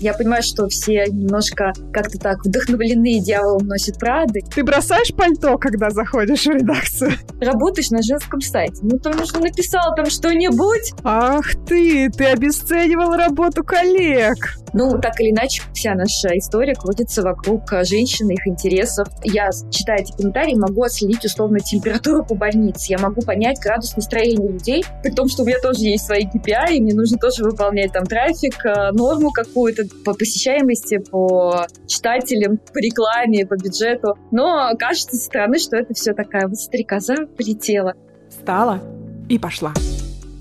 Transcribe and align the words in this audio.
Я 0.00 0.12
понимаю, 0.14 0.42
что 0.42 0.68
все 0.68 1.06
немножко 1.06 1.72
как-то 1.92 2.18
так 2.18 2.44
вдохновлены 2.44 3.20
«Дьявол 3.20 3.60
носит 3.60 3.98
Прады». 3.98 4.40
Ты 4.54 4.62
бросаешь 4.62 5.14
пальто, 5.14 5.56
когда 5.58 5.90
заходишь 5.90 6.44
в 6.44 6.50
редакцию? 6.50 7.12
Работаешь 7.40 7.90
на 7.90 8.02
женском 8.02 8.40
сайте. 8.40 8.78
Ну, 8.82 8.98
потому 8.98 9.24
что 9.26 9.40
написал 9.40 9.94
там 9.94 10.06
что-нибудь. 10.06 10.92
Ах 11.02 11.54
ты, 11.66 12.10
ты 12.10 12.26
обесценивал 12.26 13.16
работу 13.16 13.64
коллег. 13.64 14.58
Ну, 14.78 15.00
так 15.00 15.18
или 15.20 15.30
иначе, 15.30 15.62
вся 15.72 15.94
наша 15.94 16.36
история 16.36 16.74
крутится 16.74 17.22
вокруг 17.22 17.62
женщин, 17.84 18.28
их 18.28 18.46
интересов. 18.46 19.08
Я, 19.24 19.48
читая 19.70 20.00
эти 20.02 20.12
комментарии, 20.12 20.54
могу 20.54 20.82
отследить 20.82 21.24
условно 21.24 21.60
температуру 21.60 22.22
по 22.26 22.34
больнице. 22.34 22.92
Я 22.92 22.98
могу 22.98 23.22
понять 23.22 23.58
градус 23.58 23.96
настроения 23.96 24.52
людей, 24.52 24.84
при 25.02 25.12
том, 25.12 25.28
что 25.28 25.44
у 25.44 25.46
меня 25.46 25.58
тоже 25.62 25.80
есть 25.80 26.04
свои 26.04 26.26
KPI, 26.26 26.74
и 26.74 26.80
мне 26.82 26.92
нужно 26.92 27.16
тоже 27.16 27.42
выполнять 27.42 27.92
там 27.92 28.04
трафик, 28.04 28.66
э, 28.66 28.92
норму 28.92 29.30
какую-то 29.30 29.84
по 30.04 30.12
посещаемости, 30.12 30.98
по 30.98 31.66
читателям, 31.86 32.58
по 32.58 32.78
рекламе, 32.78 33.46
по 33.46 33.56
бюджету. 33.56 34.18
Но 34.30 34.72
кажется 34.78 35.16
со 35.16 35.24
стороны, 35.24 35.58
что 35.58 35.78
это 35.78 35.94
все 35.94 36.12
такая 36.12 36.48
вот 36.48 36.58
стрекоза 36.58 37.26
полетела. 37.34 37.94
Встала 38.28 38.82
и 39.30 39.38
пошла. 39.38 39.72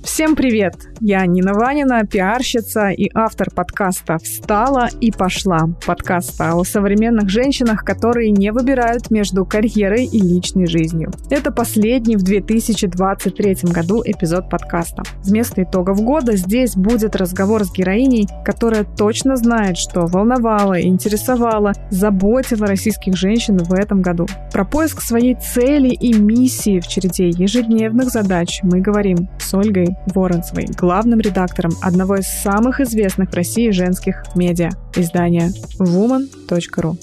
Всем 0.06 0.36
привет! 0.36 0.76
Я 1.02 1.26
Нина 1.26 1.56
Ванина, 1.56 2.06
пиарщица 2.06 2.90
и 2.90 3.10
автор 3.16 3.50
подкаста 3.50 4.20
«Встала 4.20 4.88
и 5.02 5.12
пошла». 5.12 5.62
Подкаста 5.84 6.54
о 6.54 6.64
современных 6.64 7.28
женщинах, 7.30 7.84
которые 7.84 8.30
не 8.30 8.52
выбирают 8.52 9.10
между 9.10 9.46
карьерой 9.46 10.06
и 10.06 10.22
личной 10.22 10.68
жизнью. 10.68 11.12
Это 11.32 11.52
последний 11.52 12.18
в 12.18 12.24
2023 12.24 13.58
году 13.64 14.04
эпизод 14.06 14.48
подкаста. 14.48 15.02
Вместо 15.24 15.64
итогов 15.64 16.00
года 16.02 16.38
здесь 16.38 16.76
будет 16.76 17.16
разговор 17.16 17.64
с 17.64 17.74
героиней, 17.74 18.28
которая 18.46 18.84
точно 18.84 19.36
знает, 19.36 19.76
что 19.76 20.06
волновало, 20.06 20.80
интересовало, 20.80 21.74
заботило 21.90 22.68
российских 22.68 23.18
женщин 23.18 23.58
в 23.58 23.74
этом 23.74 24.04
году. 24.04 24.28
Про 24.54 24.66
поиск 24.66 25.02
своей 25.02 25.34
цели 25.36 25.90
и 25.90 26.14
миссии 26.14 26.80
в 26.80 26.88
череде 26.88 27.30
ежедневных 27.30 28.10
задач 28.10 28.60
мы 28.62 28.82
говорим 28.82 29.28
с 29.40 29.52
Ольгой 29.56 29.95
Воронцевой, 30.08 30.66
главным 30.78 31.20
редактором 31.20 31.72
одного 31.82 32.16
из 32.18 32.28
самых 32.28 32.80
известных 32.80 33.32
в 33.32 33.34
России 33.34 33.70
женских 33.70 34.24
медиа, 34.36 34.70
издания 34.96 35.52
woman.ru. 35.80 36.96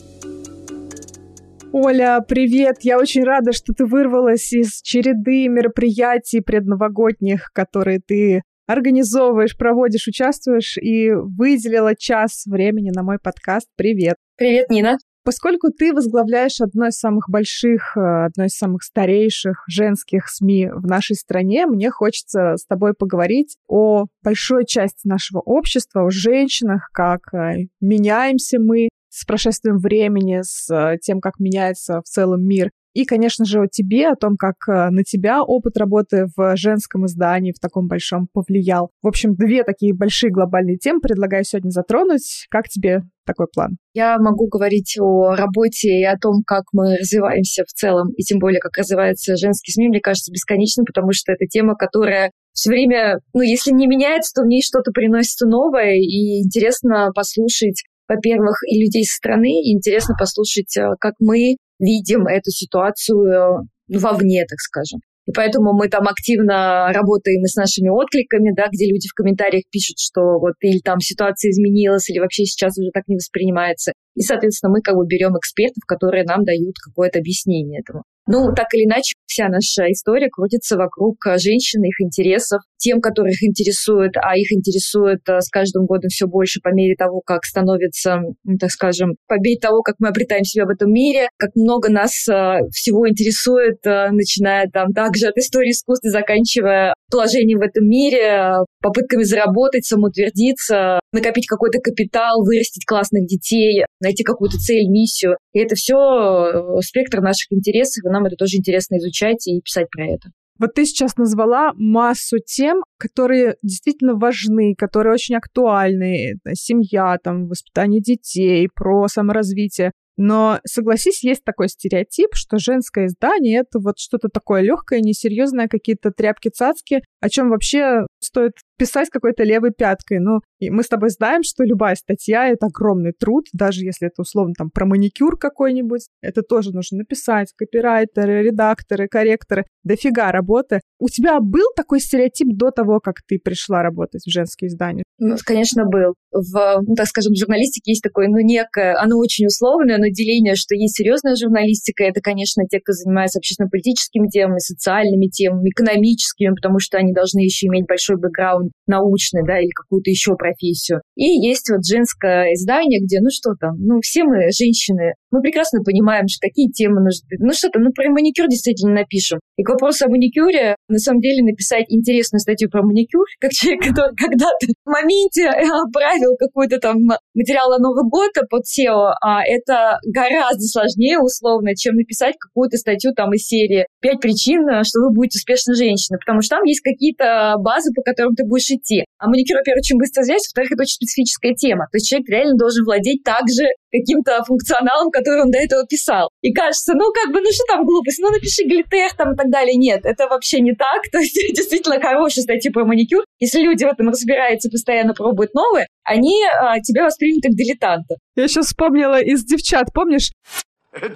Оля, 1.72 2.20
привет! 2.26 2.78
Я 2.82 2.98
очень 2.98 3.24
рада, 3.24 3.52
что 3.52 3.72
ты 3.72 3.86
вырвалась 3.86 4.52
из 4.52 4.82
череды 4.82 5.48
мероприятий 5.48 6.40
предновогодних, 6.40 7.50
которые 7.54 7.98
ты 7.98 8.42
организовываешь, 8.66 9.56
проводишь, 9.56 10.06
участвуешь 10.06 10.76
и 10.76 11.10
выделила 11.12 11.96
час 11.96 12.44
времени 12.46 12.90
на 12.94 13.02
мой 13.02 13.18
подкаст. 13.18 13.68
Привет! 13.76 14.16
Привет, 14.36 14.70
Нина! 14.70 14.98
Поскольку 15.24 15.70
ты 15.70 15.92
возглавляешь 15.92 16.60
одно 16.60 16.88
из 16.88 16.98
самых 16.98 17.28
больших, 17.28 17.96
э, 17.96 18.24
одно 18.26 18.46
из 18.46 18.56
самых 18.56 18.82
старейших 18.82 19.62
женских 19.68 20.28
СМИ 20.28 20.70
в 20.74 20.86
нашей 20.86 21.14
стране, 21.14 21.66
мне 21.66 21.90
хочется 21.90 22.56
с 22.56 22.66
тобой 22.66 22.94
поговорить 22.94 23.56
о 23.68 24.06
большой 24.22 24.66
части 24.66 25.06
нашего 25.06 25.38
общества, 25.38 26.04
о 26.04 26.10
женщинах, 26.10 26.90
как 26.92 27.32
э, 27.32 27.68
меняемся 27.80 28.58
мы 28.58 28.88
с 29.10 29.24
прошествием 29.24 29.78
времени, 29.78 30.40
с 30.42 30.68
э, 30.74 30.98
тем, 31.00 31.20
как 31.20 31.38
меняется 31.38 32.00
в 32.00 32.08
целом 32.08 32.44
мир. 32.44 32.70
И, 32.94 33.04
конечно 33.04 33.44
же, 33.44 33.60
о 33.60 33.66
тебе, 33.66 34.08
о 34.08 34.16
том, 34.16 34.36
как 34.36 34.56
на 34.66 35.02
тебя 35.02 35.42
опыт 35.42 35.76
работы 35.76 36.26
в 36.36 36.56
женском 36.56 37.06
издании 37.06 37.52
в 37.52 37.60
таком 37.60 37.88
большом 37.88 38.28
повлиял. 38.32 38.90
В 39.02 39.08
общем, 39.08 39.34
две 39.34 39.64
такие 39.64 39.94
большие 39.94 40.30
глобальные 40.30 40.76
темы 40.76 41.00
предлагаю 41.00 41.44
сегодня 41.44 41.70
затронуть. 41.70 42.46
Как 42.50 42.68
тебе 42.68 43.02
такой 43.24 43.46
план? 43.52 43.76
Я 43.94 44.18
могу 44.18 44.48
говорить 44.48 44.96
о 45.00 45.34
работе 45.34 45.88
и 45.88 46.04
о 46.04 46.18
том, 46.18 46.42
как 46.46 46.64
мы 46.72 46.96
развиваемся 46.96 47.64
в 47.64 47.72
целом, 47.72 48.10
и 48.16 48.22
тем 48.22 48.38
более, 48.38 48.60
как 48.60 48.76
развивается 48.76 49.36
женский 49.36 49.72
СМИ, 49.72 49.88
мне 49.88 50.00
кажется, 50.00 50.32
бесконечно, 50.32 50.84
потому 50.84 51.12
что 51.12 51.32
это 51.32 51.46
тема, 51.46 51.76
которая 51.76 52.32
все 52.52 52.70
время, 52.70 53.20
ну, 53.32 53.40
если 53.40 53.70
не 53.72 53.86
меняется, 53.86 54.32
то 54.34 54.42
в 54.42 54.46
ней 54.46 54.62
что-то 54.62 54.90
приносится 54.92 55.46
новое, 55.46 55.94
и 55.94 56.42
интересно 56.42 57.10
послушать, 57.14 57.84
во-первых, 58.08 58.56
и 58.68 58.80
людей 58.80 59.04
со 59.04 59.16
стороны, 59.16 59.48
и 59.48 59.72
интересно 59.72 60.14
послушать, 60.18 60.76
э, 60.76 60.90
как 61.00 61.14
мы 61.20 61.56
видим 61.78 62.26
эту 62.26 62.50
ситуацию 62.50 63.24
э, 63.24 63.98
вовне, 63.98 64.44
так 64.48 64.58
скажем. 64.58 65.00
И 65.26 65.32
поэтому 65.32 65.72
мы 65.72 65.88
там 65.88 66.08
активно 66.08 66.92
работаем 66.92 67.44
и 67.44 67.46
с 67.46 67.54
нашими 67.54 67.88
откликами, 67.88 68.52
да, 68.56 68.66
где 68.72 68.86
люди 68.90 69.06
в 69.08 69.14
комментариях 69.14 69.62
пишут, 69.70 69.98
что 69.98 70.38
вот 70.40 70.54
или 70.60 70.80
там 70.80 70.98
ситуация 70.98 71.50
изменилась, 71.50 72.10
или 72.10 72.18
вообще 72.18 72.44
сейчас 72.44 72.76
уже 72.76 72.90
так 72.92 73.04
не 73.06 73.14
воспринимается. 73.14 73.92
И, 74.16 74.22
соответственно, 74.22 74.72
мы 74.72 74.82
как 74.82 74.96
бы 74.96 75.06
берем 75.06 75.38
экспертов, 75.38 75.84
которые 75.86 76.24
нам 76.24 76.44
дают 76.44 76.74
какое-то 76.84 77.20
объяснение 77.20 77.80
этому. 77.80 78.02
Ну, 78.26 78.52
так 78.54 78.66
или 78.74 78.84
иначе, 78.84 79.14
вся 79.26 79.48
наша 79.48 79.90
история 79.90 80.28
крутится 80.28 80.76
вокруг 80.76 81.24
э, 81.26 81.38
женщин, 81.38 81.82
их 81.84 82.00
интересов, 82.00 82.62
тем, 82.82 83.00
которых 83.00 83.42
интересует, 83.42 84.16
а 84.16 84.36
их 84.36 84.50
интересует 84.52 85.20
э, 85.28 85.40
с 85.40 85.48
каждым 85.48 85.86
годом 85.86 86.08
все 86.08 86.26
больше 86.26 86.60
по 86.60 86.74
мере 86.74 86.96
того, 86.96 87.22
как 87.24 87.44
становится, 87.44 88.18
так 88.58 88.70
скажем, 88.70 89.14
по 89.28 89.34
мере 89.34 89.58
того, 89.60 89.82
как 89.82 89.96
мы 90.00 90.08
обретаем 90.08 90.42
себя 90.42 90.66
в 90.66 90.70
этом 90.70 90.92
мире, 90.92 91.28
как 91.38 91.50
много 91.54 91.90
нас 91.90 92.26
э, 92.28 92.58
всего 92.72 93.08
интересует, 93.08 93.78
начиная 93.84 94.68
там 94.68 94.92
также 94.92 95.28
от 95.28 95.36
истории 95.36 95.70
искусства, 95.70 96.10
заканчивая 96.10 96.94
положением 97.10 97.58
в 97.58 97.62
этом 97.62 97.86
мире, 97.86 98.64
попытками 98.80 99.22
заработать, 99.22 99.84
самоутвердиться, 99.84 100.98
накопить 101.12 101.46
какой-то 101.46 101.78
капитал, 101.78 102.42
вырастить 102.44 102.84
классных 102.84 103.26
детей, 103.26 103.84
найти 104.00 104.24
какую-то 104.24 104.56
цель, 104.56 104.88
миссию. 104.88 105.36
И 105.52 105.60
это 105.60 105.76
все 105.76 106.80
спектр 106.80 107.20
наших 107.20 107.52
интересов, 107.52 108.04
нам 108.10 108.26
это 108.26 108.36
тоже 108.36 108.56
интересно 108.56 108.96
изучать 108.96 109.46
и 109.46 109.60
писать 109.60 109.88
про 109.90 110.06
это. 110.06 110.30
Вот 110.58 110.74
ты 110.74 110.84
сейчас 110.84 111.16
назвала 111.16 111.72
массу 111.76 112.38
тем, 112.38 112.82
которые 112.98 113.56
действительно 113.62 114.14
важны, 114.14 114.74
которые 114.76 115.14
очень 115.14 115.36
актуальны. 115.36 116.34
Семья, 116.52 117.16
там, 117.22 117.46
воспитание 117.48 118.00
детей, 118.00 118.68
про 118.74 119.08
саморазвитие. 119.08 119.92
Но 120.18 120.60
согласись, 120.66 121.24
есть 121.24 121.42
такой 121.42 121.68
стереотип, 121.68 122.30
что 122.34 122.58
женское 122.58 123.06
издание 123.06 123.60
это 123.60 123.78
вот 123.78 123.98
что-то 123.98 124.28
такое 124.28 124.60
легкое, 124.60 125.00
несерьезное, 125.00 125.68
какие-то 125.68 126.10
тряпки-цацки, 126.10 127.00
о 127.20 127.28
чем 127.30 127.48
вообще 127.48 128.02
стоит 128.20 128.52
писать 128.82 129.10
какой-то 129.10 129.44
левой 129.44 129.70
пяткой. 129.70 130.18
Ну, 130.18 130.40
и 130.58 130.68
мы 130.68 130.82
с 130.82 130.88
тобой 130.88 131.10
знаем, 131.10 131.44
что 131.44 131.62
любая 131.62 131.94
статья— 131.94 132.48
это 132.50 132.66
огромный 132.66 133.12
труд, 133.12 133.44
даже 133.52 133.84
если 133.84 134.08
это 134.08 134.22
условно 134.22 134.54
там 134.58 134.70
про 134.70 134.86
маникюр 134.86 135.38
какой-нибудь, 135.38 136.08
это 136.20 136.42
тоже 136.42 136.72
нужно 136.72 136.98
написать, 136.98 137.52
копирайтеры, 137.56 138.42
редакторы, 138.42 139.06
корректоры, 139.06 139.66
дофига 139.84 140.32
работы. 140.32 140.80
У 140.98 141.08
тебя 141.08 141.38
был 141.38 141.66
такой 141.76 142.00
стереотип 142.00 142.56
до 142.56 142.72
того, 142.72 142.98
как 142.98 143.16
ты 143.26 143.38
пришла 143.38 143.82
работать 143.82 144.22
в 144.26 144.30
женские 144.30 144.66
издания? 144.66 145.04
Ну, 145.18 145.36
конечно, 145.44 145.84
был. 145.84 146.14
В, 146.32 146.80
ну, 146.84 146.94
так 146.96 147.06
скажем, 147.06 147.34
журналистике 147.36 147.92
есть 147.92 148.02
такое, 148.02 148.26
ну, 148.26 148.38
некое, 148.38 148.96
оно 149.00 149.18
очень 149.18 149.46
условное, 149.46 149.98
но 149.98 150.08
деление, 150.08 150.56
что 150.56 150.74
есть 150.74 150.96
серьезная 150.96 151.36
журналистика, 151.36 152.02
это, 152.02 152.20
конечно, 152.20 152.64
те, 152.68 152.80
кто 152.80 152.92
занимается 152.92 153.38
общественно-политическими 153.38 154.28
темами, 154.28 154.58
социальными 154.58 155.26
темами, 155.26 155.70
экономическими, 155.70 156.54
потому 156.54 156.80
что 156.80 156.98
они 156.98 157.12
должны 157.12 157.40
еще 157.40 157.68
иметь 157.68 157.86
большой 157.86 158.16
бэкграунд 158.16 158.71
научный, 158.86 159.42
да, 159.46 159.58
или 159.58 159.70
какую-то 159.70 160.10
еще 160.10 160.34
профессию. 160.36 161.00
И 161.16 161.24
есть 161.24 161.70
вот 161.70 161.84
женское 161.84 162.52
издание, 162.54 163.00
где, 163.00 163.20
ну 163.20 163.28
что 163.30 163.54
там, 163.58 163.76
ну 163.78 164.00
все 164.00 164.24
мы 164.24 164.50
женщины, 164.50 165.14
мы 165.30 165.40
прекрасно 165.40 165.82
понимаем, 165.82 166.28
что 166.28 166.46
какие 166.46 166.70
темы 166.70 167.00
нужны. 167.00 167.28
Ну 167.38 167.52
что 167.52 167.68
там, 167.70 167.82
ну 167.82 167.90
про 167.92 168.10
маникюр 168.10 168.48
действительно 168.48 168.94
напишем. 168.94 169.40
И 169.56 169.62
к 169.62 169.68
вопросу 169.70 170.06
о 170.06 170.08
маникюре, 170.08 170.76
на 170.88 170.98
самом 170.98 171.20
деле, 171.20 171.42
написать 171.42 171.86
интересную 171.88 172.40
статью 172.40 172.68
про 172.70 172.82
маникюр, 172.82 173.24
как 173.40 173.52
человек, 173.52 173.82
который 173.88 174.16
когда-то 174.16 174.66
в 174.84 174.90
моменте 174.90 175.48
отправил 175.48 176.36
какой-то 176.38 176.78
там 176.78 176.98
материал 177.34 177.70
на 177.70 177.78
Новый 177.78 178.08
год 178.08 178.30
под 178.50 178.62
SEO, 178.62 179.12
а 179.20 179.42
это 179.44 179.98
гораздо 180.06 180.62
сложнее, 180.62 181.18
условно, 181.18 181.74
чем 181.74 181.96
написать 181.96 182.36
какую-то 182.38 182.76
статью 182.76 183.12
там 183.14 183.32
из 183.34 183.46
серии 183.46 183.86
«Пять 184.00 184.20
причин, 184.20 184.62
что 184.84 185.00
вы 185.00 185.14
будете 185.14 185.38
успешной 185.38 185.76
женщиной», 185.76 186.18
потому 186.18 186.42
что 186.42 186.56
там 186.56 186.64
есть 186.64 186.80
какие-то 186.80 187.56
базы, 187.58 187.92
по 187.94 188.02
которым 188.02 188.34
ты 188.34 188.44
будешь 188.44 188.70
идти. 188.70 189.04
А 189.18 189.28
маникюр, 189.28 189.58
во-первых, 189.58 189.82
очень 189.82 189.98
быстро 189.98 190.22
взять, 190.22 190.42
во-вторых, 190.48 190.72
это 190.72 190.82
очень 190.82 190.98
специфическая 191.00 191.54
тема. 191.54 191.86
То 191.90 191.96
есть 191.96 192.08
человек 192.08 192.28
реально 192.28 192.56
должен 192.56 192.84
владеть 192.84 193.22
также 193.24 193.66
каким-то 193.92 194.42
функционалом, 194.44 195.10
который 195.10 195.42
он 195.42 195.50
до 195.50 195.58
этого 195.58 195.86
писал. 195.86 196.30
И 196.40 196.52
кажется, 196.52 196.94
ну 196.94 197.12
как 197.12 197.32
бы, 197.32 197.40
ну 197.40 197.52
что 197.52 197.64
там 197.68 197.84
глупость, 197.84 198.18
ну 198.20 198.30
напиши 198.30 198.64
глитех 198.64 199.14
там 199.16 199.34
и 199.34 199.36
так 199.36 199.50
далее. 199.50 199.76
Нет, 199.76 200.00
это 200.04 200.26
вообще 200.26 200.60
не 200.60 200.74
так. 200.74 201.02
То 201.12 201.18
есть 201.18 201.34
действительно 201.54 202.00
хорошая 202.00 202.42
статья 202.42 202.70
про 202.72 202.84
маникюр. 202.84 203.24
Если 203.38 203.60
люди 203.60 203.84
в 203.84 203.88
этом 203.88 204.08
разбираются, 204.08 204.70
постоянно 204.70 205.12
пробуют 205.14 205.54
новые, 205.54 205.86
они 206.04 206.44
а, 206.44 206.78
тебя 206.80 207.04
воспримут 207.04 207.42
как 207.42 207.52
дилетанта. 207.52 208.16
Я 208.36 208.48
сейчас 208.48 208.66
вспомнила 208.66 209.20
из 209.20 209.44
девчат, 209.44 209.92
помнишь? 209.92 210.30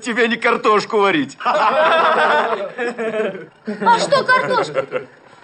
Тебе 0.03 0.29
не 0.29 0.37
картошку 0.37 0.99
варить. 0.99 1.37
А 1.45 2.59
что 3.99 4.25
картошка? 4.25 4.83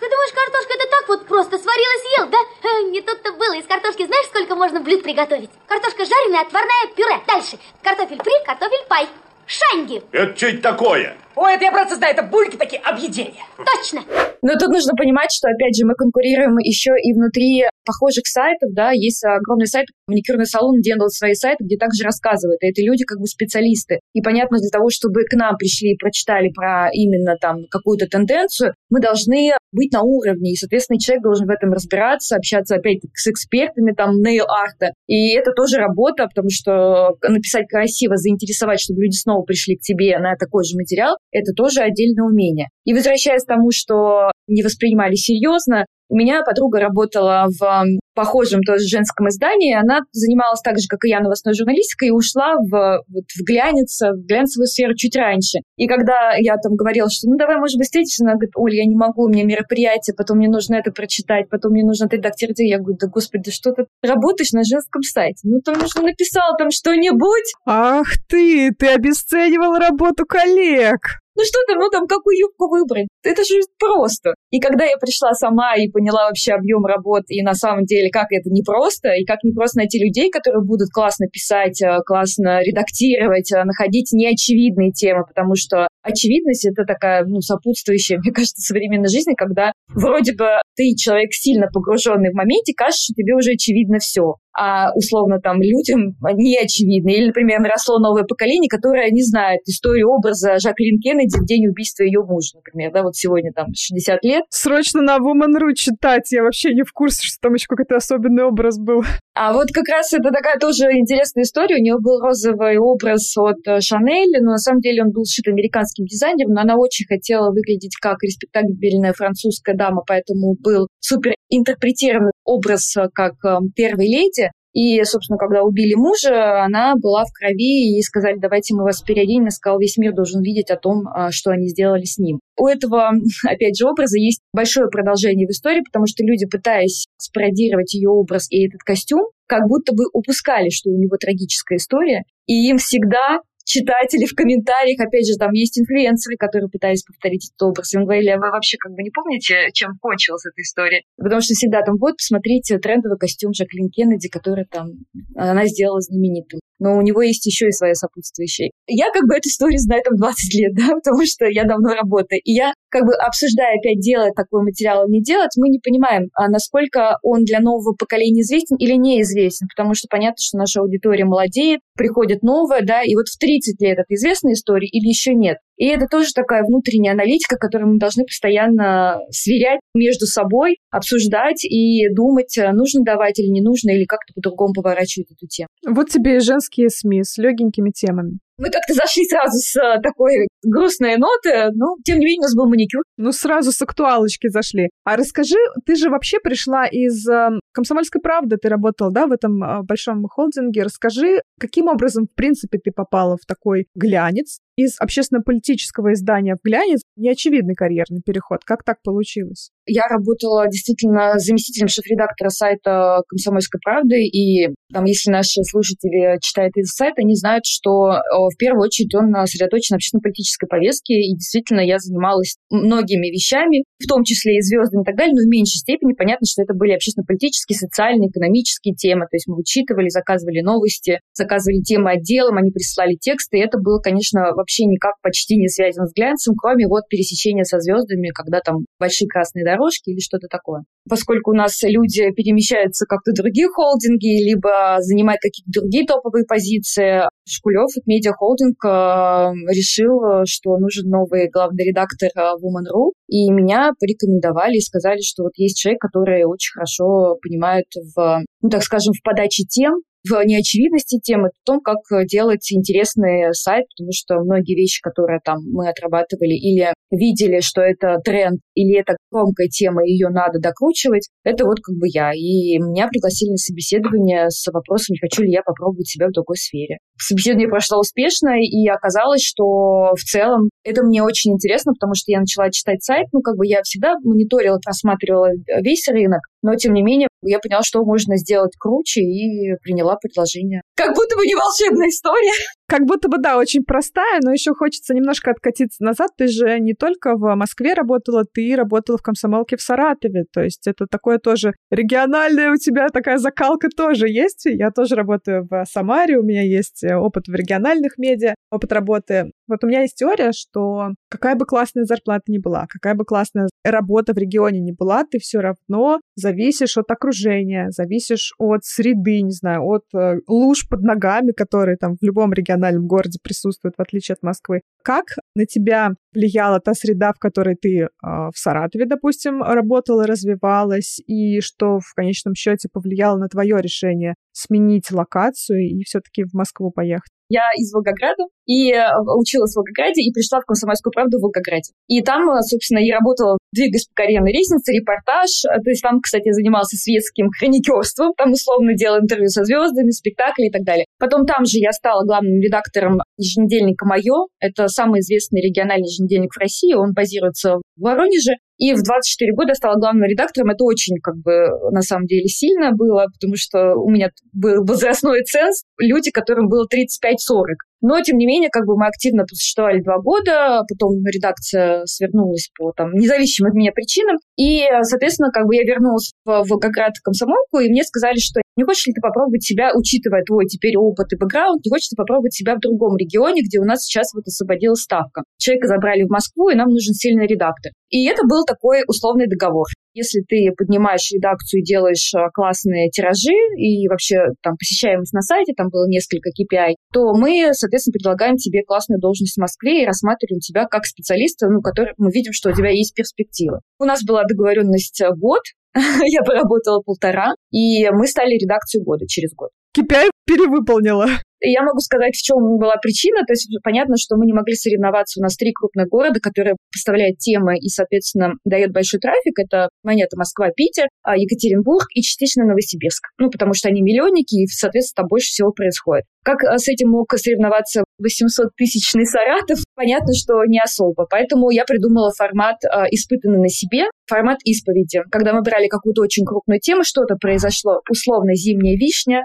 Ты 0.03 0.09
думаешь, 0.11 0.33
картошка 0.33 0.73
это 0.75 0.91
так 0.91 1.09
вот 1.09 1.27
просто 1.27 1.59
сварила 1.59 2.01
съел, 2.03 2.29
да? 2.29 2.39
Э, 2.69 2.91
не 2.91 3.01
тут-то 3.03 3.33
было. 3.35 3.55
Из 3.55 3.67
картошки 3.67 4.05
знаешь, 4.05 4.27
сколько 4.27 4.57
можно 4.57 4.81
блюд 4.81 5.05
приготовить? 5.05 5.51
Картошка 5.69 6.05
жареная, 6.05 6.41
отварная, 6.41 6.89
пюре. 6.97 7.21
Дальше. 7.25 7.57
Картофель 7.83 8.19
фри, 8.19 8.33
картофель 8.45 8.85
пай. 8.89 9.07
Шанги. 9.47 10.03
Это 10.11 10.37
что 10.37 10.47
это 10.49 10.63
такое? 10.63 11.17
Ой, 11.35 11.55
это 11.55 11.65
я, 11.65 11.73
братцы, 11.73 11.97
знаю, 11.97 12.15
это 12.15 12.23
бульки 12.23 12.57
такие, 12.57 12.81
объедения. 12.83 13.45
Точно. 13.57 14.03
Но 14.43 14.55
тут 14.59 14.69
нужно 14.69 14.93
понимать, 14.97 15.31
что, 15.33 15.49
опять 15.49 15.77
же, 15.77 15.87
мы 15.87 15.95
конкурируем 15.95 16.59
еще 16.59 16.93
и 17.01 17.15
внутри 17.15 17.65
похожих 17.85 18.27
сайтов, 18.27 18.71
да, 18.73 18.91
есть 18.91 19.25
огромный 19.25 19.67
сайт, 19.67 19.87
маникюрный 20.07 20.47
салон 20.47 20.81
делал 20.81 21.09
свои 21.09 21.35
сайты, 21.35 21.65
где 21.65 21.77
также 21.77 22.05
рассказывают, 22.05 22.63
и 22.63 22.71
это 22.71 22.83
люди 22.83 23.05
как 23.05 23.19
бы 23.19 23.27
специалисты. 23.27 24.01
И 24.15 24.21
понятно, 24.21 24.59
для 24.59 24.71
того, 24.71 24.91
чтобы 24.91 25.25
к 25.25 25.35
нам 25.35 25.57
пришли 25.57 25.93
и 25.93 25.97
прочитали 25.97 26.51
про 26.55 26.91
именно 26.93 27.37
там 27.41 27.67
какую-то 27.71 28.07
тенденцию, 28.07 28.75
мы 28.91 29.01
должны 29.01 29.53
быть 29.73 29.93
на 29.93 30.03
уровне, 30.03 30.53
и, 30.53 30.57
соответственно, 30.57 30.99
человек 30.99 31.23
должен 31.23 31.47
в 31.47 31.51
этом 31.51 31.73
разбираться, 31.73 32.37
общаться 32.37 32.77
опять 32.77 32.99
с 33.15 33.27
экспертами 33.27 33.93
там 33.93 34.21
нейл-арта. 34.21 34.93
И 35.07 35.35
это 35.35 35.53
тоже 35.53 35.79
работа, 35.79 36.27
потому 36.27 36.51
что 36.51 37.17
написать 37.23 37.67
красиво, 37.69 38.17
заинтересовать, 38.17 38.81
чтобы 38.81 39.03
люди 39.03 39.17
снова 39.17 39.43
пришли 39.43 39.77
к 39.77 39.81
тебе 39.81 40.19
на 40.19 40.37
такой 40.37 40.65
же 40.65 40.77
материал, 40.77 41.17
это 41.33 41.53
тоже 41.53 41.81
отдельное 41.81 42.25
умение. 42.25 42.69
И 42.85 42.95
возвращаясь 42.95 43.45
к 43.45 43.49
тому, 43.49 43.71
что 43.73 44.31
не 44.47 44.63
воспринимали 44.63 45.15
серьезно, 45.15 45.87
у 46.13 46.15
меня 46.15 46.43
подруга 46.45 46.79
работала 46.79 47.47
в 47.59 47.87
похожем 48.15 48.61
тоже 48.61 48.87
женском 48.87 49.31
издании. 49.31 49.75
Она 49.75 50.01
занималась 50.13 50.61
так 50.61 50.79
же, 50.79 50.87
как 50.87 51.03
и 51.07 51.09
я, 51.09 51.21
новостной 51.21 51.55
журналистикой, 51.55 52.09
и 52.09 52.11
ушла 52.11 52.57
в, 52.57 53.03
вот, 53.09 53.25
в 53.35 53.43
глянец, 53.43 53.99
в 53.99 54.27
глянцевую 54.27 54.67
сферу 54.67 54.95
чуть 54.95 55.17
раньше. 55.17 55.61
И 55.79 55.87
когда 55.87 56.35
я 56.37 56.57
там 56.57 56.75
говорила, 56.75 57.09
что 57.09 57.31
ну 57.31 57.39
давай, 57.39 57.57
может 57.57 57.79
быть, 57.79 57.87
встретимся, 57.87 58.25
она 58.25 58.35
говорит, 58.35 58.53
Оль, 58.57 58.75
я 58.75 58.85
не 58.85 58.95
могу, 58.95 59.25
у 59.25 59.29
меня 59.29 59.45
мероприятие, 59.45 60.15
потом 60.15 60.37
мне 60.37 60.51
нужно 60.51 60.75
это 60.75 60.93
прочитать, 60.93 61.49
потом 61.49 61.73
мне 61.73 61.83
нужно 61.83 62.05
отредактировать. 62.05 62.59
Я 62.59 62.77
говорю, 62.77 62.99
да 63.01 63.07
господи, 63.07 63.51
что 63.51 63.73
ты 63.73 63.87
работаешь 64.03 64.53
на 64.53 64.65
женском 64.65 65.01
сайте? 65.01 65.41
Ну 65.45 65.61
там 65.65 65.79
нужно 65.79 66.03
написал 66.03 66.59
там 66.59 66.71
что-нибудь. 66.71 67.55
Ах 67.65 68.09
ты, 68.29 68.71
ты 68.79 68.89
обесценивал 68.89 69.79
работу 69.79 70.27
коллег. 70.27 71.22
Ну 71.35 71.45
что 71.45 71.59
там, 71.67 71.79
ну 71.79 71.89
там 71.89 72.07
какую 72.07 72.39
юбку 72.39 72.69
выбрать? 72.69 73.09
Это 73.23 73.43
же 73.45 73.61
просто. 73.79 74.35
И 74.51 74.61
когда 74.61 74.85
я 74.85 74.97
пришла 74.99 75.33
сама 75.33 75.75
и 75.77 75.89
поняла 75.89 76.27
вообще 76.27 76.53
объем 76.53 76.85
работы, 76.85 77.35
и 77.35 77.43
на 77.43 77.55
самом 77.55 77.85
деле, 77.85 78.11
как 78.11 78.27
это 78.31 78.51
непросто, 78.51 79.09
и 79.15 79.25
как 79.25 79.43
непросто 79.43 79.79
найти 79.79 79.99
людей, 79.99 80.31
которые 80.31 80.63
будут 80.63 80.91
классно 80.91 81.27
писать, 81.29 81.81
э, 81.83 82.01
классно 82.05 82.61
редактировать, 82.61 83.51
э, 83.53 83.65
находить 83.65 84.13
неочевидные 84.13 84.93
темы, 84.93 85.25
потому 85.27 85.55
что 85.57 85.89
очевидность— 86.03 86.67
это 86.67 86.85
такая, 86.85 87.25
ну, 87.25 87.41
сопутствующая, 87.41 88.19
мне 88.23 88.33
кажется, 88.33 88.61
современной 88.61 89.09
жизни, 89.09 89.35
когда 89.35 89.73
вроде 89.89 90.35
бы 90.35 90.47
ты 90.77 90.95
человек 90.97 91.33
сильно 91.33 91.67
погруженный 91.73 92.31
в 92.31 92.35
моменте, 92.35 92.75
кажется, 92.77 93.05
что 93.05 93.15
тебе 93.15 93.35
уже 93.35 93.53
очевидно 93.53 93.99
все 93.99 94.37
а 94.55 94.93
условно 94.95 95.41
там 95.41 95.61
людям 95.61 96.17
не 96.35 96.57
очевидно. 96.59 97.11
Или, 97.11 97.27
например, 97.27 97.61
наросло 97.61 97.99
новое 97.99 98.25
поколение, 98.25 98.69
которое 98.69 99.11
не 99.11 99.23
знает 99.23 99.61
историю 99.67 100.11
образа 100.11 100.59
Жаклин 100.59 101.01
Кеннеди 101.01 101.39
в 101.39 101.47
день 101.47 101.67
убийства 101.67 102.05
ее 102.05 102.23
мужа, 102.23 102.57
например, 102.57 102.93
да, 102.93 103.03
вот 103.03 103.17
сегодня 103.17 103.53
там 103.53 103.69
60 103.75 104.25
лет. 104.25 104.45
Срочно 104.51 105.01
на 105.01 105.17
Woman.ru 105.19 105.73
читать, 105.75 106.31
я 106.33 106.43
вообще 106.43 106.75
не 106.75 106.83
в 106.83 106.93
курсе, 106.93 107.23
что 107.23 107.39
там 107.41 107.55
еще 107.55 107.67
какой-то 107.69 107.97
особенный 107.97 108.45
образ 108.45 108.79
был. 108.79 109.03
А 109.35 109.53
вот 109.55 109.69
как 109.73 109.89
раз 109.89 110.13
это 110.13 110.31
такая 110.31 110.59
тоже 110.59 110.93
интересная 110.93 111.45
история. 111.45 111.77
У 111.77 111.83
нее 111.83 111.97
был 111.99 112.21
розовый 112.21 112.77
образ 112.77 113.35
от 113.39 113.67
э, 113.67 113.81
Шанель, 113.81 114.43
но 114.43 114.53
на 114.53 114.59
самом 114.59 114.81
деле 114.81 115.03
он 115.03 115.11
был 115.11 115.25
сшит 115.25 115.49
американским 115.49 116.05
дизайнером, 116.05 116.53
но 116.53 116.61
она 116.61 116.77
очень 116.77 117.07
хотела 117.07 117.49
выглядеть 117.51 117.97
как 117.97 118.23
респектабельная 118.23 119.15
французская 119.15 119.75
дама, 119.75 120.03
поэтому 120.07 120.55
был 120.61 120.89
супер 121.01 121.35
интерпретирован 121.49 122.31
образ 122.45 122.97
э, 122.97 123.09
как 123.13 123.35
э, 123.45 123.59
первой 123.75 124.07
леди. 124.07 124.51
И, 124.73 125.05
собственно, 125.05 125.37
когда 125.37 125.63
убили 125.63 125.95
мужа, 125.95 126.65
она 126.65 126.95
была 126.97 127.25
в 127.25 127.33
крови, 127.33 127.99
и 127.99 128.03
сказали, 128.03 128.39
давайте 128.39 128.75
мы 128.75 128.85
вас 128.85 129.03
переоденем. 129.03 129.43
Она 129.43 129.51
сказала, 129.51 129.79
весь 129.79 129.99
мир 129.99 130.15
должен 130.15 130.41
видеть 130.43 130.71
о 130.71 130.77
том, 130.77 131.07
э, 131.07 131.31
что 131.31 131.51
они 131.51 131.69
сделали 131.69 132.05
с 132.05 132.19
ним. 132.19 132.41
У 132.59 132.67
этого, 132.67 133.11
опять 133.47 133.79
же, 133.79 133.87
образа 133.87 134.19
есть 134.19 134.41
большое 134.53 134.89
продолжение 134.89 135.47
в 135.47 135.51
истории, 135.51 135.83
потому 135.85 136.07
что 136.07 136.25
люди, 136.25 136.47
пытаясь 136.47 137.07
спародировать 137.19 137.93
ее 137.95 138.09
образ 138.09 138.47
и 138.51 138.67
этот 138.67 138.81
костюм, 138.81 139.27
как 139.47 139.69
будто 139.69 139.93
бы 139.95 140.05
упускали, 140.13 140.71
что 140.71 140.89
у 140.89 140.97
него 140.97 141.17
трагическая 141.19 141.77
история, 141.77 142.23
и 142.47 142.69
им 142.71 142.79
всегда 142.79 143.41
читатели 143.65 144.25
в 144.25 144.35
комментариях, 144.35 145.01
опять 145.01 145.27
же, 145.27 145.35
там 145.35 145.53
есть 145.53 145.79
инфлюенсеры, 145.79 146.37
которые 146.37 146.69
пытались 146.69 147.03
повторить 147.03 147.51
этот 147.51 147.63
образ. 147.63 147.93
И 147.93 147.99
он 147.99 148.05
говорили, 148.05 148.31
а 148.31 148.39
вы 148.39 148.51
вообще 148.51 148.77
как 148.79 148.93
бы 148.93 149.03
не 149.03 149.11
помните, 149.11 149.71
чем 149.73 149.99
кончилась 150.01 150.47
эта 150.47 150.61
история? 150.63 151.03
Потому 151.17 151.41
что 151.41 151.55
всегда 151.55 151.83
там, 151.83 151.97
вот, 151.99 152.17
посмотрите 152.17 152.79
трендовый 152.79 153.19
костюм 153.19 153.53
Жаклин 153.53 153.89
Кеннеди, 153.89 154.29
который 154.29 154.65
там 154.65 154.91
она 155.37 155.67
сделала 155.67 156.01
знаменитым. 156.01 156.61
Но 156.79 156.97
у 156.97 157.03
него 157.03 157.23
есть 157.23 157.47
еще 157.47 157.69
и 157.69 157.73
своя 157.73 157.95
сопутствующая. 157.95 158.71
Я 158.89 159.13
как 159.13 159.23
бы 159.29 159.37
эту 159.37 159.49
историю 159.49 159.79
знаю 159.79 160.03
там 160.03 160.17
20 160.17 160.55
лет, 160.55 160.75
да, 160.77 160.95
потому 160.95 161.25
что 161.25 161.47
я 161.47 161.65
давно 161.65 161.95
работаю. 161.95 162.41
И 162.45 162.53
я 162.53 162.73
как 162.91 163.07
бы 163.07 163.15
обсуждая 163.15 163.79
опять 163.79 164.01
делать 164.01 164.35
такой 164.35 164.63
материал 164.63 165.07
или 165.07 165.19
не 165.19 165.23
делать, 165.23 165.51
мы 165.57 165.69
не 165.69 165.79
понимаем, 165.79 166.29
а 166.35 166.49
насколько 166.49 167.19
он 167.23 167.45
для 167.45 167.61
нового 167.61 167.95
поколения 167.95 168.43
известен 168.43 168.77
или 168.77 168.95
неизвестен, 168.95 169.69
потому 169.75 169.95
что 169.95 170.09
понятно, 170.11 170.37
что 170.39 170.59
наша 170.59 170.81
аудитория 170.81 171.25
молодеет, 171.25 171.81
приходит 171.97 172.43
новая, 172.43 172.83
да, 172.83 173.03
и 173.03 173.15
вот 173.15 173.29
в 173.29 173.39
30 173.53 173.81
лет 173.81 173.99
это 173.99 174.15
известная 174.15 174.55
история 174.55 174.89
или 174.89 175.09
еще 175.09 175.35
нет. 175.35 175.59
И 175.77 175.87
это 175.87 176.07
тоже 176.07 176.33
такая 176.35 176.63
внутренняя 176.65 177.15
аналитика, 177.15 177.57
которую 177.57 177.93
мы 177.93 177.99
должны 177.99 178.25
постоянно 178.25 179.19
сверять 179.31 179.81
между 179.95 180.27
собой, 180.27 180.79
обсуждать 180.91 181.65
и 181.65 182.09
думать, 182.13 182.57
нужно 182.73 183.05
давать 183.05 183.39
или 183.39 183.49
не 183.49 183.61
нужно, 183.61 183.91
или 183.91 184.05
как-то 184.05 184.33
по-другому 184.35 184.75
поворачивать 184.75 185.33
эту 185.33 185.47
тему. 185.47 185.69
Вот 185.87 186.11
тебе 186.11 186.37
и 186.37 186.41
женские 186.41 186.89
СМИ 186.91 187.25
с 187.25 187.39
легенькими 187.39 187.91
темами. 187.91 188.39
Мы 188.59 188.71
как-то 188.71 188.95
зашли 188.95 189.25
сразу 189.25 189.59
с 189.59 189.77
э, 189.77 190.01
такой 190.03 190.47
грустной 190.63 191.17
ноты, 191.17 191.71
но 191.75 191.97
тем 192.05 192.19
не 192.19 192.27
менее 192.27 192.41
у 192.41 192.43
нас 192.43 192.55
был 192.55 192.69
маникюр. 192.69 193.03
Ну, 193.17 193.33
сразу 193.33 193.73
с 193.73 193.81
актуалочки 193.83 194.49
зашли. 194.49 194.91
А 195.05 195.17
расскажи, 195.17 195.57
ты 195.87 195.97
же 195.97 196.11
вообще 196.11 196.39
пришла 196.39 196.87
из 196.87 197.27
э, 197.29 197.49
«Комсомольской 197.73 198.21
правды», 198.21 198.59
ты 198.59 198.69
работала, 198.69 199.11
да, 199.11 199.27
в 199.27 199.33
этом 199.33 199.65
э, 199.65 199.83
большом 199.83 200.23
холдинге. 200.29 200.85
Расскажи, 200.85 201.41
каким 201.59 201.89
образом, 201.89 202.27
в 202.31 202.35
принципе, 202.37 202.79
ты 202.79 202.93
попала 202.93 203.37
в 203.37 203.47
такой 203.47 203.87
глянец? 203.97 204.59
Из 204.77 204.99
общественно-политического 204.99 206.15
издания 206.15 206.57
глянец 206.63 207.03
неочевидный 207.17 207.75
карьерный 207.75 208.23
переход. 208.25 208.65
Как 208.65 208.85
так 208.85 209.03
получилось? 209.03 209.71
Я 209.87 210.05
работала 210.09 210.67
действительно 210.69 211.39
заместителем 211.39 211.89
шеф-редактора 211.89 212.49
сайта 212.49 213.21
«Комсомольской 213.29 213.81
правды», 213.85 214.25
и 214.25 214.75
там, 214.93 215.05
если 215.05 215.31
наши 215.31 215.63
слушатели 215.65 216.39
читают 216.41 216.73
этот 216.77 216.89
сайт, 216.89 217.15
они 217.17 217.35
знают, 217.35 217.65
что 217.67 218.21
в 218.31 218.57
первую 218.59 218.85
очередь 218.85 219.15
он 219.15 219.33
сосредоточен 219.47 219.95
на 219.95 219.97
общественно-политической 219.97 220.67
повестке, 220.67 221.15
и 221.15 221.35
действительно 221.35 221.81
я 221.81 221.99
занималась 221.99 222.57
многими 222.71 223.29
вещами, 223.29 223.85
в 223.99 224.07
том 224.07 224.25
числе 224.25 224.57
и 224.57 224.61
звездами 224.61 225.03
и 225.03 225.05
так 225.05 225.17
далее, 225.17 225.35
но 225.35 225.43
в 225.43 225.51
меньшей 225.51 225.79
степени 225.79 226.13
понятно, 226.13 226.47
что 226.47 226.63
это 226.63 226.75
были 226.75 226.93
общественно-политические, 226.93 227.77
социальные, 227.77 228.31
экономические 228.31 228.95
темы, 228.95 229.27
то 229.31 229.37
есть 229.37 229.47
мы 229.47 229.57
вычитывали, 229.57 230.09
заказывали 230.09 230.61
новости, 230.61 231.21
заказывали 231.33 231.81
темы 231.81 232.13
отделам, 232.13 232.59
они 232.59 232.71
присылали 232.71 233.17
тексты, 233.17 233.59
и 233.59 233.63
это 233.63 233.79
было, 233.79 234.01
конечно, 234.01 234.53
вообще 234.55 234.85
никак 234.85 235.15
почти 235.23 235.57
не 235.57 235.69
связано 235.69 236.07
с 236.07 236.13
глянцем, 236.15 236.55
кроме 236.57 236.87
вот 236.87 237.09
пересечения 237.09 237.65
со 237.65 237.79
звездами, 237.81 238.31
когда 238.35 238.61
там 238.61 238.87
большие 238.99 239.29
красные 239.29 239.65
дорожки 239.65 240.11
или 240.11 240.21
что-то 240.21 240.49
такое. 240.49 240.83
Поскольку 241.09 241.51
у 241.51 241.55
нас 241.55 241.83
люди 241.83 242.31
перемещаются 242.31 243.07
как-то 243.07 243.33
в 243.33 243.35
другие 243.35 243.69
холдинги, 243.69 244.45
либо 244.45 244.82
занимают 245.01 245.41
какие-то 245.41 245.81
другие 245.81 246.07
топовые 246.07 246.45
позиции, 246.45 247.23
Шкулев 247.49 247.91
от 247.97 248.07
Media 248.07 248.33
Holding 248.39 248.75
э, 248.85 249.53
решил, 249.75 250.45
что 250.47 250.77
нужен 250.79 251.09
новый 251.09 251.49
главный 251.51 251.85
редактор 251.85 252.31
э, 252.35 252.41
Woman.ru, 252.41 253.13
и 253.29 253.51
меня 253.51 253.91
порекомендовали 253.99 254.77
и 254.77 254.81
сказали, 254.81 255.21
что 255.23 255.45
вот 255.45 255.53
есть 255.57 255.79
человек, 255.79 256.01
который 256.01 256.45
очень 256.45 256.73
хорошо 256.73 257.37
понимает 257.43 257.87
в, 258.15 258.43
ну, 258.61 258.69
так 258.69 258.83
скажем, 258.83 259.13
в 259.13 259.23
подаче 259.23 259.65
тем, 259.65 260.03
в 260.29 260.45
неочевидности 260.45 261.19
темы, 261.21 261.49
в 261.49 261.67
том, 261.67 261.81
как 261.81 261.99
делать 262.27 262.73
интересный 262.73 263.53
сайт, 263.53 263.87
потому 263.97 264.13
что 264.13 264.41
многие 264.41 264.75
вещи, 264.75 265.01
которые 265.03 265.41
там 265.45 265.59
мы 265.71 265.89
отрабатывали 265.89 266.55
или 266.55 266.93
видели, 267.11 267.61
что 267.61 267.81
это 267.81 268.19
тренд, 268.25 268.61
или 268.75 268.99
это 268.99 269.17
громкая 269.31 269.69
тема, 269.69 270.05
ее 270.05 270.29
надо 270.29 270.59
докручивать, 270.59 271.29
это 271.45 271.65
вот 271.65 271.81
как 271.83 271.97
бы 271.97 272.07
я. 272.09 272.33
И 272.33 272.79
меня 272.79 273.09
пригласили 273.09 273.51
на 273.51 273.57
собеседование 273.57 274.51
с 274.51 274.67
вопросом, 274.73 275.15
не 275.15 275.19
хочу 275.19 275.43
ли 275.43 275.51
я 275.51 275.63
попробовать 275.63 276.09
себя 276.09 276.29
в 276.29 276.33
другой 276.33 276.57
сфере. 276.57 276.99
Собеседование 277.19 277.69
прошло 277.69 277.99
успешно, 278.01 278.61
и 278.61 278.89
оказалось, 278.89 279.43
что 279.43 280.15
в 280.15 280.23
целом 280.23 280.71
это 280.85 281.03
мне 281.03 281.23
очень 281.23 281.53
интересно, 281.53 281.93
потому 281.93 282.15
что 282.15 282.33
я 282.33 282.41
начала 282.41 282.71
читать 282.71 283.03
сайт, 283.03 283.27
ну, 283.33 283.41
как 283.41 283.57
бы 283.57 283.67
я 283.67 283.83
всегда 283.83 284.15
мониторила, 284.25 284.79
просматривала 284.83 285.49
весь 285.83 286.09
рынок, 286.09 286.41
но, 286.63 286.77
тем 286.77 286.95
не 286.95 287.03
менее, 287.03 287.29
я 287.43 287.59
поняла, 287.59 287.83
что 287.85 288.05
можно 288.05 288.37
сделать 288.37 288.73
круче, 288.79 289.21
и 289.21 289.75
приняла 289.83 290.17
предложение. 290.17 290.83
Как 290.95 291.15
будто 291.15 291.37
бы 291.37 291.45
не 291.47 291.55
волшебная 291.55 292.09
история. 292.09 292.53
Как 292.93 293.07
будто 293.07 293.31
бы, 293.31 293.39
да, 293.39 293.57
очень 293.57 293.85
простая, 293.85 294.41
но 294.43 294.53
еще 294.53 294.75
хочется 294.75 295.15
немножко 295.15 295.51
откатиться 295.51 296.05
назад. 296.05 296.29
Ты 296.37 296.49
же 296.49 296.79
не 296.79 296.93
только 296.93 297.37
в 297.37 297.55
Москве 297.55 297.95
работала, 297.95 298.45
ты 298.45 298.77
работала 298.77 299.17
в 299.17 299.23
комсомолке 299.23 299.79
в 299.79 299.81
Саратове. 299.81 300.45
То 300.53 300.63
есть 300.63 300.87
это 300.87 301.07
такое 301.07 301.39
тоже 301.39 301.73
региональное 301.91 302.71
у 302.71 302.77
тебя 302.77 303.09
такая 303.09 303.39
закалка 303.39 303.89
тоже 303.89 304.29
есть. 304.29 304.67
Я 304.67 304.91
тоже 304.91 305.15
работаю 305.15 305.67
в 305.71 305.87
Самаре, 305.91 306.37
у 306.37 306.43
меня 306.43 306.65
есть 306.65 307.03
опыт 307.03 307.49
в 307.49 307.55
региональных 307.55 308.19
медиа, 308.19 308.57
опыт 308.71 308.93
работы. 308.93 309.53
Вот 309.69 309.83
у 309.85 309.87
меня 309.87 310.03
есть 310.03 310.17
теория, 310.17 310.53
что 310.53 311.13
какая 311.31 311.55
бы 311.55 311.65
классная 311.65 312.05
зарплата 312.05 312.45
ни 312.49 312.59
была, 312.59 312.85
какая 312.91 313.15
бы 313.15 313.25
классная 313.25 313.69
работа 313.85 314.35
в 314.35 314.37
регионе 314.37 314.81
ни 314.81 314.93
была, 314.93 315.25
ты 315.25 315.39
все 315.39 315.61
равно 315.61 316.21
зависишь 316.37 316.99
от 316.99 317.11
окружения, 317.11 317.87
зависишь 317.89 318.53
от 318.59 318.85
среды, 318.85 319.41
не 319.41 319.53
знаю, 319.53 319.83
от 319.85 320.05
э, 320.15 320.41
луж 320.47 320.87
под 320.91 321.01
ногами, 321.01 321.53
которые 321.53 321.97
там 321.97 322.17
в 322.21 322.23
любом 322.23 322.53
региональном 322.83 323.07
городе 323.07 323.39
присутствуют, 323.43 323.97
в 323.97 324.03
отличие 324.03 324.35
от 324.35 324.43
Москвы. 324.43 324.83
Как 325.03 325.25
на 325.55 325.67
тебя 325.67 326.11
влияла 326.35 326.81
та 326.81 326.95
среда, 326.95 327.33
в 327.33 327.39
которой 327.39 327.77
ты 327.77 328.03
э, 328.03 328.09
в 328.23 328.53
Саратове, 328.55 329.07
допустим, 329.07 329.63
работала, 329.63 330.27
развивалась, 330.27 331.21
и 331.27 331.61
что 331.61 331.99
в 331.99 332.15
конечном 332.15 332.55
счете 332.55 332.89
повлияло 332.93 333.37
на 333.39 333.49
твое 333.49 333.77
решение 333.81 334.35
сменить 334.53 335.11
локацию 335.11 335.81
и 335.81 336.03
все-таки 336.05 336.45
в 336.45 336.55
Москву 336.55 336.91
поехать? 336.91 337.31
Я 337.53 337.69
из 337.77 337.93
Волгограда 337.93 338.45
и 338.65 338.93
э, 338.93 339.05
училась 339.37 339.73
в 339.73 339.77
Волгограде 339.77 340.23
и 340.23 340.33
пришла 340.33 340.61
в 340.61 340.65
«Комсомольскую 340.65 341.13
правду» 341.13 341.39
в 341.39 341.43
Волгограде. 341.43 341.93
И 342.09 342.23
там, 342.23 342.49
э, 342.49 342.63
собственно, 342.63 343.01
я 343.01 343.19
работала, 343.19 343.59
двигаясь 343.73 344.07
по 344.07 344.15
карьерной 344.15 344.53
лестнице, 344.53 344.93
репортаж. 344.93 345.51
Э, 345.69 345.77
то 345.83 345.91
есть 345.91 346.01
там, 346.01 346.23
кстати, 346.23 346.47
я 346.47 346.55
занимался 346.55 346.97
светским 346.97 347.51
хроникерством. 347.51 348.33
Там 348.39 348.53
условно 348.53 348.95
делала 348.95 349.21
интервью 349.21 349.49
со 349.49 349.65
звездами, 349.65 350.11
спектакли 350.11 350.69
и 350.69 350.71
так 350.71 350.83
далее. 350.85 351.05
Потом 351.19 351.45
там 351.45 351.67
же 351.67 351.77
я 351.77 351.93
стала 351.93 352.25
главным 352.25 352.59
редактором 352.61 353.21
еженедельника 353.37 354.07
«Мое». 354.07 354.49
Это 354.59 354.89
самый 354.93 355.21
известный 355.21 355.61
региональный 355.61 356.07
еженедельник 356.07 356.55
в 356.55 356.59
России. 356.59 356.95
Он 356.95 357.13
базируется 357.13 357.77
в 357.97 358.01
Воронеже. 358.01 358.55
И 358.79 358.95
в 358.95 359.03
24 359.03 359.53
года 359.55 359.75
стала 359.75 359.97
главным 359.99 360.25
редактором. 360.29 360.71
Это 360.71 360.85
очень, 360.85 361.17
как 361.23 361.37
бы, 361.37 361.69
на 361.93 362.03
самом 362.03 362.27
деле 362.27 362.47
сильно 362.47 362.93
было, 362.93 363.27
потому 363.33 363.55
что 363.57 363.95
у 363.95 364.11
меня 364.11 364.31
был 364.53 364.85
возрастной 364.85 365.43
ценз. 365.45 365.85
Люди, 365.99 366.31
которым 366.31 366.69
было 366.69 366.87
35-40. 366.87 367.92
Но, 368.03 368.21
тем 368.21 368.37
не 368.37 368.47
менее, 368.47 368.69
как 368.71 368.85
бы 368.85 368.97
мы 368.97 369.07
активно 369.07 369.45
существовали 369.49 370.03
два 370.03 370.19
года, 370.19 370.83
потом 370.89 371.25
редакция 371.25 372.05
свернулась 372.05 372.69
по 372.77 372.93
там, 372.93 373.13
независимым 373.15 373.71
от 373.71 373.77
меня 373.77 373.93
причинам, 373.93 374.37
и, 374.57 374.83
соответственно, 375.03 375.51
как 375.53 375.67
бы 375.67 375.77
я 375.77 375.83
вернулась 375.83 376.33
в 376.45 376.65
Волгоград 376.69 377.15
комсомолку, 377.23 377.79
и 377.79 377.89
мне 377.89 378.03
сказали, 378.03 378.39
что 378.39 378.61
не 378.77 378.85
хочешь 378.85 379.07
ли 379.07 379.13
ты 379.13 379.21
попробовать 379.21 379.63
себя, 379.63 379.93
учитывая 379.95 380.43
твой 380.43 380.67
теперь 380.67 380.97
опыт 380.97 381.33
и 381.33 381.37
бэкграунд, 381.37 381.85
не 381.85 381.91
хочешь 381.91 382.09
ты 382.09 382.17
попробовать 382.17 382.55
себя 382.55 382.75
в 382.75 382.81
другом 382.81 383.17
регионе, 383.17 383.63
где 383.63 383.79
у 383.79 383.85
нас 383.85 384.03
сейчас 384.03 384.33
вот 384.35 384.47
освободилась 384.47 385.03
ставка. 385.03 385.43
Человека 385.59 385.89
забрали 385.89 386.25
в 386.25 386.31
Москву, 386.31 386.71
и 386.71 386.75
нам 386.75 386.89
нужен 386.89 387.15
сильный 387.15 387.47
редактор. 387.47 387.93
И 388.13 388.27
это 388.27 388.43
был 388.47 388.65
такой 388.65 389.05
условный 389.09 389.49
договор. 389.49 389.87
Если 390.13 390.43
ты 390.47 390.71
поднимаешь 390.77 391.31
редакцию 391.33 391.81
и 391.81 391.85
делаешь 391.85 392.31
а, 392.35 392.51
классные 392.53 393.09
тиражи 393.09 393.57
и 393.79 394.07
вообще 394.07 394.53
там 394.63 394.77
посещаемость 394.77 395.33
на 395.33 395.41
сайте, 395.41 395.73
там 395.75 395.89
было 395.89 396.07
несколько 396.07 396.51
KPI, 396.51 396.97
то 397.11 397.33
мы, 397.33 397.71
соответственно, 397.73 398.13
предлагаем 398.13 398.57
тебе 398.57 398.83
классную 398.85 399.19
должность 399.19 399.55
в 399.55 399.61
Москве 399.61 400.03
и 400.03 400.07
рассматриваем 400.07 400.61
тебя 400.61 400.85
как 400.85 401.07
специалиста, 401.07 401.69
ну, 401.71 401.81
который 401.81 402.13
мы 402.19 402.31
видим, 402.31 402.53
что 402.53 402.69
у 402.69 402.75
тебя 402.75 402.91
есть 402.91 403.15
перспективы. 403.15 403.79
У 403.99 404.05
нас 404.05 404.23
была 404.23 404.45
договоренность 404.45 405.23
год, 405.39 405.63
я 405.95 406.43
поработала 406.43 407.01
полтора, 407.01 407.55
и 407.71 408.11
мы 408.11 408.27
стали 408.27 408.59
редакцию 408.59 409.05
года 409.05 409.27
через 409.27 409.55
год. 409.55 409.71
KPI 409.97 410.29
перевыполнила. 410.45 411.29
Я 411.63 411.83
могу 411.83 412.01
сказать, 412.01 412.35
в 412.35 412.43
чем 412.43 412.59
была 412.79 412.97
причина. 412.97 413.47
То 413.47 413.53
есть 413.53 413.71
понятно, 413.83 414.17
что 414.19 414.37
мы 414.37 414.47
не 414.47 414.53
могли 414.53 414.75
соревноваться. 414.75 415.41
У 415.41 415.43
нас 415.43 415.57
три 415.57 415.73
крупных 415.73 416.09
города, 416.09 416.41
которые 416.41 416.77
поставляют 416.93 417.39
темы 417.39 417.79
и, 417.79 417.89
соответственно, 417.89 418.55
дают 418.65 418.93
большой 418.93 419.21
трафик. 419.21 419.59
Это 419.59 419.89
монета 420.03 420.37
Москва, 420.37 420.71
Питер, 420.75 421.07
а, 421.23 421.37
Екатеринбург 421.37 422.07
и 422.15 422.23
частично 422.23 422.65
Новосибирск. 422.65 423.29
Ну, 423.39 423.51
потому 423.51 423.75
что 423.75 423.89
они 423.89 424.03
миллионники, 424.03 424.63
и, 424.63 424.67
соответственно, 424.67 425.23
там 425.23 425.29
больше 425.29 425.49
всего 425.49 425.73
происходит. 425.73 426.25
Как 426.45 426.65
а, 426.65 426.79
с 426.79 426.89
этим 426.89 427.11
мог 427.11 427.33
соревноваться 427.37 428.03
800-тысячный 428.21 429.27
Саратов? 429.27 429.79
Понятно, 429.95 430.35
что 430.35 430.65
не 430.67 430.81
особо. 430.81 431.27
Поэтому 431.31 431.71
я 431.71 431.85
придумала 431.85 432.33
формат, 432.37 432.77
а, 432.85 433.05
испытанный 433.11 433.61
на 433.61 433.69
себе, 433.69 434.07
формат 434.27 434.59
исповеди. 434.65 435.23
Когда 435.31 435.53
мы 435.53 435.63
брали 435.63 435.87
какую-то 435.87 436.23
очень 436.23 436.45
крупную 436.45 436.81
тему, 436.81 437.05
что-то 437.05 437.37
произошло, 437.37 438.01
условно, 438.11 438.55
зимняя 438.55 438.97
вишня. 438.97 439.43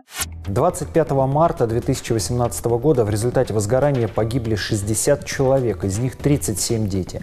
25 0.48 1.12
марта 1.28 1.68
2018 1.68 2.66
года 2.80 3.06
в 3.06 3.10
результате 3.10 3.54
возгорания 3.54 4.08
погибли 4.08 4.56
60 4.56 5.24
человек, 5.26 5.84
из 5.84 6.00
них 6.00 6.16
37 6.16 6.88
дети. 6.88 7.22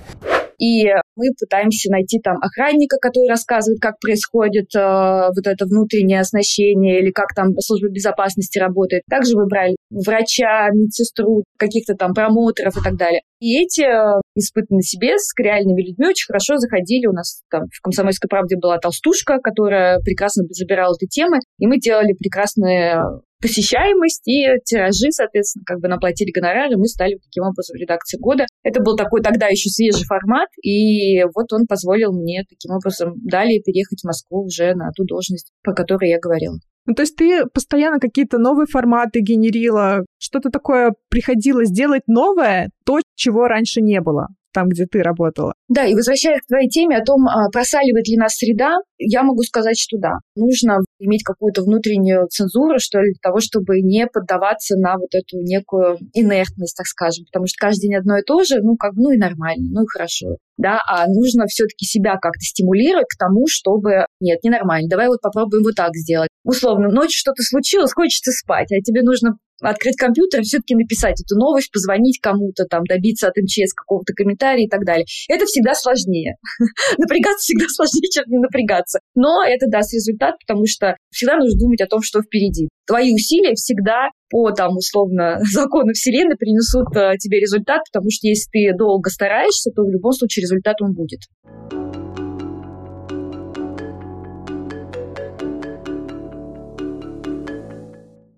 И 0.58 0.87
мы 1.16 1.26
пытаемся 1.38 1.90
найти 1.90 2.20
там 2.20 2.37
охранника, 2.40 2.96
который 3.00 3.28
рассказывает, 3.28 3.80
как 3.80 3.99
происходит 4.00 4.75
э, 4.75 5.28
вот 5.34 5.46
это 5.46 5.64
внутреннее 5.66 6.20
оснащение 6.20 7.00
или 7.00 7.11
как 7.11 7.34
там 7.34 7.52
служба 7.58 7.88
безопасности 7.88 8.58
работает. 8.58 9.02
Также 9.08 9.37
мы 9.37 9.46
брали 9.46 9.76
врача, 9.90 10.68
медсестру, 10.73 11.44
каких-то 11.58 11.94
там 11.94 12.14
промоутеров 12.14 12.76
и 12.76 12.82
так 12.82 12.96
далее. 12.96 13.20
И 13.40 13.61
эти 13.62 13.82
э, 13.82 14.20
испытанные 14.34 14.82
себе 14.82 15.18
с 15.18 15.32
реальными 15.38 15.82
людьми 15.82 16.06
очень 16.08 16.26
хорошо 16.26 16.56
заходили. 16.56 17.06
У 17.06 17.12
нас 17.12 17.42
там 17.50 17.64
в 17.73 17.80
«Комсомольской 17.82 18.28
правде» 18.28 18.56
была 18.56 18.78
толстушка, 18.78 19.38
которая 19.38 19.99
прекрасно 20.00 20.44
забирала 20.50 20.94
эти 20.99 21.08
темы, 21.08 21.38
и 21.58 21.66
мы 21.66 21.78
делали 21.78 22.14
прекрасные 22.14 23.02
посещаемость 23.45 24.27
и 24.27 24.47
тиражи, 24.65 25.11
соответственно, 25.11 25.65
как 25.67 25.79
бы 25.79 25.89
наплатили 25.89 26.31
гонорары, 26.31 26.79
мы 26.79 26.87
стали 26.87 27.19
таким 27.23 27.45
образом 27.45 27.77
редакцией 27.77 28.19
года. 28.19 28.47
Это 28.63 28.81
был 28.81 28.97
такой 28.97 29.21
тогда 29.21 29.49
еще 29.49 29.69
свежий 29.69 30.07
формат, 30.07 30.49
и 30.63 31.23
вот 31.25 31.53
он 31.53 31.67
позволил 31.67 32.15
мне 32.15 32.45
таким 32.49 32.75
образом 32.75 33.13
далее 33.23 33.61
переехать 33.61 34.01
в 34.01 34.07
Москву 34.07 34.47
уже 34.47 34.75
на 34.75 34.93
ту 34.97 35.05
должность, 35.05 35.53
по 35.63 35.75
которой 35.75 36.09
я 36.09 36.19
говорила. 36.19 36.57
Ну, 36.87 36.95
то 36.95 37.03
есть 37.03 37.17
ты 37.17 37.45
постоянно 37.53 38.01
какие-то 38.01 38.39
новые 38.39 38.67
форматы 38.67 39.21
генерила, 39.21 40.07
что-то 40.19 40.49
такое 40.49 40.95
приходилось 41.11 41.71
делать 41.71 42.03
новое, 42.07 42.71
то, 42.87 43.01
чего 43.15 43.47
раньше 43.47 43.83
не 43.83 44.01
было 44.01 44.29
там, 44.54 44.68
где 44.68 44.87
ты 44.87 45.02
работала. 45.02 45.54
Да, 45.68 45.84
и 45.84 45.94
возвращаясь 45.94 46.40
к 46.40 46.46
твоей 46.46 46.68
теме 46.68 46.96
о 46.96 47.04
том, 47.04 47.26
а, 47.26 47.50
просаливает 47.50 48.06
ли 48.08 48.16
нас 48.16 48.37
среда, 48.37 48.76
я 48.99 49.23
могу 49.23 49.42
сказать, 49.42 49.78
что 49.78 49.99
да. 49.99 50.12
Нужно 50.37 50.78
иметь 51.00 51.25
какую-то 51.25 51.62
внутреннюю 51.62 52.28
цензуру, 52.28 52.78
что 52.78 53.00
ли, 53.00 53.12
для 53.12 53.20
того, 53.20 53.40
чтобы 53.40 53.80
не 53.80 54.06
поддаваться 54.06 54.76
на 54.76 54.94
вот 54.96 55.11
эту 55.12 55.42
некую 55.42 55.99
инертность, 56.14 56.76
так 56.76 56.87
скажем. 56.87 57.25
Потому 57.26 57.46
что 57.46 57.56
каждый 57.58 57.88
день 57.88 57.96
одно 57.96 58.18
и 58.18 58.23
то 58.23 58.44
же, 58.44 58.61
ну, 58.62 58.76
как, 58.76 58.92
ну 58.94 59.11
и 59.11 59.18
нормально, 59.18 59.68
ну 59.73 59.82
и 59.82 59.87
хорошо. 59.87 60.37
Да, 60.56 60.80
а 60.87 61.06
нужно 61.08 61.46
все-таки 61.46 61.84
себя 61.84 62.12
как-то 62.12 62.40
стимулировать 62.40 63.08
к 63.08 63.18
тому, 63.18 63.46
чтобы 63.49 64.06
нет, 64.20 64.38
ненормально, 64.44 64.88
давай 64.88 65.08
вот 65.08 65.20
попробуем 65.20 65.64
вот 65.64 65.75
так 65.75 65.94
сделать. 65.96 66.28
Условно, 66.44 66.88
ночью 66.90 67.18
что-то 67.18 67.42
случилось, 67.42 67.92
хочется 67.92 68.30
спать, 68.30 68.70
а 68.70 68.80
тебе 68.80 69.02
нужно 69.02 69.37
открыть 69.71 69.97
компьютер 69.97 70.40
и 70.40 70.44
все-таки 70.44 70.75
написать 70.75 71.21
эту 71.21 71.37
новость, 71.37 71.73
позвонить 71.73 72.21
кому-то, 72.21 72.64
там, 72.64 72.85
добиться 72.85 73.28
от 73.28 73.37
МЧС 73.37 73.73
какого-то 73.75 74.12
комментария 74.12 74.66
и 74.66 74.68
так 74.68 74.85
далее. 74.85 75.06
Это 75.28 75.47
всегда 75.47 75.75
сложнее. 75.75 76.37
напрягаться 76.99 77.44
всегда 77.44 77.66
сложнее, 77.68 78.09
чем 78.11 78.25
не 78.28 78.38
напрягаться. 78.38 79.00
Но 79.14 79.44
это 79.44 79.66
даст 79.68 79.92
результат, 79.94 80.35
потому 80.47 80.66
что 80.66 80.97
всегда 81.11 81.37
нужно 81.37 81.59
думать 81.59 81.80
о 81.80 81.87
том, 81.87 82.02
что 82.02 82.21
впереди. 82.23 82.68
Твои 82.87 83.12
усилия 83.14 83.54
всегда 83.54 84.09
по, 84.30 84.50
там, 84.50 84.76
условно, 84.76 85.38
закону 85.52 85.92
Вселенной 85.92 86.37
принесут 86.37 86.94
э, 86.97 87.16
тебе 87.18 87.40
результат, 87.40 87.83
потому 87.92 88.11
что 88.11 88.26
если 88.26 88.49
ты 88.50 88.76
долго 88.76 89.11
стараешься, 89.11 89.71
то 89.71 89.83
в 89.83 89.90
любом 89.90 90.12
случае 90.12 90.42
результат 90.42 90.76
он 90.80 90.92
будет. 90.92 91.21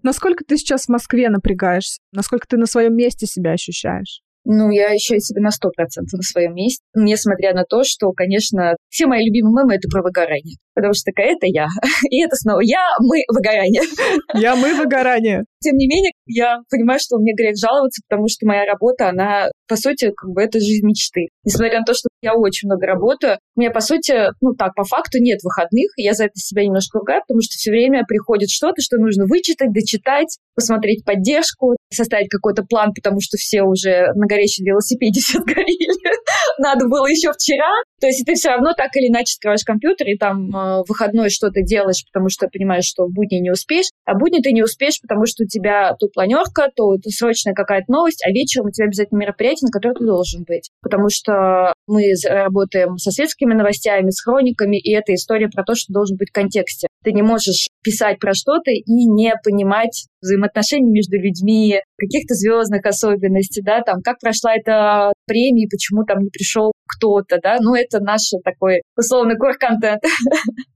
Насколько 0.06 0.44
ты 0.44 0.56
сейчас 0.56 0.84
в 0.84 0.88
Москве 0.90 1.28
напрягаешься? 1.28 1.98
Насколько 2.12 2.46
ты 2.46 2.56
на 2.58 2.66
своем 2.66 2.94
месте 2.94 3.26
себя 3.26 3.50
ощущаешь? 3.50 4.20
Ну, 4.44 4.70
я 4.70 4.90
еще 4.90 5.18
себе 5.18 5.40
на 5.40 5.50
сто 5.50 5.70
процентов 5.70 6.12
на 6.12 6.22
своем 6.22 6.54
месте, 6.54 6.80
несмотря 6.94 7.52
на 7.52 7.64
то, 7.64 7.82
что, 7.82 8.12
конечно, 8.12 8.76
все 8.88 9.06
мои 9.06 9.26
любимые 9.26 9.64
мемы— 9.64 9.74
это 9.76 9.88
про 9.90 10.04
выгорание. 10.04 10.58
Потому 10.76 10.94
что 10.94 11.10
такая, 11.10 11.34
это 11.34 11.46
я. 11.48 11.66
И 12.10 12.22
это 12.22 12.36
снова 12.36 12.60
я, 12.62 12.86
мы, 13.00 13.24
выгорание. 13.34 13.82
Я, 14.34 14.54
мы, 14.54 14.74
выгорание. 14.74 15.42
Тем 15.60 15.74
не 15.74 15.88
менее, 15.88 16.12
я 16.26 16.58
понимаю, 16.70 17.00
что 17.00 17.18
мне 17.18 17.32
грех 17.34 17.56
жаловаться, 17.56 18.00
потому 18.08 18.28
что 18.28 18.46
моя 18.46 18.64
работа, 18.64 19.08
она 19.08 19.48
по 19.68 19.76
сути, 19.76 20.12
как 20.16 20.30
бы 20.30 20.42
это 20.42 20.60
жизнь 20.60 20.86
мечты. 20.86 21.28
Несмотря 21.44 21.80
на 21.80 21.84
то, 21.84 21.94
что 21.94 22.08
я 22.22 22.34
очень 22.34 22.68
много 22.68 22.86
работаю, 22.86 23.38
у 23.56 23.60
меня, 23.60 23.70
по 23.70 23.80
сути, 23.80 24.30
ну 24.40 24.54
так, 24.54 24.74
по 24.74 24.84
факту 24.84 25.18
нет 25.18 25.40
выходных, 25.42 25.90
я 25.96 26.12
за 26.12 26.24
это 26.24 26.34
себя 26.36 26.64
немножко 26.64 26.98
ругаю, 26.98 27.22
потому 27.26 27.40
что 27.42 27.52
все 27.56 27.70
время 27.70 28.04
приходит 28.06 28.50
что-то, 28.50 28.82
что 28.82 28.96
нужно 28.98 29.26
вычитать, 29.26 29.72
дочитать, 29.72 30.38
посмотреть 30.54 31.04
поддержку, 31.04 31.76
составить 31.92 32.28
какой-то 32.28 32.64
план, 32.64 32.92
потому 32.94 33.20
что 33.20 33.36
все 33.36 33.62
уже 33.62 34.12
на 34.14 34.26
горячем 34.26 34.64
велосипеде 34.64 35.20
все 35.20 35.38
сгорели. 35.40 36.00
Надо 36.58 36.86
было 36.88 37.06
еще 37.06 37.32
вчера. 37.32 37.70
То 38.00 38.06
есть 38.06 38.24
ты 38.26 38.34
все 38.34 38.50
равно 38.50 38.72
так 38.74 38.94
или 38.96 39.08
иначе 39.08 39.34
открываешь 39.36 39.64
компьютер 39.64 40.06
и 40.08 40.18
там 40.18 40.54
э, 40.54 40.82
выходной 40.86 41.30
что-то 41.30 41.62
делаешь, 41.62 42.04
потому 42.12 42.28
что 42.28 42.48
понимаешь, 42.48 42.84
что 42.84 43.04
в 43.04 43.12
будни 43.12 43.36
не 43.36 43.50
успеешь, 43.50 43.86
а 44.04 44.14
будни 44.14 44.40
ты 44.40 44.52
не 44.52 44.62
успеешь, 44.62 45.00
потому 45.00 45.26
что 45.26 45.44
у 45.44 45.46
тебя 45.46 45.94
то 45.98 46.08
планерка, 46.08 46.68
то 46.74 46.94
это 46.94 47.08
срочная 47.10 47.54
какая-то 47.54 47.90
новость, 47.90 48.22
а 48.26 48.30
вечером 48.30 48.66
у 48.66 48.70
тебя 48.70 48.86
обязательно 48.86 49.18
мероприятие, 49.18 49.55
на 49.62 49.70
которое 49.70 49.94
ты 49.94 50.04
должен 50.04 50.44
быть. 50.46 50.70
Потому 50.82 51.08
что 51.10 51.72
мы 51.86 52.02
работаем 52.28 52.96
со 52.98 53.10
светскими 53.10 53.54
новостями, 53.54 54.10
с 54.10 54.22
хрониками, 54.22 54.78
и 54.78 54.92
это 54.92 55.14
история 55.14 55.48
про 55.48 55.64
то, 55.64 55.74
что 55.74 55.92
должен 55.92 56.16
быть 56.16 56.30
в 56.30 56.34
контексте. 56.34 56.88
Ты 57.04 57.12
не 57.12 57.22
можешь 57.22 57.68
писать 57.82 58.18
про 58.18 58.34
что-то 58.34 58.70
и 58.70 58.82
не 58.86 59.32
понимать 59.44 60.06
взаимоотношений 60.20 60.90
между 60.90 61.16
людьми, 61.16 61.80
каких-то 61.96 62.34
звездных 62.34 62.84
особенностей, 62.84 63.62
да, 63.62 63.80
там, 63.82 64.02
как 64.02 64.18
прошла 64.18 64.54
эта 64.54 65.12
премия, 65.26 65.68
почему 65.70 66.04
там 66.04 66.22
не 66.22 66.30
пришел 66.30 66.72
кто-то, 66.86 67.38
да, 67.42 67.58
ну, 67.60 67.74
это 67.74 68.00
наш 68.00 68.22
такой 68.44 68.82
условный 68.96 69.36
кор-контент. 69.36 70.02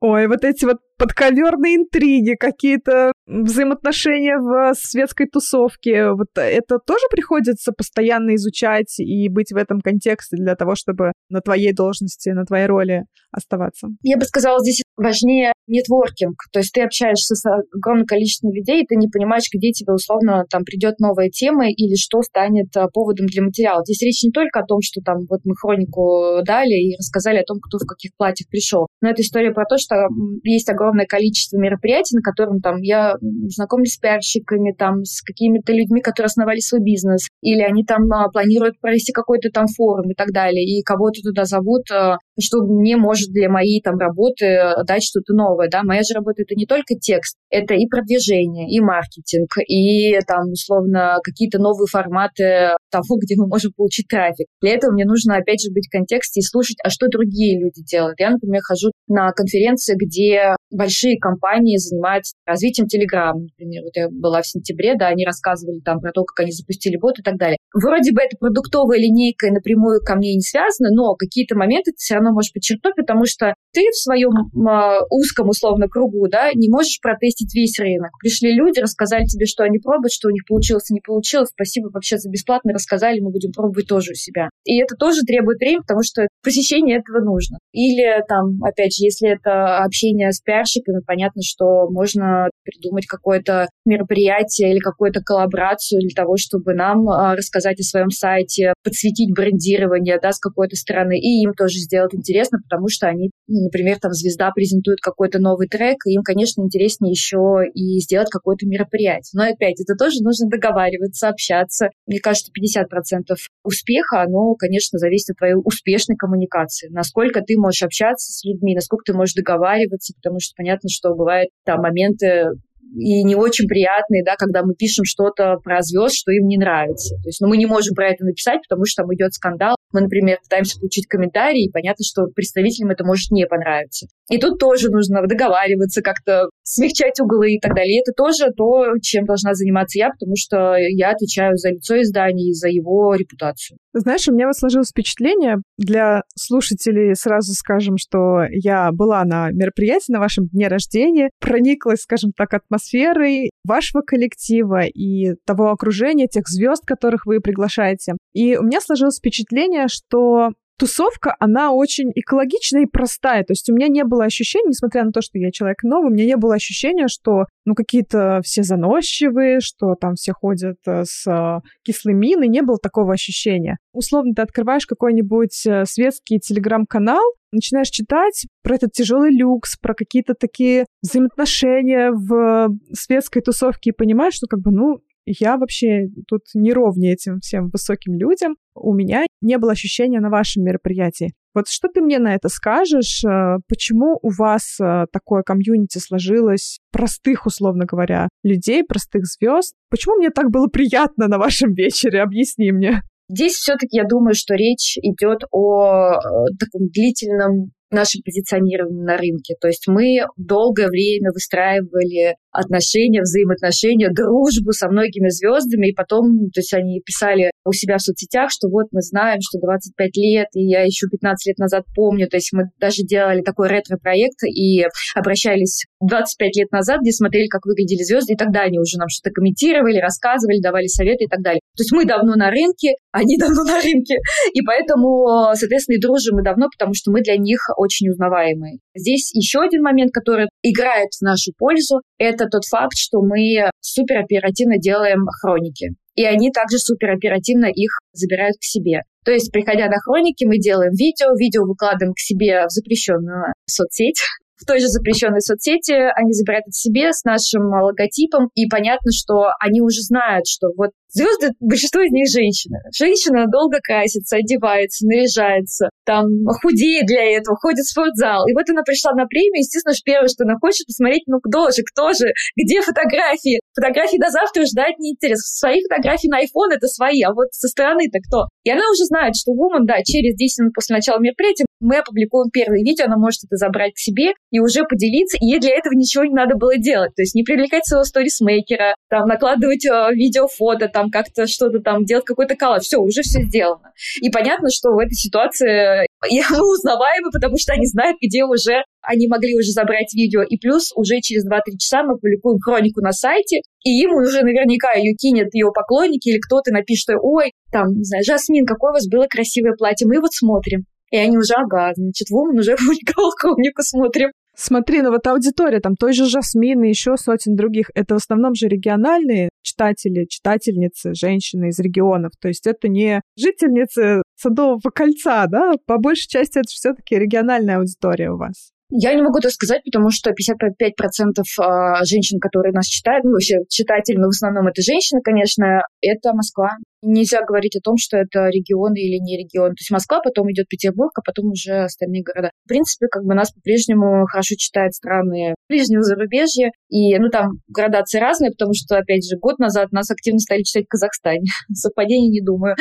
Ой, 0.00 0.28
вот 0.28 0.44
эти 0.44 0.64
вот 0.64 0.78
подковерные 1.00 1.76
интриги, 1.76 2.34
какие-то 2.34 3.12
взаимоотношения 3.26 4.36
в 4.36 4.74
светской 4.74 5.26
тусовке. 5.26 6.10
Вот 6.10 6.28
это 6.34 6.78
тоже 6.78 7.06
приходится 7.10 7.72
постоянно 7.72 8.34
изучать 8.34 8.98
и 8.98 9.30
быть 9.30 9.50
в 9.50 9.56
этом 9.56 9.80
контексте 9.80 10.36
для 10.36 10.56
того, 10.56 10.74
чтобы 10.74 11.12
на 11.30 11.40
твоей 11.40 11.72
должности, 11.72 12.28
на 12.28 12.44
твоей 12.44 12.66
роли 12.66 13.04
оставаться? 13.32 13.88
Я 14.02 14.18
бы 14.18 14.24
сказала, 14.24 14.60
здесь 14.60 14.82
важнее 14.96 15.52
нетворкинг. 15.66 16.36
То 16.52 16.58
есть 16.58 16.72
ты 16.72 16.82
общаешься 16.82 17.34
с 17.34 17.44
огромным 17.74 18.04
количеством 18.06 18.52
людей, 18.52 18.82
и 18.82 18.86
ты 18.86 18.96
не 18.96 19.08
понимаешь, 19.08 19.48
где 19.52 19.70
тебе 19.70 19.94
условно 19.94 20.44
там 20.50 20.64
придет 20.64 20.98
новая 20.98 21.30
тема 21.30 21.68
или 21.70 21.94
что 21.94 22.20
станет 22.22 22.76
а, 22.76 22.88
поводом 22.88 23.26
для 23.26 23.42
материала. 23.42 23.82
Здесь 23.84 24.02
речь 24.02 24.22
не 24.24 24.32
только 24.32 24.60
о 24.60 24.66
том, 24.66 24.80
что 24.82 25.00
там 25.00 25.18
вот 25.30 25.40
мы 25.44 25.54
хронику 25.56 26.42
дали 26.44 26.74
и 26.74 26.96
рассказали 26.98 27.38
о 27.38 27.44
том, 27.44 27.58
кто 27.60 27.78
в 27.78 27.86
каких 27.86 28.10
платьях 28.16 28.48
пришел, 28.48 28.88
но 29.00 29.10
это 29.10 29.22
история 29.22 29.52
про 29.52 29.64
то, 29.64 29.78
что 29.78 29.94
есть 30.42 30.68
огромное 30.68 30.89
количество 31.08 31.58
мероприятий, 31.58 32.16
на 32.16 32.22
котором 32.22 32.60
там 32.60 32.80
я 32.80 33.16
знакомлюсь 33.48 33.94
с 33.94 33.98
пиарщиками, 33.98 34.72
там 34.72 35.04
с 35.04 35.22
какими-то 35.22 35.72
людьми, 35.72 36.00
которые 36.00 36.26
основали 36.26 36.60
свой 36.60 36.82
бизнес, 36.82 37.28
или 37.42 37.62
они 37.62 37.84
там 37.84 38.12
а, 38.12 38.28
планируют 38.30 38.80
провести 38.80 39.12
какой-то 39.12 39.50
там 39.50 39.66
форум 39.66 40.10
и 40.10 40.14
так 40.14 40.32
далее, 40.32 40.64
и 40.64 40.82
кого-то 40.82 41.20
туда 41.22 41.44
зовут, 41.44 41.90
а, 41.90 42.18
что 42.40 42.62
мне 42.62 42.96
может 42.96 43.30
для 43.30 43.48
моей 43.48 43.80
там 43.82 43.98
работы 43.98 44.74
дать 44.86 45.02
что-то 45.02 45.34
новое, 45.34 45.68
да, 45.70 45.82
моя 45.82 46.02
же 46.02 46.14
работа 46.14 46.42
это 46.42 46.54
не 46.54 46.66
только 46.66 46.94
текст, 47.00 47.36
это 47.50 47.74
и 47.74 47.86
продвижение, 47.86 48.68
и 48.70 48.80
маркетинг, 48.80 49.48
и 49.66 50.18
там 50.26 50.50
условно 50.52 51.18
какие-то 51.22 51.58
новые 51.58 51.86
форматы 51.86 52.76
того, 52.90 53.18
где 53.22 53.34
мы 53.36 53.46
можем 53.46 53.72
получить 53.76 54.08
трафик. 54.08 54.46
Для 54.60 54.74
этого 54.74 54.92
мне 54.92 55.04
нужно 55.04 55.36
опять 55.36 55.62
же 55.62 55.72
быть 55.72 55.86
в 55.88 55.92
контексте 55.92 56.40
и 56.40 56.42
слушать, 56.42 56.76
а 56.84 56.90
что 56.90 57.08
другие 57.08 57.60
люди 57.60 57.82
делают. 57.84 58.18
Я, 58.20 58.30
например, 58.30 58.60
хожу 58.62 58.90
на 59.08 59.30
конференции, 59.32 59.94
где 59.96 60.56
большие 60.70 61.18
компании 61.18 61.76
занимаются 61.76 62.34
развитием 62.46 62.86
Telegram, 62.86 63.34
например. 63.34 63.82
Вот 63.84 63.96
я 63.96 64.08
была 64.10 64.42
в 64.42 64.46
сентябре, 64.46 64.96
да, 64.96 65.08
они 65.08 65.24
рассказывали 65.24 65.80
там 65.80 66.00
про 66.00 66.12
то, 66.12 66.24
как 66.24 66.44
они 66.44 66.52
запустили 66.52 66.96
бот 66.96 67.18
и 67.18 67.22
так 67.22 67.36
далее. 67.36 67.56
Вроде 67.74 68.12
бы 68.12 68.20
это 68.22 68.36
продуктовая 68.38 68.98
линейка 68.98 69.50
напрямую 69.50 70.00
ко 70.04 70.16
мне 70.16 70.34
не 70.34 70.40
связана, 70.40 70.90
но 70.92 71.14
какие-то 71.14 71.56
моменты 71.56 71.90
ты 71.92 71.96
все 71.96 72.14
равно 72.14 72.29
можешь 72.32 72.52
подчеркнуть, 72.52 72.94
потому 72.96 73.26
что 73.26 73.54
ты 73.72 73.82
в 73.90 73.96
своем 73.96 74.32
э, 74.32 75.00
узком, 75.10 75.48
условно, 75.48 75.88
кругу, 75.88 76.26
да, 76.28 76.50
не 76.54 76.68
можешь 76.68 77.00
протестить 77.00 77.54
весь 77.54 77.78
рынок. 77.78 78.10
Пришли 78.20 78.52
люди, 78.52 78.80
рассказали 78.80 79.24
тебе, 79.24 79.46
что 79.46 79.64
они 79.64 79.78
пробуют, 79.78 80.12
что 80.12 80.28
у 80.28 80.32
них 80.32 80.44
получилось 80.46 80.90
не 80.90 81.00
получилось. 81.00 81.50
Спасибо 81.50 81.88
вообще 81.92 82.18
за 82.18 82.30
бесплатно 82.30 82.72
рассказали, 82.72 83.20
мы 83.20 83.30
будем 83.30 83.52
пробовать 83.52 83.86
тоже 83.86 84.12
у 84.12 84.14
себя. 84.14 84.48
И 84.64 84.80
это 84.80 84.96
тоже 84.96 85.22
требует 85.22 85.58
времени, 85.58 85.80
потому 85.80 86.02
что 86.02 86.26
посещение 86.42 86.98
этого 86.98 87.22
нужно. 87.24 87.58
Или 87.72 88.22
там, 88.28 88.62
опять 88.62 88.96
же, 88.96 89.04
если 89.04 89.30
это 89.30 89.78
общение 89.78 90.32
с 90.32 90.40
пиарщиками, 90.40 91.00
понятно, 91.06 91.42
что 91.42 91.88
можно 91.90 92.50
придумать 92.64 93.06
какое-то 93.06 93.68
мероприятие 93.84 94.72
или 94.72 94.78
какую-то 94.78 95.20
коллаборацию 95.20 96.00
для 96.00 96.14
того, 96.14 96.36
чтобы 96.36 96.74
нам 96.74 97.08
э, 97.08 97.36
рассказать 97.36 97.80
о 97.80 97.82
своем 97.82 98.10
сайте, 98.10 98.74
подсветить 98.84 99.34
брендирование, 99.34 100.18
да, 100.20 100.32
с 100.32 100.38
какой-то 100.38 100.76
стороны, 100.76 101.18
и 101.18 101.42
им 101.42 101.52
тоже 101.54 101.78
сделать 101.78 102.14
интересно, 102.14 102.58
потому 102.62 102.88
что 102.88 103.06
они, 103.06 103.30
ну, 103.46 103.64
например, 103.64 103.98
там 104.00 104.12
звезда 104.12 104.50
презентует 104.50 105.00
какой-то 105.00 105.38
новый 105.38 105.68
трек, 105.68 105.98
и 106.06 106.14
им, 106.14 106.22
конечно, 106.22 106.62
интереснее 106.62 107.10
еще 107.10 107.64
и 107.72 108.00
сделать 108.00 108.30
какое-то 108.30 108.66
мероприятие. 108.66 109.30
Но 109.34 109.44
опять, 109.44 109.80
это 109.80 109.96
тоже 109.96 110.22
нужно 110.22 110.48
договариваться, 110.48 111.28
общаться. 111.28 111.88
Мне 112.06 112.20
кажется, 112.20 112.52
50% 112.52 113.36
успеха, 113.64 114.22
оно, 114.22 114.54
конечно, 114.54 114.98
зависит 114.98 115.30
от 115.30 115.38
твоей 115.38 115.54
успешной 115.54 116.16
коммуникации. 116.16 116.88
Насколько 116.90 117.40
ты 117.40 117.56
можешь 117.58 117.82
общаться 117.82 118.32
с 118.32 118.44
людьми, 118.44 118.74
насколько 118.74 119.12
ты 119.12 119.16
можешь 119.16 119.34
договариваться, 119.34 120.14
потому 120.14 120.38
что 120.40 120.54
понятно, 120.56 120.88
что 120.88 121.14
бывают 121.14 121.50
там 121.64 121.80
моменты 121.80 122.50
и 122.94 123.22
не 123.22 123.34
очень 123.34 123.66
приятные, 123.66 124.24
да, 124.24 124.34
когда 124.36 124.62
мы 124.62 124.74
пишем 124.74 125.04
что-то 125.04 125.56
про 125.62 125.82
звезд, 125.82 126.16
что 126.16 126.32
им 126.32 126.46
не 126.46 126.58
нравится. 126.58 127.14
То 127.22 127.28
есть, 127.28 127.40
ну, 127.40 127.48
мы 127.48 127.56
не 127.56 127.66
можем 127.66 127.94
про 127.94 128.08
это 128.08 128.24
написать, 128.24 128.60
потому 128.68 128.84
что 128.86 129.02
там 129.02 129.14
идет 129.14 129.32
скандал. 129.32 129.76
Мы, 129.92 130.02
например, 130.02 130.38
пытаемся 130.42 130.78
получить 130.78 131.06
комментарий, 131.06 131.66
и 131.66 131.70
понятно, 131.70 132.04
что 132.04 132.26
представителям 132.34 132.90
это 132.90 133.04
может 133.04 133.30
не 133.30 133.46
понравиться. 133.46 134.06
И 134.30 134.38
тут 134.38 134.58
тоже 134.58 134.90
нужно 134.90 135.26
договариваться, 135.26 136.02
как-то 136.02 136.48
смягчать 136.62 137.20
углы 137.20 137.54
и 137.54 137.60
так 137.60 137.74
далее. 137.74 137.96
И 137.96 138.00
это 138.00 138.12
тоже 138.12 138.50
то, 138.56 138.98
чем 139.02 139.24
должна 139.24 139.54
заниматься 139.54 139.98
я, 139.98 140.10
потому 140.10 140.34
что 140.36 140.76
я 140.76 141.10
отвечаю 141.10 141.56
за 141.56 141.70
лицо 141.70 142.00
издания 142.00 142.50
и 142.50 142.54
за 142.54 142.68
его 142.68 143.14
репутацию. 143.14 143.78
Знаешь, 143.92 144.28
у 144.28 144.32
меня 144.32 144.46
вот 144.46 144.56
сложилось 144.56 144.90
впечатление, 144.90 145.58
для 145.76 146.22
слушателей 146.36 147.16
сразу 147.16 147.54
скажем, 147.54 147.96
что 147.98 148.44
я 148.50 148.92
была 148.92 149.24
на 149.24 149.50
мероприятии 149.50 150.12
на 150.12 150.20
вашем 150.20 150.46
дне 150.46 150.68
рождения, 150.68 151.30
прониклась, 151.40 152.02
скажем 152.02 152.32
так, 152.36 152.54
атмосферой 152.54 153.50
вашего 153.64 154.02
коллектива 154.02 154.82
и 154.84 155.34
того 155.44 155.70
окружения, 155.70 156.28
тех 156.28 156.46
звезд, 156.46 156.84
которых 156.86 157.26
вы 157.26 157.40
приглашаете. 157.40 158.14
И 158.32 158.56
у 158.56 158.62
меня 158.62 158.80
сложилось 158.80 159.18
впечатление, 159.18 159.88
что 159.88 160.50
тусовка, 160.80 161.36
она 161.38 161.72
очень 161.72 162.10
экологичная 162.14 162.84
и 162.84 162.86
простая. 162.86 163.44
То 163.44 163.52
есть 163.52 163.68
у 163.68 163.74
меня 163.74 163.88
не 163.88 164.02
было 164.02 164.24
ощущения, 164.24 164.70
несмотря 164.70 165.04
на 165.04 165.12
то, 165.12 165.20
что 165.20 165.38
я 165.38 165.50
человек 165.50 165.82
новый, 165.82 166.10
у 166.10 166.14
меня 166.14 166.24
не 166.24 166.36
было 166.36 166.54
ощущения, 166.54 167.06
что 167.06 167.44
ну 167.66 167.74
какие-то 167.74 168.40
все 168.42 168.62
заносчивые, 168.62 169.60
что 169.60 169.94
там 169.94 170.14
все 170.14 170.32
ходят 170.32 170.78
э, 170.86 171.02
с 171.04 171.26
э, 171.30 171.60
кислой 171.84 172.14
миной, 172.14 172.48
не 172.48 172.62
было 172.62 172.78
такого 172.78 173.12
ощущения. 173.12 173.76
Условно, 173.92 174.32
ты 174.34 174.40
открываешь 174.40 174.86
какой-нибудь 174.86 175.66
э, 175.66 175.84
светский 175.84 176.38
телеграм-канал, 176.38 177.22
начинаешь 177.52 177.90
читать 177.90 178.46
про 178.62 178.76
этот 178.76 178.92
тяжелый 178.92 179.36
люкс, 179.36 179.76
про 179.76 179.92
какие-то 179.92 180.32
такие 180.34 180.86
взаимоотношения 181.02 182.10
в 182.10 182.70
светской 182.92 183.42
тусовке 183.42 183.90
и 183.90 183.94
понимаешь, 183.94 184.34
что 184.34 184.46
как 184.46 184.60
бы, 184.60 184.70
ну, 184.70 185.00
я 185.38 185.56
вообще 185.56 186.06
тут 186.26 186.42
не 186.54 186.72
ровнее 186.72 187.12
этим 187.14 187.40
всем 187.40 187.68
высоким 187.68 188.14
людям. 188.14 188.56
У 188.74 188.92
меня 188.92 189.26
не 189.40 189.58
было 189.58 189.72
ощущения 189.72 190.20
на 190.20 190.30
вашем 190.30 190.64
мероприятии. 190.64 191.32
Вот 191.52 191.68
что 191.68 191.88
ты 191.88 192.00
мне 192.00 192.18
на 192.18 192.34
это 192.34 192.48
скажешь? 192.48 193.24
Э, 193.24 193.58
почему 193.68 194.18
у 194.22 194.30
вас 194.30 194.78
э, 194.80 195.06
такое 195.12 195.42
комьюнити 195.42 195.98
сложилось 195.98 196.78
простых, 196.92 197.46
условно 197.46 197.86
говоря, 197.86 198.28
людей, 198.44 198.84
простых 198.84 199.26
звезд? 199.26 199.74
Почему 199.90 200.16
мне 200.16 200.30
так 200.30 200.50
было 200.50 200.68
приятно 200.68 201.26
на 201.26 201.38
вашем 201.38 201.74
вечере? 201.74 202.22
Объясни 202.22 202.70
мне. 202.70 203.02
Здесь 203.28 203.54
все-таки 203.54 203.96
я 203.96 204.04
думаю, 204.04 204.34
что 204.34 204.54
речь 204.54 204.96
идет 204.98 205.42
о 205.50 206.12
э, 206.12 206.18
таком 206.58 206.88
длительном 206.88 207.72
нашем 207.94 208.22
позиционировании 208.22 209.02
на 209.02 209.16
рынке. 209.16 209.54
То 209.60 209.68
есть 209.68 209.86
мы 209.86 210.26
долгое 210.36 210.88
время 210.88 211.30
выстраивали 211.32 212.36
отношения, 212.52 213.22
взаимоотношения, 213.22 214.10
дружбу 214.10 214.72
со 214.72 214.88
многими 214.88 215.28
звездами, 215.28 215.90
и 215.90 215.94
потом, 215.94 216.50
то 216.50 216.60
есть 216.60 216.74
они 216.74 217.00
писали 217.04 217.50
у 217.64 217.72
себя 217.72 217.98
в 217.98 218.02
соцсетях, 218.02 218.50
что 218.50 218.68
вот 218.68 218.86
мы 218.92 219.02
знаем, 219.02 219.38
что 219.40 219.60
25 219.60 220.16
лет, 220.16 220.48
и 220.54 220.66
я 220.66 220.82
еще 220.82 221.06
15 221.06 221.46
лет 221.46 221.58
назад 221.58 221.84
помню, 221.94 222.28
то 222.28 222.36
есть 222.36 222.50
мы 222.52 222.64
даже 222.80 223.02
делали 223.02 223.42
такой 223.42 223.68
ретро-проект 223.68 224.42
и 224.44 224.84
обращались 225.14 225.84
25 226.00 226.56
лет 226.56 226.72
назад, 226.72 227.00
где 227.02 227.12
смотрели, 227.12 227.46
как 227.46 227.66
выглядели 227.66 228.02
звезды, 228.02 228.34
и 228.34 228.36
тогда 228.36 228.62
они 228.62 228.78
уже 228.78 228.98
нам 228.98 229.08
что-то 229.08 229.32
комментировали, 229.32 229.98
рассказывали, 229.98 230.60
давали 230.60 230.86
советы 230.86 231.24
и 231.24 231.28
так 231.28 231.42
далее. 231.42 231.60
То 231.76 231.82
есть 231.82 231.92
мы 231.92 232.04
давно 232.04 232.34
на 232.34 232.50
рынке, 232.50 232.94
они 233.12 233.36
давно 233.38 233.62
на 233.62 233.80
рынке, 233.80 234.16
и 234.52 234.60
поэтому, 234.62 235.54
соответственно, 235.54 235.96
и 235.96 236.00
дружим 236.00 236.36
мы 236.36 236.42
давно, 236.42 236.66
потому 236.70 236.94
что 236.94 237.10
мы 237.10 237.22
для 237.22 237.36
них 237.36 237.60
очень 237.80 238.10
узнаваемые. 238.10 238.78
Здесь 238.94 239.32
еще 239.32 239.60
один 239.60 239.82
момент, 239.82 240.12
который 240.12 240.48
играет 240.62 241.08
в 241.18 241.22
нашу 241.22 241.52
пользу, 241.56 242.02
это 242.18 242.46
тот 242.46 242.64
факт, 242.64 242.96
что 242.96 243.22
мы 243.22 243.70
супер 243.80 244.18
оперативно 244.18 244.76
делаем 244.78 245.24
хроники. 245.40 245.94
и 246.14 246.24
они 246.24 246.50
также 246.50 246.78
супер 246.78 247.12
оперативно 247.12 247.66
их 247.66 247.90
забирают 248.12 248.56
к 248.56 248.64
себе. 248.64 249.02
То 249.24 249.32
есть, 249.32 249.52
приходя 249.52 249.86
на 249.86 249.98
хроники, 249.98 250.44
мы 250.44 250.58
делаем 250.58 250.92
видео, 250.92 251.32
видео 251.38 251.64
выкладываем 251.64 252.12
к 252.14 252.18
себе 252.18 252.66
в 252.66 252.70
запрещенную 252.70 253.54
соцсеть, 253.66 254.20
в 254.60 254.66
той 254.66 254.80
же 254.80 254.88
запрещенной 254.88 255.40
соцсети, 255.40 255.92
они 255.92 256.32
забирают 256.32 256.66
это 256.66 256.72
себе 256.72 257.12
с 257.12 257.24
нашим 257.24 257.62
логотипом, 257.68 258.50
и 258.54 258.66
понятно, 258.66 259.12
что 259.12 259.48
они 259.60 259.80
уже 259.80 260.02
знают, 260.02 260.46
что 260.46 260.68
вот 260.76 260.90
Звезды, 261.12 261.50
большинство 261.58 262.02
из 262.02 262.12
них 262.12 262.30
женщины. 262.30 262.78
Женщина 262.96 263.46
долго 263.50 263.78
красится, 263.82 264.36
одевается, 264.36 265.06
наряжается, 265.06 265.90
там 266.04 266.26
худеет 266.62 267.06
для 267.06 267.36
этого, 267.36 267.56
ходит 267.56 267.84
в 267.84 267.90
спортзал. 267.90 268.46
И 268.46 268.54
вот 268.54 268.68
она 268.70 268.82
пришла 268.82 269.12
на 269.12 269.26
премию, 269.26 269.58
естественно, 269.58 269.94
что 269.94 270.04
первое, 270.04 270.28
что 270.28 270.44
она 270.44 270.54
хочет, 270.60 270.86
посмотреть, 270.86 271.24
ну 271.26 271.40
кто 271.40 271.70
же, 271.70 271.82
кто 271.82 272.12
же, 272.12 272.30
где 272.54 272.80
фотографии. 272.80 273.58
Фотографии 273.74 274.18
до 274.18 274.30
завтра 274.30 274.66
ждать 274.66 274.98
неинтересно. 274.98 275.46
Свои 275.50 275.82
фотографии 275.82 276.28
на 276.28 276.42
iPhone 276.42 276.74
это 276.74 276.86
свои, 276.86 277.22
а 277.22 277.34
вот 277.34 277.50
со 277.52 277.66
стороны-то 277.66 278.18
кто? 278.26 278.46
И 278.62 278.70
она 278.70 278.82
уже 278.90 279.04
знает, 279.06 279.34
что 279.34 279.52
Woman, 279.52 279.86
да, 279.86 280.02
через 280.04 280.36
10 280.36 280.58
минут 280.60 280.74
после 280.74 280.94
начала 280.94 281.18
мероприятия 281.18 281.64
мы 281.80 281.96
опубликуем 281.96 282.50
первое 282.50 282.82
видео, 282.82 283.06
она 283.06 283.16
может 283.16 283.44
это 283.44 283.56
забрать 283.56 283.94
к 283.94 283.98
себе 283.98 284.34
и 284.50 284.60
уже 284.60 284.84
поделиться, 284.84 285.38
и 285.40 285.46
ей 285.46 285.58
для 285.58 285.74
этого 285.74 285.94
ничего 285.94 286.24
не 286.24 286.34
надо 286.34 286.54
было 286.56 286.76
делать. 286.76 287.14
То 287.16 287.22
есть 287.22 287.34
не 287.34 287.42
привлекать 287.42 287.86
своего 287.86 288.04
сторисмейкера, 288.04 288.94
там, 289.08 289.26
накладывать 289.26 289.84
э, 289.86 290.12
видео, 290.12 290.46
фото, 290.46 290.88
там 290.88 290.99
как-то 291.08 291.46
что-то 291.46 291.78
там 291.78 292.04
делать, 292.04 292.24
какой-то 292.26 292.56
коллаж. 292.56 292.82
Все, 292.82 292.98
уже 292.98 293.22
все 293.22 293.42
сделано. 293.44 293.92
И 294.20 294.28
понятно, 294.28 294.68
что 294.70 294.90
в 294.90 294.98
этой 294.98 295.14
ситуации 295.14 296.04
мы 296.50 296.72
узнаваемы, 296.72 297.30
потому 297.32 297.56
что 297.56 297.72
они 297.72 297.86
знают, 297.86 298.18
где 298.20 298.44
уже 298.44 298.82
они 299.00 299.28
могли 299.28 299.56
уже 299.56 299.70
забрать 299.70 300.12
видео. 300.12 300.42
И 300.42 300.58
плюс 300.58 300.90
уже 300.94 301.20
через 301.20 301.46
2-3 301.46 301.78
часа 301.78 302.02
мы 302.02 302.18
публикуем 302.18 302.58
хронику 302.60 303.00
на 303.00 303.12
сайте, 303.12 303.60
и 303.84 304.02
им 304.02 304.14
уже 304.14 304.42
наверняка 304.42 304.92
ее 304.92 305.14
кинет 305.14 305.54
ее 305.54 305.70
поклонники 305.72 306.28
или 306.28 306.38
кто-то 306.38 306.72
напишет, 306.72 307.16
ой, 307.22 307.52
там, 307.72 307.88
не 307.96 308.04
знаю, 308.04 308.24
Жасмин, 308.24 308.66
какое 308.66 308.90
у 308.90 308.94
вас 308.94 309.08
было 309.08 309.26
красивое 309.26 309.72
платье, 309.72 310.06
мы 310.06 310.20
вот 310.20 310.34
смотрим. 310.34 310.84
И 311.10 311.16
они 311.16 311.36
уже, 311.36 311.54
ага, 311.54 311.92
значит, 311.94 312.30
Вумен 312.30 312.58
уже 312.58 312.76
публиковал 312.76 313.32
хронику, 313.38 313.82
смотрим. 313.82 314.30
Смотри, 314.62 315.00
ну 315.00 315.10
вот 315.10 315.26
аудитория, 315.26 315.80
там 315.80 315.96
той 315.96 316.12
же 316.12 316.26
Жасмины, 316.26 316.84
еще 316.84 317.16
сотен 317.16 317.56
других, 317.56 317.90
это 317.94 318.12
в 318.12 318.18
основном 318.18 318.54
же 318.54 318.68
региональные 318.68 319.48
читатели, 319.62 320.26
читательницы, 320.26 321.14
женщины 321.14 321.68
из 321.68 321.78
регионов. 321.78 322.32
То 322.38 322.48
есть 322.48 322.66
это 322.66 322.88
не 322.88 323.22
жительницы 323.38 324.20
Садового 324.36 324.90
кольца, 324.94 325.46
да? 325.46 325.72
По 325.86 325.96
большей 325.96 326.28
части 326.28 326.58
это 326.58 326.68
все-таки 326.68 327.18
региональная 327.18 327.78
аудитория 327.78 328.32
у 328.32 328.36
вас. 328.36 328.72
Я 328.90 329.14
не 329.14 329.22
могу 329.22 329.38
это 329.38 329.48
сказать, 329.48 329.80
потому 329.82 330.10
что 330.10 330.30
55% 330.30 331.42
а, 331.60 332.04
женщин, 332.04 332.38
которые 332.38 332.74
нас 332.74 332.86
читают, 332.86 333.24
ну, 333.24 333.30
вообще 333.30 333.60
читатели, 333.70 334.16
но 334.18 334.26
в 334.26 334.36
основном 334.36 334.66
это 334.66 334.82
женщины, 334.82 335.22
конечно, 335.22 335.84
это 336.02 336.34
Москва. 336.34 336.72
Нельзя 337.02 337.40
говорить 337.42 337.76
о 337.76 337.80
том, 337.80 337.96
что 337.96 338.16
это 338.16 338.48
регион 338.48 338.94
или 338.94 339.18
не 339.18 339.38
регион. 339.38 339.70
То 339.70 339.80
есть 339.80 339.90
Москва, 339.90 340.20
потом 340.22 340.50
идет 340.52 340.68
Петербург, 340.68 341.12
а 341.16 341.22
потом 341.22 341.50
уже 341.52 341.84
остальные 341.84 342.22
города. 342.22 342.50
В 342.64 342.68
принципе, 342.68 343.06
как 343.10 343.24
бы 343.24 343.34
нас 343.34 343.52
по-прежнему 343.52 344.26
хорошо 344.26 344.54
читают 344.56 344.94
страны 344.94 345.54
ближнего 345.68 346.02
зарубежья. 346.02 346.70
И, 346.88 347.16
ну, 347.18 347.28
там 347.30 347.60
градации 347.68 348.18
разные, 348.18 348.50
потому 348.50 348.72
что, 348.74 348.98
опять 348.98 349.24
же, 349.28 349.38
год 349.38 349.58
назад 349.58 349.92
нас 349.92 350.10
активно 350.10 350.38
стали 350.40 350.62
читать 350.62 350.84
в 350.84 350.88
Казахстане. 350.88 351.46
Совпадений 351.72 352.30
не 352.30 352.40
думаю. 352.40 352.76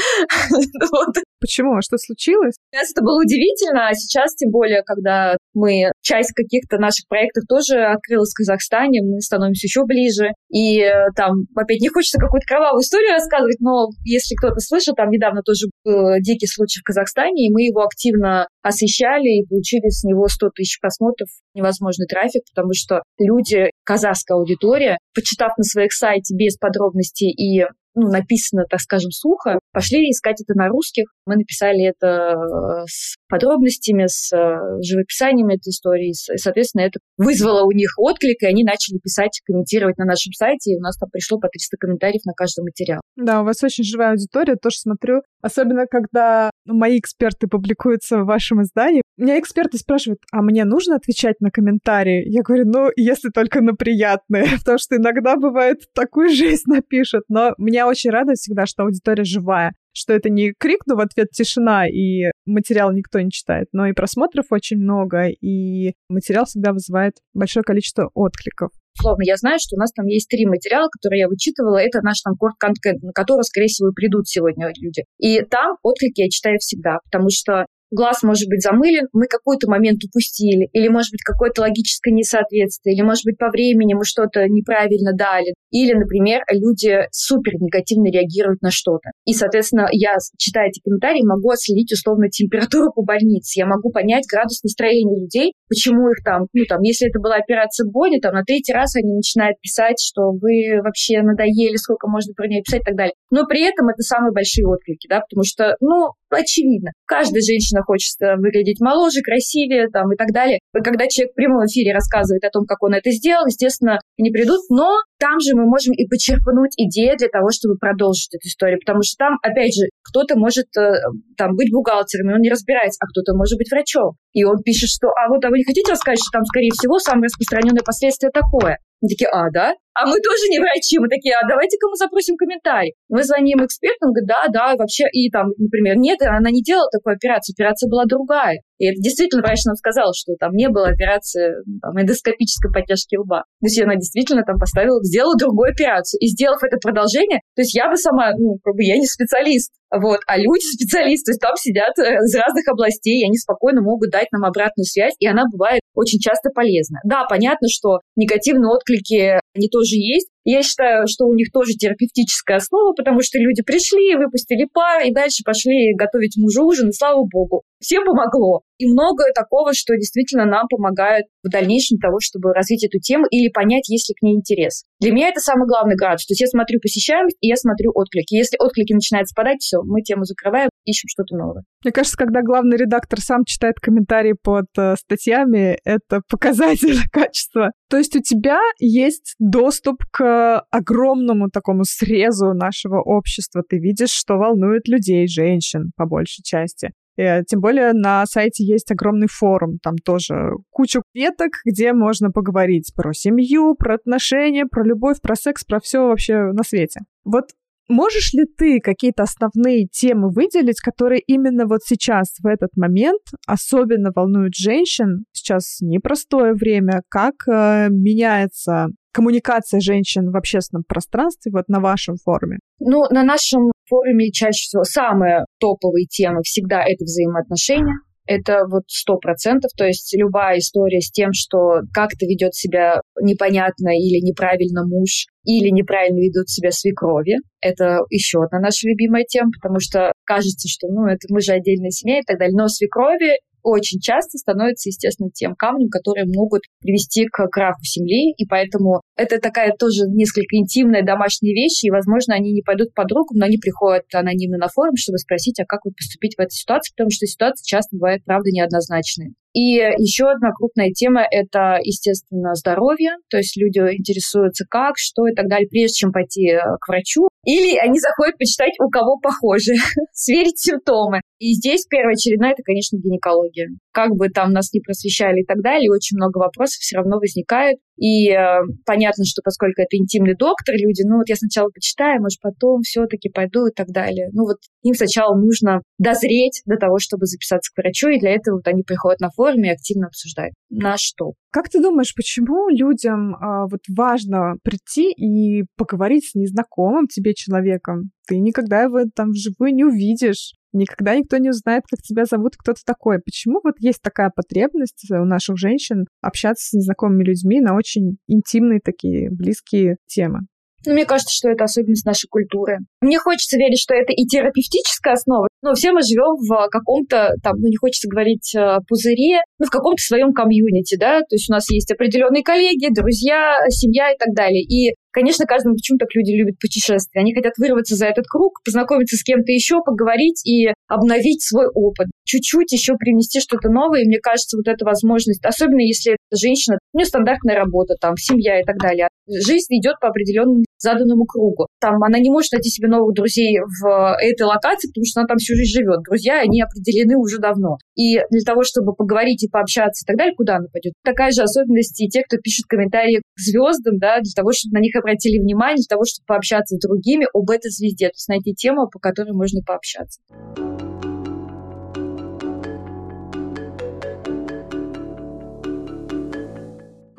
Почему? 1.39 1.77
А 1.77 1.81
что 1.81 1.97
случилось? 1.97 2.55
Сейчас 2.71 2.91
это 2.91 3.01
было 3.01 3.21
удивительно, 3.21 3.87
а 3.87 3.93
сейчас, 3.93 4.35
тем 4.35 4.51
более, 4.51 4.83
когда 4.83 5.37
мы 5.53 5.91
часть 6.01 6.33
каких-то 6.33 6.77
наших 6.77 7.07
проектов 7.07 7.43
тоже 7.47 7.79
открылась 7.79 8.31
в 8.31 8.37
Казахстане, 8.37 9.01
мы 9.01 9.21
становимся 9.21 9.67
еще 9.67 9.85
ближе. 9.85 10.31
И 10.51 10.81
э, 10.81 11.07
там, 11.15 11.45
опять, 11.55 11.79
не 11.79 11.89
хочется 11.89 12.19
какую-то 12.19 12.45
кровавую 12.45 12.81
историю 12.81 13.13
рассказывать, 13.13 13.59
но 13.59 13.87
если 14.09 14.35
кто-то 14.35 14.59
слышал, 14.59 14.95
там 14.95 15.09
недавно 15.09 15.41
тоже 15.43 15.67
был 15.83 16.19
дикий 16.19 16.47
случай 16.47 16.79
в 16.79 16.83
Казахстане, 16.83 17.47
и 17.47 17.51
мы 17.51 17.63
его 17.63 17.83
активно 17.83 18.47
освещали 18.61 19.39
и 19.39 19.45
получили 19.47 19.89
с 19.89 20.03
него 20.03 20.27
100 20.27 20.49
тысяч 20.55 20.79
просмотров, 20.79 21.29
невозможный 21.53 22.07
трафик, 22.07 22.41
потому 22.53 22.73
что 22.73 23.03
люди, 23.19 23.69
казахская 23.83 24.37
аудитория, 24.37 24.97
почитав 25.13 25.57
на 25.57 25.63
своих 25.63 25.93
сайте 25.93 26.35
без 26.35 26.57
подробностей 26.57 27.29
и 27.29 27.65
ну, 27.95 28.07
написано, 28.07 28.65
так 28.69 28.79
скажем, 28.79 29.11
сухо, 29.11 29.59
пошли 29.71 30.09
искать 30.09 30.41
это 30.41 30.57
на 30.57 30.67
русских. 30.67 31.05
Мы 31.25 31.35
написали 31.35 31.85
это 31.85 32.33
э, 32.33 32.85
с 32.87 33.15
подробностями, 33.27 34.05
с 34.07 34.31
э, 34.31 34.81
живописанием 34.81 35.47
этой 35.47 35.69
истории. 35.69 36.11
И, 36.11 36.37
соответственно, 36.37 36.83
это 36.83 36.99
вызвало 37.17 37.65
у 37.65 37.71
них 37.71 37.91
отклик, 37.97 38.41
и 38.41 38.45
они 38.45 38.63
начали 38.63 38.97
писать, 38.97 39.41
комментировать 39.45 39.97
на 39.97 40.05
нашем 40.05 40.33
сайте, 40.33 40.71
и 40.71 40.77
у 40.77 40.81
нас 40.81 40.97
там 40.97 41.09
пришло 41.09 41.39
по 41.39 41.47
300 41.47 41.77
комментариев 41.77 42.21
на 42.25 42.33
каждый 42.33 42.63
материал. 42.63 43.01
Да, 43.15 43.41
у 43.41 43.45
вас 43.45 43.63
очень 43.63 43.83
живая 43.83 44.11
аудитория, 44.11 44.55
тоже 44.55 44.77
смотрю. 44.79 45.21
Особенно, 45.41 45.85
когда 45.85 46.51
мои 46.65 46.99
эксперты 46.99 47.47
публикуются 47.47 48.19
в 48.19 48.25
вашем 48.25 48.61
издании. 48.61 49.01
Меня 49.17 49.39
эксперты 49.39 49.77
спрашивают, 49.77 50.19
а 50.31 50.41
мне 50.41 50.63
нужно 50.63 50.95
отвечать 50.95 51.41
на 51.41 51.51
комментарии? 51.51 52.23
Я 52.25 52.41
говорю, 52.41 52.65
ну, 52.65 52.89
если 52.95 53.29
только 53.29 53.61
на 53.61 53.73
приятные, 53.73 54.45
потому 54.59 54.77
что 54.77 54.95
иногда 54.95 55.35
бывает 55.35 55.79
такую 55.93 56.29
жизнь 56.33 56.63
напишут, 56.67 57.23
но 57.29 57.53
меня 57.79 57.87
очень 57.87 58.09
радует 58.09 58.37
всегда, 58.37 58.65
что 58.65 58.83
аудитория 58.83 59.23
живая 59.23 59.73
что 59.91 60.13
это 60.13 60.29
не 60.29 60.53
крик, 60.57 60.81
но 60.85 60.95
в 60.95 60.99
ответ 60.99 61.31
тишина, 61.31 61.85
и 61.87 62.31
материал 62.45 62.93
никто 62.93 63.19
не 63.19 63.31
читает, 63.31 63.67
но 63.73 63.87
и 63.87 63.91
просмотров 63.91 64.45
очень 64.51 64.77
много, 64.77 65.27
и 65.27 65.93
материал 66.09 66.45
всегда 66.45 66.71
вызывает 66.71 67.15
большое 67.33 67.63
количество 67.63 68.09
откликов. 68.13 68.69
Словно 68.97 69.23
я 69.25 69.35
знаю, 69.35 69.57
что 69.59 69.75
у 69.75 69.79
нас 69.79 69.91
там 69.91 70.05
есть 70.05 70.29
три 70.29 70.45
материала, 70.45 70.87
которые 70.89 71.21
я 71.21 71.27
вычитывала. 71.27 71.77
Это 71.77 72.01
наш 72.01 72.21
там 72.21 72.35
корт-контент, 72.35 73.01
на 73.01 73.11
который, 73.11 73.43
скорее 73.43 73.67
всего, 73.67 73.91
придут 73.91 74.27
сегодня 74.29 74.71
люди. 74.79 75.03
И 75.17 75.41
там 75.41 75.75
отклики 75.83 76.21
я 76.21 76.29
читаю 76.29 76.59
всегда, 76.59 76.99
потому 77.05 77.27
что 77.29 77.65
глаз 77.91 78.23
может 78.23 78.47
быть 78.49 78.61
замылен, 78.61 79.07
мы 79.13 79.25
какой-то 79.27 79.69
момент 79.69 80.03
упустили, 80.03 80.69
или, 80.73 80.87
может 80.87 81.11
быть, 81.11 81.23
какое-то 81.23 81.61
логическое 81.61 82.11
несоответствие, 82.11 82.95
или, 82.95 83.01
может 83.01 83.25
быть, 83.25 83.37
по 83.37 83.49
времени 83.49 83.93
мы 83.93 84.05
что-то 84.05 84.47
неправильно 84.47 85.13
дали, 85.13 85.53
или, 85.71 85.93
например, 85.93 86.41
люди 86.51 87.07
супер 87.11 87.53
негативно 87.59 88.07
реагируют 88.11 88.61
на 88.61 88.71
что-то. 88.71 89.11
И, 89.25 89.33
соответственно, 89.33 89.87
я, 89.91 90.15
читая 90.37 90.69
эти 90.69 90.81
комментарии, 90.81 91.21
могу 91.23 91.49
отследить 91.51 91.91
условно 91.91 92.29
температуру 92.29 92.91
по 92.93 93.03
больнице, 93.03 93.59
я 93.59 93.65
могу 93.65 93.91
понять 93.91 94.25
градус 94.29 94.63
настроения 94.63 95.19
людей, 95.19 95.53
почему 95.67 96.09
их 96.09 96.23
там, 96.23 96.47
ну, 96.53 96.63
там, 96.65 96.81
если 96.81 97.09
это 97.09 97.19
была 97.19 97.35
операция 97.35 97.85
Бони, 97.89 98.19
там, 98.19 98.33
на 98.33 98.43
третий 98.43 98.73
раз 98.73 98.95
они 98.95 99.13
начинают 99.13 99.59
писать, 99.61 99.97
что 99.99 100.31
вы 100.31 100.81
вообще 100.83 101.21
надоели, 101.21 101.75
сколько 101.75 102.07
можно 102.07 102.33
про 102.33 102.47
нее 102.47 102.61
писать 102.61 102.81
и 102.81 102.85
так 102.85 102.95
далее. 102.95 103.13
Но 103.31 103.45
при 103.45 103.63
этом 103.63 103.89
это 103.89 104.01
самые 104.01 104.31
большие 104.31 104.65
отклики, 104.67 105.07
да, 105.07 105.21
потому 105.21 105.43
что, 105.43 105.75
ну, 105.79 106.13
очевидно, 106.37 106.91
каждая 107.05 107.41
женщина 107.41 107.81
хочет 107.81 108.15
выглядеть 108.37 108.79
моложе, 108.79 109.21
красивее, 109.21 109.87
там, 109.89 110.11
и 110.13 110.15
так 110.15 110.31
далее. 110.31 110.59
И 110.73 110.81
когда 110.83 111.07
человек 111.07 111.33
в 111.33 111.35
прямом 111.35 111.65
эфире 111.65 111.93
рассказывает 111.93 112.43
о 112.43 112.49
том, 112.49 112.65
как 112.65 112.81
он 112.83 112.93
это 112.93 113.11
сделал, 113.11 113.45
естественно, 113.45 113.99
они 114.17 114.31
придут, 114.31 114.61
но 114.69 115.01
там 115.19 115.39
же 115.39 115.55
мы 115.55 115.65
можем 115.65 115.93
и 115.93 116.07
почерпнуть 116.07 116.73
идеи 116.77 117.15
для 117.17 117.27
того, 117.27 117.49
чтобы 117.51 117.75
продолжить 117.75 118.33
эту 118.33 118.47
историю, 118.47 118.79
потому 118.79 119.03
что 119.03 119.15
там, 119.17 119.37
опять 119.41 119.75
же, 119.75 119.89
кто-то 120.03 120.37
может 120.37 120.67
э, 120.77 120.95
там 121.37 121.55
быть 121.55 121.71
бухгалтером, 121.71 122.31
и 122.31 122.33
он 122.33 122.41
не 122.41 122.49
разбирается, 122.49 122.99
а 123.01 123.07
кто-то 123.07 123.35
может 123.35 123.57
быть 123.57 123.69
врачом. 123.71 124.15
И 124.33 124.43
он 124.43 124.63
пишет, 124.63 124.89
что, 124.89 125.09
а 125.09 125.29
вот, 125.29 125.43
а 125.43 125.49
вы 125.49 125.57
не 125.57 125.63
хотите 125.63 125.91
рассказать, 125.91 126.19
что 126.19 126.31
там, 126.31 126.45
скорее 126.45 126.71
всего, 126.71 126.99
самое 126.99 127.25
распространенное 127.25 127.83
последствие 127.83 128.31
такое? 128.31 128.77
Они 129.01 129.09
такие, 129.09 129.29
а, 129.29 129.49
да? 129.51 129.75
А 129.99 130.07
мы 130.07 130.15
тоже 130.21 130.47
не 130.49 130.59
врачи. 130.59 130.97
Мы 130.99 131.09
такие, 131.09 131.35
а 131.35 131.45
давайте-ка 131.47 131.87
мы 131.89 131.95
запросим 131.95 132.37
комментарий. 132.37 132.95
Мы 133.09 133.23
звоним 133.23 133.65
эксперту, 133.65 134.07
он 134.07 134.13
говорит, 134.13 134.29
да, 134.29 134.47
да, 134.47 134.75
вообще, 134.77 135.05
и 135.11 135.29
там, 135.29 135.51
например, 135.57 135.97
нет, 135.97 136.21
она 136.21 136.51
не 136.51 136.63
делала 136.63 136.87
такую 136.89 137.15
операцию, 137.15 137.53
операция 137.53 137.89
была 137.89 138.05
другая. 138.05 138.61
И 138.79 138.87
это 138.87 138.95
действительно 139.01 139.43
врач 139.43 139.65
нам 139.65 139.75
сказал, 139.75 140.13
что 140.15 140.35
там 140.39 140.53
не 140.53 140.69
было 140.69 140.87
операции 140.87 141.51
там, 141.81 141.99
эндоскопической 141.99 142.71
подтяжки 142.71 143.17
лба. 143.17 143.43
То 143.59 143.67
есть 143.67 143.81
она 143.81 143.95
действительно 143.95 144.43
там 144.43 144.57
поставила, 144.57 145.03
сделала 145.03 145.35
другую 145.35 145.71
операцию. 145.71 146.17
И 146.21 146.27
сделав 146.27 146.63
это 146.63 146.77
продолжение, 146.77 147.41
то 147.55 147.61
есть 147.61 147.75
я 147.75 147.89
бы 147.89 147.97
сама, 147.97 148.31
ну, 148.37 148.57
как 148.63 148.75
бы 148.75 148.83
я 148.83 148.95
не 148.95 149.05
специалист, 149.05 149.73
вот, 149.91 150.19
а 150.27 150.37
люди 150.37 150.63
специалисты, 150.79 151.25
то 151.25 151.31
есть 151.31 151.41
там 151.41 151.55
сидят 151.57 151.97
э, 151.99 152.23
из 152.23 152.35
разных 152.35 152.67
областей, 152.69 153.21
и 153.21 153.25
они 153.25 153.37
спокойно 153.37 153.81
могут 153.81 154.11
дать 154.11 154.31
нам 154.31 154.45
обратную 154.45 154.85
связь, 154.85 155.13
и 155.19 155.27
она 155.27 155.43
бывает 155.51 155.81
очень 155.93 156.19
часто 156.19 156.49
полезна. 156.49 156.99
Да, 157.03 157.25
понятно, 157.27 157.67
что 157.69 157.99
негативные 158.15 158.69
отклики, 158.69 159.39
они 159.59 159.67
тоже 159.69 159.95
есть, 159.95 160.29
я 160.45 160.63
считаю, 160.63 161.05
что 161.07 161.25
у 161.25 161.35
них 161.35 161.51
тоже 161.51 161.73
терапевтическая 161.73 162.57
основа, 162.57 162.93
потому 162.93 163.21
что 163.21 163.37
люди 163.37 163.61
пришли, 163.61 164.15
выпустили 164.15 164.65
пар, 164.71 165.05
и 165.05 165.13
дальше 165.13 165.43
пошли 165.45 165.93
готовить 165.93 166.37
мужу 166.37 166.65
ужин, 166.65 166.89
и 166.89 166.93
слава 166.93 167.23
богу. 167.29 167.63
Всем 167.79 168.03
помогло. 168.03 168.61
И 168.77 168.87
многое 168.87 169.31
такого, 169.33 169.73
что 169.73 169.95
действительно 169.95 170.45
нам 170.45 170.67
помогает 170.67 171.25
в 171.43 171.49
дальнейшем 171.49 171.99
того, 171.99 172.17
чтобы 172.21 172.53
развить 172.53 172.83
эту 172.83 172.99
тему 172.99 173.25
или 173.29 173.49
понять, 173.49 173.89
есть 173.89 174.09
ли 174.09 174.15
к 174.15 174.21
ней 174.21 174.35
интерес. 174.35 174.83
Для 174.99 175.11
меня 175.11 175.29
это 175.29 175.39
самый 175.39 175.67
главный 175.67 175.95
градус. 175.95 176.25
То 176.25 176.31
есть 176.31 176.41
я 176.41 176.47
смотрю 176.47 176.79
посещаемость, 176.79 177.37
и 177.41 177.47
я 177.47 177.55
смотрю 177.55 177.91
отклики. 177.93 178.35
Если 178.35 178.57
отклики 178.57 178.93
начинают 178.93 179.29
спадать, 179.29 179.59
все, 179.59 179.81
мы 179.83 180.01
тему 180.01 180.23
закрываем 180.23 180.69
ищем 180.89 181.07
что-то 181.07 181.35
новое. 181.35 181.63
Мне 181.83 181.91
кажется, 181.91 182.17
когда 182.17 182.41
главный 182.41 182.77
редактор 182.77 183.19
сам 183.21 183.45
читает 183.45 183.75
комментарии 183.79 184.33
под 184.41 184.67
э, 184.77 184.95
статьями, 184.95 185.77
это 185.83 186.21
показатель 186.29 186.97
качества. 187.11 187.71
То 187.89 187.97
есть 187.97 188.15
у 188.15 188.21
тебя 188.21 188.59
есть 188.79 189.35
доступ 189.39 190.03
к 190.11 190.59
огромному 190.71 191.49
такому 191.49 191.83
срезу 191.83 192.53
нашего 192.53 193.01
общества. 193.01 193.63
Ты 193.67 193.79
видишь, 193.79 194.11
что 194.11 194.35
волнует 194.35 194.87
людей, 194.87 195.27
женщин, 195.27 195.91
по 195.95 196.05
большей 196.05 196.43
части. 196.43 196.91
И, 197.19 197.21
э, 197.21 197.43
тем 197.45 197.59
более 197.59 197.91
на 197.91 198.25
сайте 198.25 198.63
есть 198.63 198.91
огромный 198.91 199.27
форум, 199.29 199.77
там 199.83 199.97
тоже 199.97 200.51
куча 200.69 201.01
веток, 201.13 201.51
где 201.65 201.91
можно 201.91 202.31
поговорить 202.31 202.93
про 202.95 203.13
семью, 203.13 203.75
про 203.75 203.95
отношения, 203.95 204.65
про 204.65 204.85
любовь, 204.85 205.17
про 205.21 205.35
секс, 205.35 205.65
про 205.65 205.81
все 205.81 206.07
вообще 206.07 206.53
на 206.53 206.63
свете. 206.63 207.01
Вот 207.25 207.49
Можешь 207.89 208.33
ли 208.33 208.45
ты 208.45 208.79
какие-то 208.79 209.23
основные 209.23 209.87
темы 209.87 210.29
выделить, 210.29 210.79
которые 210.79 211.21
именно 211.21 211.65
вот 211.65 211.81
сейчас, 211.83 212.35
в 212.39 212.45
этот 212.45 212.69
момент, 212.77 213.21
особенно 213.47 214.11
волнуют 214.15 214.53
женщин? 214.55 215.25
Сейчас 215.31 215.79
непростое 215.81 216.53
время. 216.53 217.01
Как 217.09 217.33
э, 217.47 217.87
меняется 217.89 218.89
коммуникация 219.11 219.79
женщин 219.79 220.29
в 220.29 220.37
общественном 220.37 220.83
пространстве 220.87 221.51
вот 221.51 221.67
на 221.67 221.79
вашем 221.79 222.15
форуме? 222.23 222.59
Ну, 222.79 223.05
на 223.09 223.23
нашем 223.23 223.71
форуме 223.89 224.31
чаще 224.31 224.65
всего 224.67 224.83
самые 224.83 225.45
топовые 225.59 226.05
темы 226.05 226.41
всегда 226.43 226.83
это 226.83 227.03
взаимоотношения 227.03 227.95
это 228.29 228.65
вот 228.69 228.83
сто 228.87 229.17
процентов, 229.17 229.71
то 229.75 229.85
есть 229.85 230.15
любая 230.15 230.59
история 230.59 231.01
с 231.01 231.09
тем, 231.09 231.33
что 231.33 231.81
как-то 231.91 232.27
ведет 232.27 232.53
себя 232.53 233.01
непонятно 233.19 233.89
или 233.89 234.21
неправильно 234.23 234.85
муж, 234.85 235.25
или 235.45 235.69
неправильно 235.69 236.19
ведут 236.19 236.47
себя 236.47 236.69
свекрови, 236.69 237.37
это 237.59 238.01
еще 238.11 238.43
одна 238.43 238.59
наша 238.59 238.87
любимая 238.87 239.23
тема, 239.23 239.49
потому 239.59 239.79
что 239.79 240.11
кажется, 240.25 240.67
что 240.69 240.87
ну 240.89 241.07
это 241.07 241.25
мы 241.29 241.41
же 241.41 241.53
отдельная 241.53 241.89
семья 241.89 242.19
и 242.19 242.23
так 242.23 242.37
далее, 242.37 242.55
но 242.55 242.67
свекрови 242.67 243.39
очень 243.63 243.99
часто 243.99 244.37
становится, 244.37 244.89
естественно, 244.89 245.29
тем 245.31 245.55
камнем, 245.55 245.89
которые 245.89 246.25
могут 246.25 246.63
привести 246.79 247.25
к 247.25 247.47
краху 247.47 247.83
семьи, 247.83 248.33
и 248.37 248.45
поэтому 248.45 249.01
это 249.15 249.39
такая 249.39 249.73
тоже 249.77 250.03
несколько 250.07 250.55
интимная 250.55 251.03
домашняя 251.03 251.53
вещь, 251.53 251.83
и, 251.83 251.91
возможно, 251.91 252.35
они 252.35 252.51
не 252.51 252.61
пойдут 252.61 252.93
под 252.93 253.11
руку, 253.11 253.35
но 253.35 253.45
они 253.45 253.57
приходят 253.57 254.03
анонимно 254.13 254.57
на 254.57 254.67
форум, 254.67 254.95
чтобы 254.95 255.17
спросить, 255.17 255.59
а 255.59 255.65
как 255.65 255.85
вот 255.85 255.95
поступить 255.95 256.35
в 256.37 256.39
этой 256.41 256.53
ситуации, 256.53 256.93
потому 256.95 257.09
что 257.11 257.25
ситуации 257.25 257.63
часто 257.65 257.95
бывают, 257.95 258.23
правда, 258.25 258.49
неоднозначные. 258.51 259.33
И 259.53 259.81
еще 259.97 260.29
одна 260.29 260.51
крупная 260.51 260.91
тема— 260.91 261.25
это, 261.31 261.79
естественно, 261.81 262.53
здоровье. 262.53 263.13
То 263.29 263.37
есть 263.37 263.57
люди 263.57 263.79
интересуются 263.79 264.65
как, 264.69 264.93
что 264.97 265.27
и 265.27 265.33
так 265.33 265.49
далее, 265.49 265.67
прежде 265.67 265.95
чем 265.95 266.11
пойти 266.11 266.49
э, 266.49 266.59
к 266.79 266.87
врачу. 266.87 267.27
Или 267.45 267.75
они 267.77 267.99
заходят 267.99 268.37
почитать, 268.37 268.73
у 268.79 268.89
кого 268.89 269.17
похоже, 269.19 269.73
сверить 270.13 270.59
симптомы. 270.59 271.21
И 271.39 271.53
здесь 271.53 271.85
первоочередная— 271.89 272.51
это, 272.53 272.63
конечно, 272.63 272.97
гинекология. 272.97 273.69
Как 273.93 274.11
бы 274.11 274.27
там 274.29 274.51
нас 274.51 274.73
не 274.73 274.81
просвещали 274.81 275.41
и 275.41 275.45
так 275.45 275.61
далее, 275.61 275.89
очень 275.89 276.17
много 276.17 276.37
вопросов 276.37 276.79
все 276.79 276.97
равно 276.97 277.17
возникает. 277.17 277.77
И 277.97 278.29
э, 278.29 278.61
понятно, 278.85 279.25
что 279.25 279.41
поскольку 279.43 279.81
это 279.81 279.97
интимный 279.97 280.35
доктор, 280.35 280.75
люди, 280.75 281.03
ну 281.05 281.17
вот 281.17 281.27
я 281.27 281.35
сначала 281.35 281.69
почитаю, 281.69 282.21
может, 282.21 282.39
потом 282.41 282.81
все-таки 282.81 283.29
пойду 283.29 283.67
и 283.67 283.73
так 283.73 283.87
далее. 283.87 284.29
Ну 284.31 284.43
вот 284.43 284.57
им 284.83 284.93
сначала 284.93 285.35
нужно 285.35 285.81
дозреть 285.97 286.61
до 286.65 286.77
того, 286.77 286.99
чтобы 286.99 287.25
записаться 287.25 287.71
к 287.73 287.77
врачу, 287.77 288.09
и 288.09 288.19
для 288.19 288.31
этого 288.31 288.55
вот 288.55 288.67
они 288.67 288.83
приходят 288.83 289.19
на 289.19 289.29
форум 289.29 289.63
и 289.63 289.69
активно 289.69 290.07
обсуждают. 290.07 290.53
На 290.69 290.95
что? 290.97 291.33
Как 291.51 291.67
ты 291.69 291.81
думаешь, 291.81 292.13
почему 292.15 292.69
людям 292.69 293.35
э, 293.35 293.67
вот 293.69 293.81
важно 293.89 294.55
прийти 294.63 295.11
и 295.11 295.63
поговорить 295.75 296.29
с 296.29 296.35
незнакомым 296.35 297.07
тебе 297.07 297.33
человеком? 297.33 298.11
Ты 298.27 298.37
никогда 298.39 298.83
его 298.83 298.99
там 299.15 299.31
вживую 299.31 299.73
не 299.73 299.83
увидишь. 299.83 300.53
Никогда 300.73 301.15
никто 301.15 301.37
не 301.37 301.49
узнает, 301.49 301.83
как 301.89 302.01
тебя 302.01 302.25
зовут, 302.25 302.55
кто 302.57 302.73
ты 302.73 302.81
такой. 302.85 303.19
Почему 303.19 303.59
вот 303.63 303.75
есть 303.79 304.01
такая 304.01 304.31
потребность 304.33 305.09
у 305.09 305.25
наших 305.25 305.57
женщин 305.57 306.05
общаться 306.21 306.67
с 306.67 306.73
незнакомыми 306.73 307.23
людьми 307.23 307.59
на 307.59 307.75
очень 307.75 308.17
интимные 308.27 308.79
такие 308.83 309.29
близкие 309.31 309.97
темы? 310.07 310.41
Ну, 310.85 310.93
мне 310.93 311.05
кажется, 311.05 311.35
что 311.35 311.49
это 311.49 311.65
особенность 311.65 312.05
нашей 312.05 312.27
культуры. 312.29 312.77
Мне 313.01 313.19
хочется 313.19 313.57
верить, 313.57 313.79
что 313.79 313.93
это 313.93 314.13
и 314.13 314.25
терапевтическая 314.25 315.13
основа, 315.13 315.47
но 315.61 315.73
все 315.73 315.91
мы 315.91 316.01
живем 316.01 316.39
в 316.39 316.69
каком-то, 316.69 317.33
там, 317.43 317.57
ну, 317.57 317.67
не 317.67 317.75
хочется 317.75 318.07
говорить 318.07 318.55
э, 318.55 318.77
пузыре, 318.87 319.41
ну, 319.59 319.65
в 319.65 319.69
каком-то 319.69 320.01
своем 320.01 320.31
комьюнити, 320.31 320.97
да, 320.97 321.19
то 321.19 321.35
есть 321.35 321.49
у 321.49 321.53
нас 321.53 321.69
есть 321.69 321.91
определенные 321.91 322.43
коллеги, 322.43 322.93
друзья, 322.93 323.57
семья 323.69 324.11
и 324.13 324.17
так 324.17 324.33
далее. 324.33 324.63
И 324.63 324.95
Конечно, 325.19 325.45
каждому 325.45 325.75
почему 325.75 325.97
так 325.97 326.07
люди 326.15 326.31
любят 326.31 326.59
путешествия. 326.59 327.19
Они 327.19 327.33
хотят 327.33 327.57
вырваться 327.57 327.97
за 327.97 328.05
этот 328.05 328.25
круг, 328.25 328.61
познакомиться 328.63 329.17
с 329.17 329.23
кем-то 329.23 329.51
еще, 329.51 329.81
поговорить 329.83 330.47
и 330.47 330.69
обновить 330.87 331.43
свой 331.43 331.67
опыт. 331.67 332.07
Чуть-чуть 332.29 332.71
еще 332.71 332.93
принести 332.93 333.39
что-то 333.39 333.69
новое. 333.69 334.01
И 334.03 334.05
мне 334.05 334.19
кажется, 334.19 334.55
вот 334.55 334.67
эта 334.67 334.85
возможность, 334.85 335.43
особенно 335.43 335.81
если 335.81 336.13
это 336.13 336.37
женщина, 336.37 336.77
у 336.93 336.97
нее 336.99 337.07
стандартная 337.07 337.55
работа, 337.55 337.95
там, 337.99 338.17
семья 338.17 338.61
и 338.61 338.63
так 338.63 338.77
далее. 338.77 339.07
Жизнь 339.25 339.73
идет 339.81 339.95
по 339.99 340.09
определенному 340.09 340.63
заданному 340.77 341.25
кругу. 341.25 341.65
Там 341.81 342.03
она 342.03 342.19
не 342.19 342.29
может 342.29 342.51
найти 342.51 342.69
себе 342.69 342.87
новых 342.87 343.15
друзей 343.15 343.57
в 343.81 344.15
этой 344.21 344.43
локации, 344.43 344.89
потому 344.89 345.05
что 345.05 345.21
она 345.21 345.27
там 345.27 345.37
всю 345.37 345.55
жизнь 345.55 345.73
живет. 345.73 346.03
Друзья, 346.07 346.41
они 346.41 346.61
определены 346.61 347.17
уже 347.17 347.39
давно. 347.39 347.77
И 347.95 348.21
для 348.29 348.45
того, 348.45 348.61
чтобы 348.63 348.93
поговорить 348.93 349.43
и 349.43 349.49
пообщаться 349.49 350.03
и 350.03 350.05
так 350.05 350.15
далее, 350.15 350.35
куда 350.35 350.57
она 350.57 350.67
пойдет? 350.71 350.93
Такая 351.03 351.31
же 351.31 351.41
особенность 351.41 351.99
и 351.99 352.09
те, 352.09 352.21
кто 352.21 352.37
пишет 352.37 352.65
комментарии 352.69 353.17
к 353.17 353.39
звездам, 353.39 353.97
да, 353.97 354.19
для 354.21 354.33
того, 354.35 354.51
чтобы 354.53 354.77
на 354.77 354.81
них 354.81 354.95
обратили 354.95 355.39
внимание, 355.39 355.77
для 355.77 355.89
того, 355.89 356.03
чтобы 356.05 356.25
пообщаться 356.27 356.75
с 356.75 356.79
другими 356.79 357.25
об 357.33 357.49
этой 357.49 357.71
звезде, 357.71 358.09
то 358.09 358.13
есть 358.13 358.29
найти 358.29 358.53
тему, 358.53 358.87
по 358.87 358.99
которой 358.99 359.33
можно 359.33 359.61
пообщаться. 359.65 360.21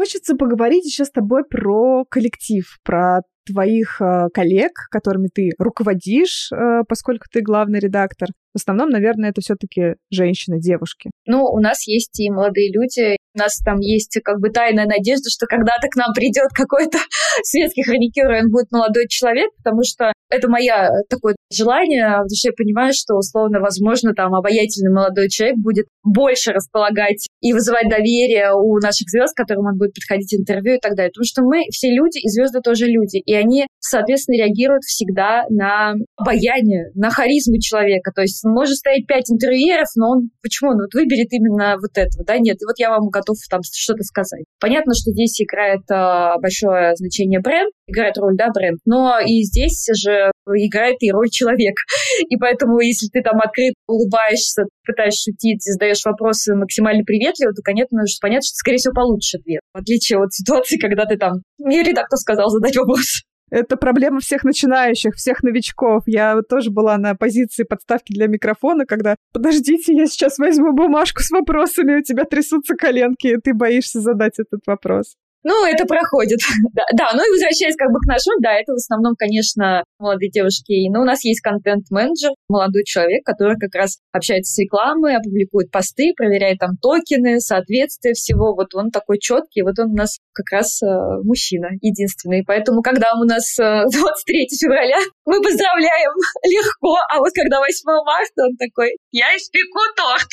Хочется 0.01 0.35
поговорить 0.35 0.87
еще 0.87 1.05
с 1.05 1.11
тобой 1.11 1.45
про 1.45 2.07
коллектив, 2.09 2.65
про 2.83 3.21
твоих 3.47 4.01
э, 4.01 4.29
коллег, 4.33 4.73
которыми 4.91 5.29
ты 5.29 5.51
руководишь, 5.59 6.51
э, 6.53 6.85
поскольку 6.89 7.27
ты 7.31 7.43
главный 7.43 7.81
редактор. 7.81 8.31
В 8.55 8.59
основном, 8.59 8.89
наверное, 8.89 9.29
это 9.29 9.43
все-таки 9.43 9.97
женщины, 10.11 10.59
девушки. 10.59 11.11
Ну, 11.27 11.45
у 11.45 11.61
нас 11.61 11.87
есть 11.87 12.19
и 12.19 12.31
молодые 12.31 12.73
люди. 12.73 13.19
У 13.35 13.39
нас 13.39 13.59
там 13.65 13.79
есть 13.81 14.19
как 14.25 14.41
бы 14.41 14.51
тайная 14.51 14.87
надежда, 14.87 15.31
что 15.31 15.47
когда-то 15.47 15.89
к 15.89 15.97
нам 15.97 16.13
придет 16.15 16.49
какой-то 16.55 16.99
светский 17.43 17.83
хроникер, 17.83 18.31
и 18.33 18.43
он 18.43 18.51
будет 18.51 18.71
молодой 18.73 19.07
человек, 19.09 19.51
потому 19.63 19.83
что 19.85 20.13
это 20.31 20.49
мое 20.49 21.03
такое 21.09 21.35
желание, 21.53 22.23
потому 22.23 22.37
что 22.37 22.49
я 22.49 22.55
понимаю, 22.57 22.93
что 22.95 23.15
условно, 23.15 23.61
возможно, 23.61 24.15
там 24.15 24.35
обаятельный 24.35 24.93
молодой 24.93 25.29
человек 25.29 25.59
будет 25.59 25.87
больше 26.05 26.53
располагать 26.53 27.27
и 27.41 27.53
вызывать 27.53 27.89
доверие 27.89 28.53
у 28.55 28.79
наших 28.79 29.09
звезд, 29.09 29.37
которым 29.37 29.67
он 29.67 29.79
будет 29.79 29.95
подходить 29.95 30.35
интервью 30.35 30.77
и 30.77 30.81
так 30.81 30.95
далее. 30.95 31.11
Потому 31.11 31.25
что 31.25 31.43
мы 31.43 31.63
все 31.71 31.91
люди, 31.91 32.19
и 32.19 32.29
звезды 32.29 32.61
тоже 32.61 32.87
люди. 32.87 33.19
И 33.19 33.35
они, 33.35 33.67
соответственно, 33.81 34.37
реагируют 34.37 34.85
всегда 34.85 35.45
на 35.51 35.95
обаяние, 36.17 36.91
на 36.95 37.11
харизму 37.11 37.59
человека. 37.61 38.13
То 38.15 38.23
есть 38.23 38.45
может 38.45 38.77
стоять 38.77 39.07
пять 39.07 39.31
интервьюеров, 39.31 39.89
но 39.97 40.11
он 40.11 40.31
почему? 40.43 40.71
Он 40.71 40.79
вот 40.83 40.95
выберет 40.95 41.33
именно 41.33 41.77
вот 41.81 41.97
этого, 41.97 42.25
да? 42.25 42.39
Нет, 42.39 42.63
и 42.63 42.65
вот 42.65 42.79
я 42.79 42.91
вам 42.91 43.11
готов 43.21 43.37
там 43.49 43.61
что-то 43.63 44.03
сказать. 44.03 44.45
Понятно, 44.61 44.95
что 44.95 45.13
здесь 45.13 45.41
играет 45.41 45.83
э, 45.91 46.41
большое 46.41 46.97
значение 46.97 47.41
бренд, 47.41 47.73
играет 47.87 48.17
роль, 48.19 48.37
да, 48.37 48.49
бренд, 48.53 48.81
но 48.85 49.19
и 49.21 49.43
здесь 49.43 49.87
же 49.95 50.31
играет 50.47 50.97
и 51.01 51.13
роль 51.13 51.29
человек. 51.31 51.77
И 52.29 52.37
поэтому, 52.37 52.81
если 52.81 53.09
ты 53.09 53.23
там 53.23 53.39
открыт, 53.41 53.75
улыбаешься, 53.87 54.65
пытаешься 54.87 55.31
шутить, 55.31 55.63
задаешь 55.63 56.05
вопросы 56.05 56.55
максимально 56.55 57.05
приветливо, 57.05 57.53
то, 57.53 57.63
конечно, 57.63 57.99
понятно, 58.21 58.47
что, 58.47 58.57
скорее 58.57 58.79
всего, 58.79 58.95
получишь 58.95 59.41
ответ. 59.41 59.61
В 59.75 59.79
отличие 59.79 60.19
от 60.19 60.33
ситуации, 60.33 60.79
когда 60.81 61.07
ты 61.07 61.17
там... 61.17 61.43
Мне 61.59 61.83
редактор 61.83 62.19
сказал 62.19 62.49
задать 62.49 62.77
вопрос. 62.77 63.23
Это 63.51 63.77
проблема 63.77 64.21
всех 64.21 64.45
начинающих, 64.45 65.15
всех 65.15 65.43
новичков. 65.43 66.05
Я 66.07 66.41
тоже 66.43 66.71
была 66.71 66.97
на 66.99 67.15
позиции 67.15 67.65
подставки 67.65 68.13
для 68.13 68.29
микрофона, 68.29 68.87
когда 68.87 69.17
«Подождите, 69.33 69.93
я 69.93 70.07
сейчас 70.07 70.39
возьму 70.39 70.73
бумажку 70.73 71.23
с 71.23 71.31
вопросами, 71.31 71.99
у 71.99 72.03
тебя 72.03 72.25
трясутся 72.25 72.75
коленки, 72.75 73.27
и 73.27 73.37
ты 73.37 73.53
боишься 73.53 74.01
задать 74.01 74.39
этот 74.39 74.61
вопрос». 74.67 75.17
Ну, 75.43 75.65
это 75.65 75.85
проходит. 75.87 76.39
да, 76.75 76.85
да, 76.93 77.11
ну 77.15 77.27
и 77.27 77.33
возвращаясь 77.33 77.77
как 77.77 77.91
бы 77.91 77.99
к 78.01 78.07
нашему, 78.07 78.37
да, 78.41 78.53
это 78.53 78.73
в 78.73 78.77
основном, 78.77 79.15
конечно, 79.17 79.85
молодые 79.99 80.31
девушки. 80.31 80.89
Но 80.91 81.01
у 81.01 81.05
нас 81.05 81.25
есть 81.25 81.41
контент-менеджер, 81.41 82.33
молодой 82.49 82.85
человек, 82.85 83.25
который 83.25 83.57
как 83.59 83.75
раз 83.75 83.99
общается 84.13 84.53
с 84.53 84.59
рекламой, 84.59 85.17
опубликует 85.17 85.71
посты, 85.71 86.13
проверяет 86.17 86.59
там 86.59 86.77
токены, 86.77 87.41
соответствие 87.41 88.15
всего. 88.15 88.55
Вот 88.55 88.75
он 88.75 88.91
такой 88.91 89.19
четкий, 89.19 89.63
вот 89.63 89.79
он 89.79 89.93
у 89.93 89.97
нас 89.97 90.19
как 90.33 90.51
раз 90.53 90.83
э, 90.83 90.87
мужчина 91.25 91.69
единственный. 91.81 92.45
Поэтому, 92.47 92.83
когда 92.83 93.13
у 93.15 93.25
нас 93.25 93.59
э, 93.59 93.85
23 93.91 94.49
февраля, 94.61 95.01
мы 95.25 95.41
поздравляем 95.41 96.13
легко, 96.45 96.97
а 97.09 97.19
вот 97.19 97.33
когда 97.35 97.61
8 97.61 97.73
марта, 98.05 98.45
он 98.45 98.57
такой, 98.57 98.97
я 99.11 99.35
испеку 99.37 99.81
торт. 99.97 100.29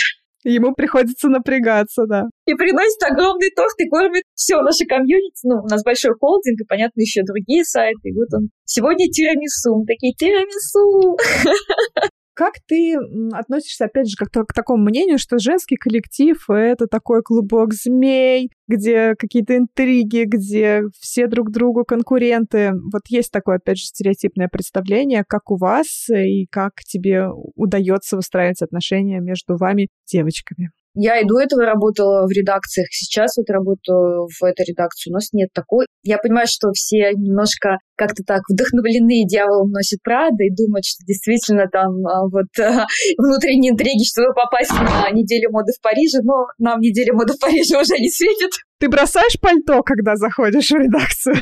Ему 0.48 0.74
приходится 0.74 1.28
напрягаться, 1.28 2.06
да. 2.08 2.24
И 2.46 2.54
приносит 2.54 3.04
огромный 3.04 3.52
торт 3.54 3.76
и 3.80 3.90
кормит 3.90 4.24
все 4.34 4.62
наше 4.62 4.86
комьюнити. 4.86 5.42
Ну, 5.44 5.58
у 5.64 5.68
нас 5.68 5.84
большой 5.84 6.14
холдинг, 6.18 6.62
и, 6.62 6.66
понятно, 6.66 7.02
еще 7.02 7.22
другие 7.24 7.66
сайты. 7.66 8.10
И 8.10 8.14
вот 8.14 8.34
он 8.34 8.50
сегодня 8.64 9.12
тирамису. 9.12 9.76
Мы 9.76 9.86
такие, 9.86 10.14
тирамису! 10.14 11.18
Как 12.38 12.60
ты 12.68 12.96
относишься, 13.34 13.86
опять 13.86 14.12
же, 14.12 14.16
как 14.16 14.30
к 14.48 14.54
такому 14.54 14.84
мнению, 14.84 15.18
что 15.18 15.40
женский 15.40 15.76
коллектив— 15.76 16.38
это 16.50 16.86
такой 16.86 17.24
клубок 17.24 17.74
змей, 17.74 18.52
где 18.68 19.16
какие-то 19.16 19.58
интриги, 19.58 20.24
где 20.24 20.84
все 21.00 21.26
друг 21.26 21.50
другу 21.50 21.84
конкуренты. 21.84 22.74
Вот 22.94 23.08
есть 23.10 23.32
такое, 23.32 23.56
опять 23.56 23.80
же, 23.80 23.86
стереотипное 23.86 24.50
представление, 24.50 25.24
как 25.28 25.50
у 25.50 25.58
вас 25.58 26.10
и 26.10 26.46
как 26.52 26.76
тебе 26.88 27.26
удается 27.56 28.18
выстраивать 28.18 28.62
отношения 28.62 29.20
между 29.20 29.58
вами, 29.58 29.88
девочками. 30.06 30.70
Я 31.00 31.20
и 31.20 31.26
до 31.26 31.40
этого 31.40 31.62
работала 31.62 32.26
в 32.26 32.32
редакциях, 32.32 32.88
сейчас 32.90 33.38
вот 33.38 33.48
работаю 33.52 34.26
в 34.26 34.44
этой 34.44 34.66
редакции. 34.66 35.12
У 35.12 35.14
нас 35.14 35.30
нет 35.32 35.50
такой. 35.54 35.86
Я 36.02 36.18
понимаю, 36.18 36.48
что 36.50 36.72
все 36.74 37.14
немножко 37.14 37.78
как-то 37.96 38.24
так 38.26 38.42
вдохновлены 38.50 39.26
дьяволом 39.28 39.70
носит 39.70 40.02
Прада 40.02 40.42
и 40.42 40.50
думают, 40.50 40.86
что 40.86 41.06
действительно 41.06 41.68
там 41.72 42.02
а, 42.08 42.24
вот 42.26 42.50
внутренние 43.18 43.74
интриги, 43.74 44.10
чтобы 44.10 44.34
попасть 44.34 44.74
на 44.74 45.12
неделю 45.12 45.52
моды 45.52 45.72
в 45.78 45.82
Париже, 45.84 46.18
но 46.24 46.48
нам 46.58 46.80
неделя 46.80 47.14
моды 47.14 47.34
в 47.34 47.40
Париже 47.40 47.78
уже 47.82 48.00
не 48.00 48.10
светит. 48.10 48.54
Ты 48.80 48.90
бросаешь 48.90 49.40
пальто, 49.40 49.84
когда 49.84 50.16
заходишь 50.16 50.72
в 50.72 50.76
редакцию? 50.76 51.36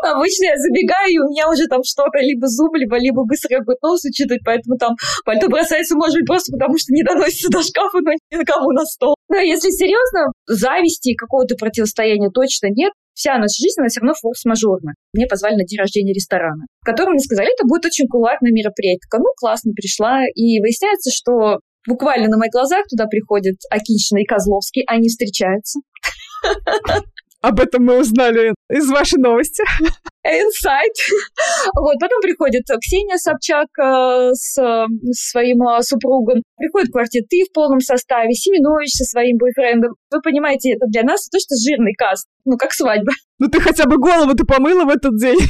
Обычно 0.00 0.44
я 0.52 0.56
забегаю, 0.56 1.10
и 1.12 1.18
у 1.18 1.28
меня 1.28 1.48
уже 1.48 1.66
там 1.66 1.82
что-то 1.84 2.18
либо 2.18 2.46
зуб, 2.48 2.74
либо, 2.74 2.96
либо 2.98 3.24
быстро 3.24 3.58
какой-то 3.58 3.86
нос 3.86 4.04
учитывать, 4.04 4.42
поэтому 4.44 4.76
там 4.78 4.96
пальто 5.24 5.48
бросается, 5.48 5.96
может 5.96 6.16
быть, 6.16 6.26
просто 6.26 6.52
потому 6.52 6.78
что 6.78 6.92
не 6.92 7.02
доносится 7.02 7.48
до 7.50 7.62
шкафа, 7.62 7.98
но 8.00 8.12
ни 8.12 8.36
на 8.36 8.44
кому 8.44 8.72
на 8.72 8.84
стол. 8.84 9.16
Но 9.28 9.38
если 9.38 9.70
серьезно, 9.70 10.32
зависти 10.46 11.14
какого-то 11.14 11.56
противостояния 11.56 12.30
точно 12.30 12.68
нет. 12.70 12.92
Вся 13.14 13.36
наша 13.36 13.60
жизнь, 13.60 13.76
она 13.78 13.88
все 13.88 14.00
равно 14.00 14.14
форс-мажорна. 14.14 14.92
Мне 15.12 15.26
позвали 15.26 15.56
на 15.56 15.64
день 15.64 15.78
рождения 15.78 16.14
ресторана, 16.14 16.64
в 16.80 16.84
котором 16.84 17.12
мне 17.12 17.20
сказали, 17.20 17.52
это 17.52 17.66
будет 17.66 17.84
очень 17.84 18.08
кулуарное 18.08 18.52
мероприятие. 18.52 19.08
Ну, 19.18 19.28
классно, 19.36 19.72
пришла. 19.72 20.24
И 20.34 20.60
выясняется, 20.60 21.10
что 21.10 21.60
буквально 21.86 22.28
на 22.28 22.38
моих 22.38 22.52
глазах 22.52 22.86
туда 22.88 23.06
приходят 23.06 23.56
Акинщина 23.70 24.20
и 24.20 24.24
Козловский, 24.24 24.84
они 24.86 25.08
встречаются. 25.08 25.80
Об 27.42 27.58
этом 27.58 27.84
мы 27.84 27.98
узнали 27.98 28.54
из 28.70 28.88
вашей 28.88 29.18
новости. 29.18 29.64
Инсайт. 30.24 30.92
вот, 31.74 31.96
потом 32.00 32.20
приходит 32.22 32.62
Ксения 32.80 33.16
Собчак 33.16 33.66
э, 33.82 34.30
с, 34.32 34.54
с 34.54 35.30
своим 35.30 35.66
э, 35.66 35.82
супругом. 35.82 36.42
Приходит 36.56 36.92
квартет 36.92 37.24
ты 37.28 37.44
в 37.44 37.52
полном 37.52 37.80
составе, 37.80 38.32
Семенович 38.32 38.92
со 38.92 39.04
своим 39.04 39.38
бойфрендом. 39.38 39.94
Вы 40.12 40.20
понимаете, 40.22 40.74
это 40.74 40.86
для 40.86 41.02
нас 41.02 41.28
то, 41.28 41.38
что 41.40 41.56
жирный 41.58 41.94
каст. 41.94 42.28
Ну, 42.44 42.56
как 42.56 42.72
свадьба. 42.72 43.12
Ну, 43.38 43.48
ты 43.48 43.58
хотя 43.58 43.86
бы 43.86 43.98
голову 43.98 44.34
ты 44.34 44.44
помыла 44.44 44.84
в 44.84 44.88
этот 44.88 45.18
день. 45.18 45.40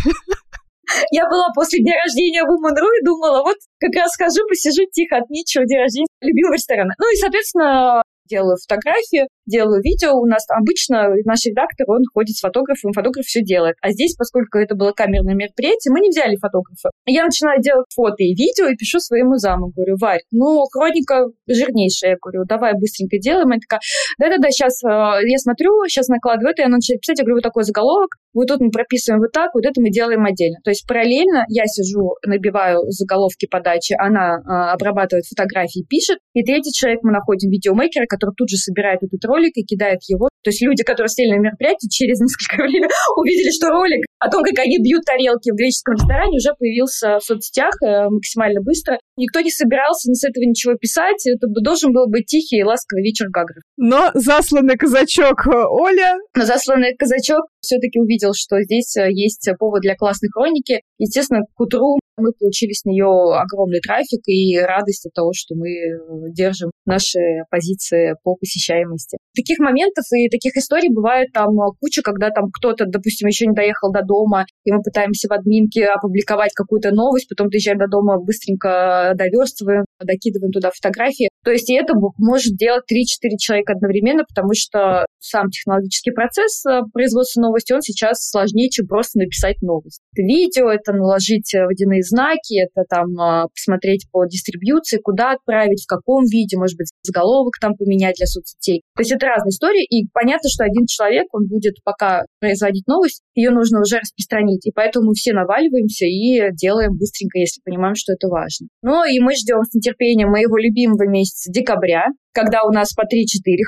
Я 1.10 1.28
была 1.28 1.48
после 1.54 1.80
дня 1.80 1.92
рождения 2.02 2.42
в 2.42 2.48
Woman.ru 2.48 2.88
и 2.88 3.04
думала, 3.04 3.42
вот 3.42 3.56
как 3.78 3.94
раз 3.94 4.12
схожу, 4.12 4.48
посижу 4.48 4.88
тихо, 4.90 5.18
отмечу 5.18 5.60
день 5.66 5.78
рождения 5.78 6.06
любимого 6.22 6.54
ресторана. 6.54 6.94
Ну 6.98 7.12
и, 7.12 7.16
соответственно, 7.16 8.02
делаю 8.32 8.56
фотографии, 8.56 9.28
делаю 9.46 9.82
видео. 9.82 10.14
У 10.18 10.26
нас 10.26 10.44
обычно 10.48 11.14
наш 11.24 11.44
редактор, 11.44 11.88
он 11.88 12.02
ходит 12.12 12.36
с 12.36 12.40
фотографом, 12.40 12.92
фотограф 12.92 13.24
все 13.24 13.42
делает. 13.42 13.76
А 13.80 13.90
здесь, 13.90 14.14
поскольку 14.16 14.58
это 14.58 14.74
было 14.74 14.92
камерное 14.92 15.34
мероприятие, 15.34 15.92
мы 15.92 16.00
не 16.00 16.10
взяли 16.10 16.36
фотографа. 16.36 16.90
Я 17.06 17.24
начинаю 17.24 17.60
делать 17.60 17.86
фото 17.94 18.22
и 18.22 18.34
видео 18.34 18.68
и 18.68 18.76
пишу 18.76 19.00
своему 19.00 19.36
заму. 19.36 19.72
Говорю, 19.74 19.96
Варь, 20.00 20.20
ну, 20.30 20.64
хроника 20.70 21.26
жирнейшая. 21.48 22.12
Я 22.12 22.16
говорю, 22.20 22.44
давай 22.46 22.74
быстренько 22.74 23.18
делаем. 23.18 23.46
Она 23.46 23.58
такая, 23.58 23.80
да-да-да, 24.18 24.50
сейчас 24.50 24.82
э, 24.84 24.88
я 24.88 25.38
смотрю, 25.38 25.72
сейчас 25.88 26.08
накладываю 26.08 26.52
это, 26.52 26.62
и 26.62 26.64
она 26.66 26.76
начинает 26.76 27.00
писать. 27.00 27.18
Я 27.18 27.24
говорю, 27.24 27.36
вот 27.36 27.44
такой 27.44 27.64
заголовок, 27.64 28.10
вот 28.34 28.48
тут 28.48 28.60
мы 28.60 28.70
прописываем 28.70 29.20
вот 29.20 29.32
так, 29.32 29.50
вот 29.54 29.64
это 29.64 29.80
мы 29.80 29.90
делаем 29.90 30.24
отдельно. 30.24 30.58
То 30.64 30.70
есть 30.70 30.86
параллельно 30.86 31.44
я 31.48 31.64
сижу, 31.66 32.16
набиваю 32.26 32.80
заголовки 32.88 33.46
подачи, 33.46 33.94
она 33.98 34.36
э, 34.36 34.72
обрабатывает 34.72 35.24
фотографии, 35.26 35.84
пишет, 35.88 36.18
и 36.34 36.42
третий 36.42 36.72
человек 36.72 37.00
мы 37.02 37.12
находим 37.12 37.50
видеомейкера, 37.50 38.06
который 38.06 38.34
тут 38.36 38.48
же 38.48 38.56
собирает 38.56 39.02
этот 39.02 39.24
ролик 39.32 39.52
и 39.56 39.64
кидает 39.64 40.00
его. 40.08 40.28
То 40.44 40.50
есть 40.50 40.60
люди, 40.60 40.82
которые 40.82 41.08
сели 41.08 41.30
на 41.30 41.40
мероприятие, 41.40 41.88
через 41.88 42.20
несколько 42.20 42.62
времени 42.62 42.90
увидели, 43.16 43.50
что 43.50 43.68
ролик 43.68 44.04
о 44.18 44.30
том, 44.30 44.42
как 44.42 44.58
они 44.58 44.78
бьют 44.78 45.04
тарелки 45.04 45.50
в 45.50 45.56
греческом 45.56 45.94
ресторане, 45.94 46.36
уже 46.36 46.54
появился 46.58 47.18
в 47.18 47.24
соцсетях 47.24 47.74
э, 47.82 48.08
максимально 48.08 48.60
быстро. 48.60 48.98
Никто 49.16 49.40
не 49.40 49.50
собирался 49.50 50.10
ни 50.10 50.14
с 50.14 50.24
этого 50.24 50.44
ничего 50.44 50.74
писать. 50.74 51.26
Это 51.26 51.46
должен 51.48 51.92
был 51.92 52.08
быть 52.08 52.26
тихий 52.26 52.58
и 52.58 52.64
ласковый 52.64 53.02
вечер 53.02 53.26
Гагров. 53.30 53.62
Но 53.76 54.10
засланный 54.14 54.76
казачок 54.76 55.46
э, 55.46 55.64
Оля... 55.68 56.18
Но 56.36 56.44
засланный 56.44 56.94
казачок 56.96 57.46
все-таки 57.60 57.98
увидел, 57.98 58.32
что 58.34 58.60
здесь 58.62 58.96
э, 58.96 59.10
есть 59.10 59.48
повод 59.58 59.82
для 59.82 59.94
классной 59.96 60.28
хроники. 60.30 60.82
Естественно, 60.98 61.40
к 61.54 61.60
утру 61.60 61.98
мы 62.16 62.32
получили 62.38 62.72
с 62.72 62.84
нее 62.84 63.06
огромный 63.06 63.80
трафик 63.80 64.20
и 64.26 64.58
радость 64.58 65.06
от 65.06 65.14
того, 65.14 65.32
что 65.34 65.54
мы 65.54 66.30
держим 66.30 66.70
наши 66.84 67.18
позиции 67.50 68.14
по 68.22 68.36
посещаемости. 68.36 69.18
Таких 69.34 69.58
моментов 69.58 70.04
и 70.12 70.28
таких 70.28 70.56
историй 70.56 70.90
бывает 70.92 71.32
там 71.32 71.48
куча, 71.80 72.02
когда 72.02 72.30
там 72.30 72.50
кто-то, 72.52 72.84
допустим, 72.86 73.28
еще 73.28 73.46
не 73.46 73.54
доехал 73.54 73.90
до 73.90 74.02
дома, 74.02 74.44
и 74.64 74.72
мы 74.72 74.82
пытаемся 74.82 75.28
в 75.28 75.32
админке 75.32 75.86
опубликовать 75.86 76.52
какую-то 76.54 76.90
новость, 76.90 77.28
потом 77.28 77.48
доезжаем 77.48 77.78
до 77.78 77.88
дома, 77.88 78.18
быстренько 78.18 79.12
доверстываем, 79.14 79.84
докидываем 80.00 80.52
туда 80.52 80.70
фотографии. 80.70 81.28
То 81.44 81.50
есть 81.50 81.68
и 81.70 81.74
это 81.74 81.94
может 82.18 82.56
делать 82.56 82.84
3-4 82.90 83.36
человека 83.38 83.72
одновременно, 83.74 84.24
потому 84.24 84.52
что 84.54 85.06
сам 85.18 85.50
технологический 85.50 86.10
процесс 86.10 86.64
э, 86.66 86.80
производства 86.92 87.40
новости, 87.40 87.72
он 87.72 87.80
сейчас 87.80 88.28
сложнее, 88.28 88.70
чем 88.70 88.86
просто 88.86 89.18
написать 89.18 89.60
новость. 89.62 90.00
Это 90.12 90.22
видео, 90.22 90.70
это 90.70 90.92
наложить 90.92 91.52
водяные 91.54 92.02
знаки, 92.02 92.60
это 92.60 92.84
там 92.88 93.18
а, 93.18 93.46
посмотреть 93.48 94.06
по 94.10 94.24
дистрибьюции, 94.26 94.98
куда 95.02 95.32
отправить, 95.32 95.84
в 95.84 95.86
каком 95.86 96.24
виде, 96.24 96.56
может 96.58 96.76
быть, 96.76 96.90
заголовок 97.02 97.54
там 97.60 97.74
поменять 97.76 98.16
для 98.16 98.26
соцсетей. 98.26 98.82
То 98.96 99.02
есть 99.02 99.12
это 99.12 99.26
разные 99.26 99.50
истории, 99.50 99.84
и 99.84 100.08
понятно, 100.12 100.48
что 100.48 100.64
один 100.64 100.86
человек, 100.86 101.26
он 101.32 101.46
будет 101.48 101.76
пока 101.84 102.22
производить 102.40 102.86
новость, 102.86 103.22
ее 103.34 103.50
нужно 103.50 103.80
уже 103.80 103.98
распространить, 103.98 104.66
и 104.66 104.72
поэтому 104.74 105.08
мы 105.08 105.14
все 105.14 105.32
наваливаемся 105.32 106.06
и 106.06 106.52
делаем 106.54 106.96
быстренько, 106.96 107.38
если 107.38 107.60
понимаем, 107.64 107.94
что 107.94 108.12
это 108.12 108.28
важно. 108.28 108.68
Ну 108.82 109.04
и 109.04 109.18
мы 109.20 109.34
ждем 109.34 109.62
с 109.62 109.74
нетерпением 109.74 110.30
моего 110.30 110.56
любимого 110.56 111.08
месяца 111.08 111.31
декабря, 111.48 112.06
когда 112.32 112.64
у 112.64 112.70
нас 112.70 112.92
по 112.94 113.02
3-4 113.02 113.06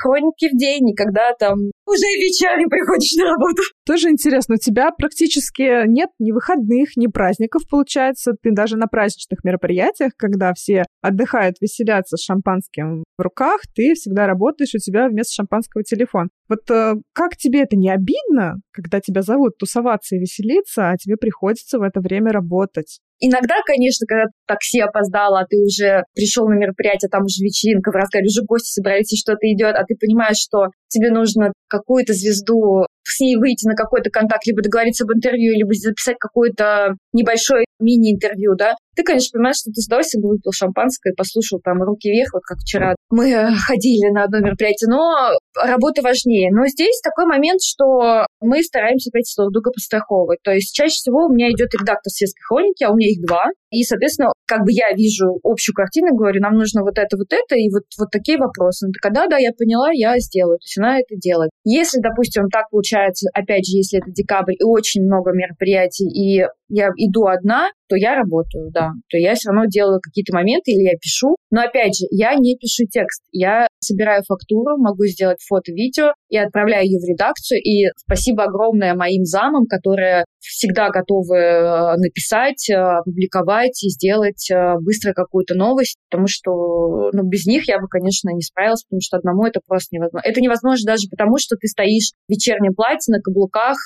хроники 0.00 0.48
в 0.52 0.56
день, 0.56 0.90
и 0.90 0.94
когда 0.94 1.32
там 1.38 1.54
уже 1.86 2.06
вечером 2.18 2.68
приходишь 2.70 3.14
на 3.16 3.30
работу. 3.30 3.62
Тоже 3.86 4.08
интересно, 4.08 4.54
у 4.54 4.58
тебя 4.58 4.90
практически 4.90 5.86
нет 5.86 6.08
ни 6.18 6.32
выходных, 6.32 6.96
ни 6.96 7.06
праздников, 7.06 7.62
получается. 7.70 8.32
Ты 8.42 8.52
даже 8.52 8.76
на 8.76 8.86
праздничных 8.86 9.44
мероприятиях, 9.44 10.12
когда 10.16 10.52
все 10.54 10.84
отдыхают, 11.02 11.56
веселятся 11.60 12.16
с 12.16 12.24
шампанским 12.24 13.04
в 13.18 13.22
руках, 13.22 13.60
ты 13.74 13.94
всегда 13.94 14.26
работаешь, 14.26 14.74
у 14.74 14.78
тебя 14.78 15.08
вместо 15.08 15.34
шампанского 15.34 15.84
телефон. 15.84 16.30
Вот 16.48 16.70
э, 16.70 16.94
как 17.12 17.36
тебе 17.36 17.62
это 17.62 17.76
не 17.76 17.90
обидно, 17.90 18.56
когда 18.72 19.00
тебя 19.00 19.22
зовут 19.22 19.56
тусоваться 19.58 20.16
и 20.16 20.18
веселиться, 20.18 20.90
а 20.90 20.96
тебе 20.96 21.16
приходится 21.16 21.78
в 21.78 21.82
это 21.82 22.00
время 22.00 22.32
работать? 22.32 23.00
Иногда, 23.24 23.54
конечно, 23.64 24.04
когда 24.06 24.26
такси 24.46 24.80
опоздало, 24.80 25.40
а 25.40 25.46
ты 25.48 25.56
уже 25.56 26.04
пришел 26.14 26.46
на 26.46 26.60
мероприятие, 26.60 27.08
там 27.08 27.24
уже 27.24 27.40
вечеринка, 27.40 27.90
в 27.90 27.94
разгаре 27.94 28.26
уже 28.26 28.44
гости 28.44 28.68
собрались, 28.68 29.14
и 29.14 29.16
что-то 29.16 29.48
идет, 29.48 29.74
а 29.76 29.84
ты 29.88 29.96
понимаешь, 29.96 30.36
что 30.36 30.68
тебе 30.94 31.10
нужно 31.10 31.52
какую-то 31.68 32.12
звезду 32.12 32.86
с 33.02 33.20
ней 33.20 33.36
выйти 33.36 33.66
на 33.66 33.74
какой-то 33.74 34.10
контакт, 34.10 34.46
либо 34.46 34.62
договориться 34.62 35.04
об 35.04 35.12
интервью, 35.12 35.54
либо 35.54 35.74
записать 35.74 36.16
какое-то 36.18 36.94
небольшое 37.12 37.64
мини-интервью, 37.80 38.54
да, 38.56 38.74
ты, 38.94 39.02
конечно, 39.02 39.36
понимаешь, 39.36 39.56
что 39.56 39.70
ты 39.72 39.80
с 39.80 39.86
удовольствием 39.86 40.22
бы 40.22 40.28
выпил 40.30 40.52
шампанское, 40.52 41.12
послушал 41.16 41.60
там 41.62 41.82
«Руки 41.82 42.08
вверх», 42.08 42.32
вот 42.32 42.42
как 42.42 42.58
вчера 42.58 42.94
мы 43.10 43.26
ходили 43.66 44.10
на 44.12 44.24
одно 44.24 44.38
мероприятие, 44.38 44.88
но 44.88 45.34
работа 45.60 46.02
важнее. 46.02 46.50
Но 46.52 46.66
здесь 46.66 47.00
такой 47.02 47.26
момент, 47.26 47.60
что 47.62 48.26
мы 48.40 48.62
стараемся 48.62 49.10
опять 49.10 49.30
друг 49.36 49.52
друга 49.52 49.70
постраховывать. 49.72 50.38
То 50.42 50.52
есть 50.52 50.74
чаще 50.74 50.94
всего 50.94 51.26
у 51.26 51.32
меня 51.32 51.50
идет 51.50 51.74
редактор 51.74 52.10
светской 52.10 52.42
хроники, 52.46 52.84
а 52.84 52.90
у 52.90 52.96
меня 52.96 53.10
их 53.10 53.26
два. 53.26 53.44
И, 53.70 53.82
соответственно, 53.82 54.30
как 54.46 54.62
бы 54.62 54.70
я 54.70 54.94
вижу 54.94 55.40
общую 55.42 55.74
картину, 55.74 56.14
говорю, 56.14 56.40
нам 56.40 56.54
нужно 56.54 56.82
вот 56.82 56.96
это, 56.96 57.16
вот 57.16 57.32
это, 57.32 57.56
и 57.56 57.68
вот, 57.70 57.82
вот 57.98 58.10
такие 58.12 58.38
вопросы. 58.38 58.84
Она 58.84 58.92
такая, 58.92 59.12
да, 59.12 59.26
да, 59.26 59.38
я 59.38 59.50
поняла, 59.50 59.90
я 59.92 60.18
сделаю. 60.20 60.58
То 60.58 60.64
есть 60.64 60.78
она 60.84 60.98
это 60.98 61.16
делает. 61.16 61.50
Если, 61.64 62.00
допустим, 62.00 62.48
так 62.48 62.70
получается, 62.70 63.28
опять 63.34 63.66
же, 63.66 63.76
если 63.76 64.00
это 64.00 64.10
декабрь 64.10 64.54
и 64.54 64.64
очень 64.64 65.02
много 65.02 65.32
мероприятий, 65.32 66.08
и 66.08 66.46
я 66.68 66.88
иду 66.96 67.26
одна, 67.26 67.70
то 67.88 67.96
я 67.96 68.14
работаю, 68.14 68.70
да. 68.72 68.90
То 69.10 69.18
я 69.18 69.34
все 69.34 69.50
равно 69.50 69.66
делаю 69.66 70.00
какие-то 70.00 70.34
моменты 70.34 70.72
или 70.72 70.82
я 70.82 70.96
пишу. 70.98 71.36
Но 71.50 71.62
опять 71.62 71.96
же, 71.96 72.06
я 72.10 72.34
не 72.34 72.56
пишу 72.56 72.86
текст. 72.90 73.22
Я 73.30 73.68
собираю 73.80 74.22
фактуру, 74.26 74.78
могу 74.78 75.04
сделать 75.06 75.38
фото-видео 75.46 76.12
и 76.28 76.38
отправляю 76.38 76.84
ее 76.86 76.98
в 76.98 77.08
редакцию. 77.08 77.60
И 77.60 77.86
спасибо 77.96 78.44
огромное 78.44 78.94
моим 78.94 79.24
замам, 79.24 79.66
которые 79.66 80.24
всегда 80.40 80.90
готовы 80.90 81.36
э, 81.36 81.96
написать, 81.96 82.68
э, 82.70 82.74
опубликовать 82.74 83.82
и 83.82 83.88
сделать 83.88 84.50
э, 84.50 84.74
быстро 84.80 85.12
какую-то 85.12 85.54
новость, 85.54 85.96
потому 86.10 86.26
что 86.28 87.10
ну, 87.12 87.22
без 87.24 87.46
них 87.46 87.68
я 87.68 87.78
бы, 87.78 87.88
конечно, 87.88 88.30
не 88.30 88.42
справилась, 88.42 88.84
потому 88.84 89.00
что 89.00 89.16
одному 89.16 89.46
это 89.46 89.60
просто 89.66 89.96
невозможно. 89.96 90.28
Это 90.28 90.40
невозможно 90.40 90.92
даже 90.92 91.08
потому, 91.10 91.38
что 91.38 91.56
ты 91.56 91.68
стоишь 91.68 92.12
в 92.26 92.32
вечернем 92.32 92.74
платье 92.74 93.12
на 93.12 93.20
каблуках, 93.20 93.76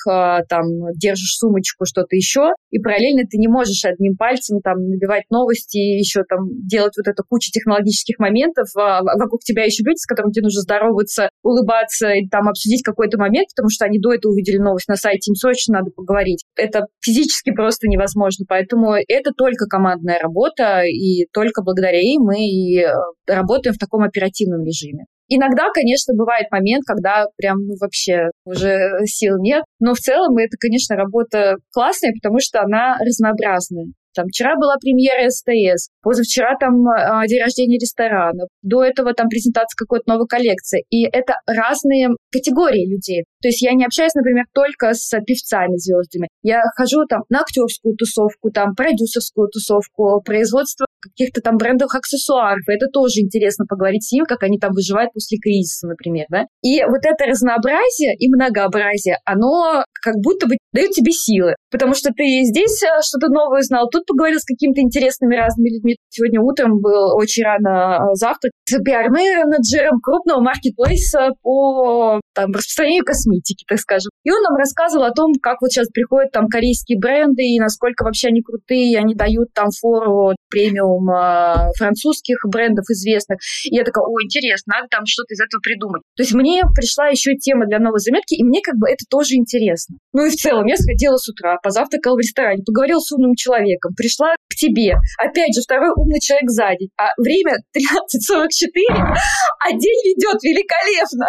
там, 0.49 0.65
держишь 0.95 1.37
сумочку, 1.37 1.85
что-то 1.85 2.15
еще, 2.15 2.51
и 2.71 2.79
параллельно 2.79 3.23
ты 3.29 3.37
не 3.37 3.47
можешь 3.47 3.83
одним 3.85 4.15
пальцем 4.15 4.61
там 4.61 4.77
набивать 4.77 5.23
новости, 5.29 5.77
еще 5.77 6.23
там 6.23 6.47
делать 6.67 6.93
вот 6.97 7.07
эту 7.07 7.23
кучу 7.27 7.51
технологических 7.51 8.19
моментов, 8.19 8.67
а 8.77 9.01
вокруг 9.01 9.41
тебя 9.41 9.63
еще 9.63 9.83
люди, 9.83 9.97
с 9.97 10.05
которыми 10.05 10.31
тебе 10.31 10.43
нужно 10.43 10.61
здороваться, 10.61 11.29
улыбаться 11.43 12.11
и 12.11 12.27
там 12.27 12.47
обсудить 12.47 12.83
какой-то 12.83 13.17
момент, 13.17 13.49
потому 13.55 13.69
что 13.69 13.85
они 13.85 13.99
до 13.99 14.13
этого 14.13 14.31
увидели 14.31 14.57
новость 14.57 14.87
на 14.87 14.95
сайте, 14.95 15.31
им 15.31 15.35
срочно 15.35 15.79
надо 15.79 15.91
поговорить. 15.91 16.45
Это 16.55 16.85
физически 17.01 17.51
просто 17.51 17.87
невозможно, 17.87 18.45
поэтому 18.47 18.93
это 18.93 19.31
только 19.35 19.65
командная 19.65 20.19
работа, 20.19 20.83
и 20.83 21.25
только 21.33 21.63
благодаря 21.63 21.99
ей 21.99 22.17
мы 22.19 22.39
и 22.39 22.79
э, 22.79 22.91
работаем 23.27 23.73
в 23.73 23.79
таком 23.79 24.03
оперативном 24.03 24.63
режиме. 24.63 25.05
Иногда, 25.29 25.69
конечно, 25.73 26.13
бывает 26.15 26.47
момент, 26.51 26.83
когда 26.85 27.25
прям 27.37 27.59
ну, 27.59 27.75
вообще 27.79 28.31
уже 28.45 29.05
сил 29.05 29.35
нет, 29.39 29.63
но 29.79 29.93
в 29.93 29.99
целом 29.99 30.35
это, 30.37 30.57
конечно, 30.59 30.95
работа 30.95 31.57
классная, 31.71 32.13
потому 32.13 32.39
что 32.39 32.61
она 32.61 32.97
разнообразная. 32.99 33.85
Там 34.15 34.27
вчера 34.27 34.55
была 34.55 34.75
премьера 34.79 35.29
СТС, 35.29 35.89
позавчера 36.01 36.55
там 36.59 36.87
э, 36.87 37.27
день 37.27 37.41
рождения 37.41 37.77
ресторана, 37.77 38.45
до 38.61 38.83
этого 38.83 39.13
там 39.13 39.29
презентация 39.29 39.75
какой-то 39.77 40.03
новой 40.07 40.27
коллекции. 40.27 40.83
И 40.89 41.05
это 41.05 41.35
разные 41.47 42.09
категории 42.31 42.89
людей. 42.89 43.23
То 43.41 43.47
есть 43.47 43.61
я 43.61 43.73
не 43.73 43.85
общаюсь, 43.85 44.13
например, 44.15 44.45
только 44.53 44.93
с 44.93 45.09
певцами, 45.25 45.77
звездами. 45.77 46.27
Я 46.43 46.61
хожу 46.75 47.05
там 47.07 47.21
на 47.29 47.41
актерскую 47.41 47.95
тусовку, 47.95 48.51
там 48.51 48.75
продюсерскую 48.75 49.47
тусовку, 49.47 50.21
производство 50.23 50.85
каких-то 51.01 51.41
там 51.41 51.57
брендовых 51.57 51.95
аксессуаров. 51.95 52.67
Это 52.67 52.87
тоже 52.91 53.21
интересно 53.21 53.65
поговорить 53.65 54.05
с 54.05 54.11
ними, 54.11 54.25
как 54.25 54.43
они 54.43 54.59
там 54.59 54.71
выживают 54.73 55.13
после 55.13 55.37
кризиса, 55.37 55.87
например, 55.87 56.25
да. 56.29 56.45
И 56.61 56.83
вот 56.83 57.01
это 57.03 57.25
разнообразие 57.25 58.15
и 58.17 58.27
многообразие, 58.27 59.17
оно 59.25 59.83
как 60.03 60.15
будто 60.15 60.47
бы 60.47 60.57
дает 60.73 60.91
тебе 60.91 61.11
силы. 61.11 61.55
Потому 61.71 61.93
что 61.93 62.11
ты 62.11 62.43
здесь 62.43 62.83
э, 62.83 63.01
что-то 63.01 63.31
новое 63.31 63.59
узнал, 63.59 63.87
тут 63.89 63.98
поговорил 64.05 64.39
с 64.39 64.45
какими-то 64.45 64.81
интересными 64.81 65.35
разными 65.35 65.69
людьми. 65.69 65.97
Сегодня 66.09 66.41
утром 66.41 66.79
был 66.79 67.15
очень 67.15 67.43
рано 67.43 68.11
э, 68.11 68.15
завтрак 68.15 68.51
с 68.65 68.77
пиар-менеджером 68.79 69.99
крупного 70.01 70.41
маркетплейса 70.41 71.31
по 71.41 72.19
там, 72.33 72.51
распространению 72.51 73.05
косметики, 73.05 73.65
так 73.67 73.79
скажем. 73.79 74.09
И 74.23 74.31
он 74.31 74.41
нам 74.43 74.57
рассказывал 74.57 75.05
о 75.05 75.11
том, 75.11 75.33
как 75.41 75.61
вот 75.61 75.71
сейчас 75.71 75.87
приходят 75.89 76.31
там 76.31 76.47
корейские 76.47 76.99
бренды 76.99 77.43
и 77.43 77.59
насколько 77.59 78.03
вообще 78.03 78.27
они 78.27 78.41
крутые, 78.41 78.97
они 78.97 79.15
дают 79.15 79.53
там 79.53 79.69
фору 79.71 80.35
премиум 80.49 81.09
э, 81.09 81.71
французских 81.77 82.37
брендов 82.45 82.85
известных. 82.89 83.39
И 83.65 83.75
я 83.75 83.83
такая, 83.83 84.03
о, 84.03 84.21
интересно, 84.21 84.75
надо 84.77 84.87
там 84.89 85.05
что-то 85.05 85.33
из 85.33 85.41
этого 85.41 85.61
придумать. 85.61 86.01
То 86.15 86.23
есть 86.23 86.33
мне 86.33 86.63
пришла 86.75 87.07
еще 87.07 87.35
тема 87.35 87.65
для 87.65 87.79
новой 87.79 87.99
заметки, 87.99 88.35
и 88.35 88.43
мне 88.43 88.61
как 88.61 88.75
бы 88.75 88.89
это 88.89 89.05
тоже 89.09 89.35
интересно. 89.35 89.97
Ну 90.13 90.25
и 90.25 90.29
в 90.29 90.35
целом 90.35 90.65
я 90.65 90.75
сходила 90.77 91.17
с 91.17 91.27
утра, 91.29 91.57
позавтракала 91.61 92.15
в 92.15 92.19
ресторане, 92.19 92.63
поговорила 92.63 92.99
с 92.99 93.11
умным 93.11 93.35
человеком, 93.35 93.88
пришла 93.95 94.33
к 94.49 94.55
тебе. 94.55 94.95
Опять 95.17 95.55
же, 95.55 95.61
второй 95.61 95.89
умный 95.95 96.19
человек 96.19 96.49
сзади. 96.49 96.89
А 96.97 97.09
время 97.17 97.53
13.44, 97.77 98.69
а 98.97 99.71
день 99.71 100.01
ведет 100.05 100.43
великолепно. 100.43 101.27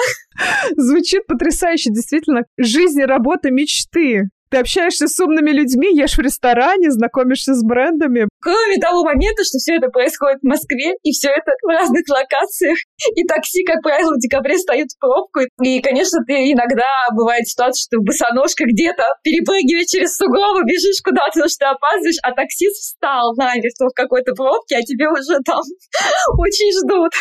Звучит 0.76 1.26
потрясающе, 1.26 1.90
действительно. 1.90 2.42
Жизнь 2.58 3.00
и 3.00 3.04
работа 3.04 3.50
мечты. 3.50 4.28
Ты 4.50 4.58
общаешься 4.58 5.06
с 5.06 5.18
умными 5.20 5.50
людьми, 5.50 5.94
ешь 5.94 6.18
в 6.18 6.20
ресторане, 6.20 6.90
знакомишься 6.90 7.54
с 7.54 7.62
брендами. 7.62 8.28
Кроме 8.42 8.78
того 8.82 9.04
момента, 9.04 9.44
что 9.44 9.58
все 9.58 9.76
это 9.76 9.88
происходит 9.88 10.40
в 10.42 10.46
Москве, 10.46 10.98
и 11.04 11.12
все 11.12 11.30
это 11.30 11.52
в 11.62 11.68
разных 11.68 12.02
локациях. 12.10 12.78
И 13.14 13.22
такси, 13.24 13.62
как 13.62 13.80
правило, 13.82 14.14
в 14.14 14.18
декабре 14.18 14.58
стоят 14.58 14.88
в 14.90 14.98
пробку. 14.98 15.40
И, 15.62 15.80
конечно, 15.80 16.18
ты 16.26 16.50
иногда 16.50 17.06
бывает 17.14 17.46
ситуация, 17.46 17.78
что 17.78 18.02
в 18.02 18.04
босоножка 18.04 18.64
где-то 18.66 19.04
перепрыгивая 19.22 19.84
через 19.84 20.16
сугробы, 20.16 20.66
бежишь 20.66 20.98
куда-то, 21.04 21.30
потому 21.30 21.48
что 21.48 21.58
ты 21.58 21.66
опаздываешь, 21.70 22.20
а 22.22 22.32
таксист 22.34 22.74
встал 22.82 23.34
намертво 23.36 23.86
в 23.86 23.94
какой-то 23.94 24.34
пробке, 24.34 24.78
а 24.78 24.82
тебе 24.82 25.06
уже 25.08 25.38
там 25.46 25.62
очень 26.42 26.74
ждут. 26.74 27.12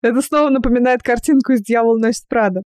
Это 0.00 0.22
снова 0.22 0.48
напоминает 0.48 1.02
картинку 1.02 1.52
из 1.52 1.60
«Дьявол 1.60 1.98
носит 1.98 2.24
Прада». 2.28 2.62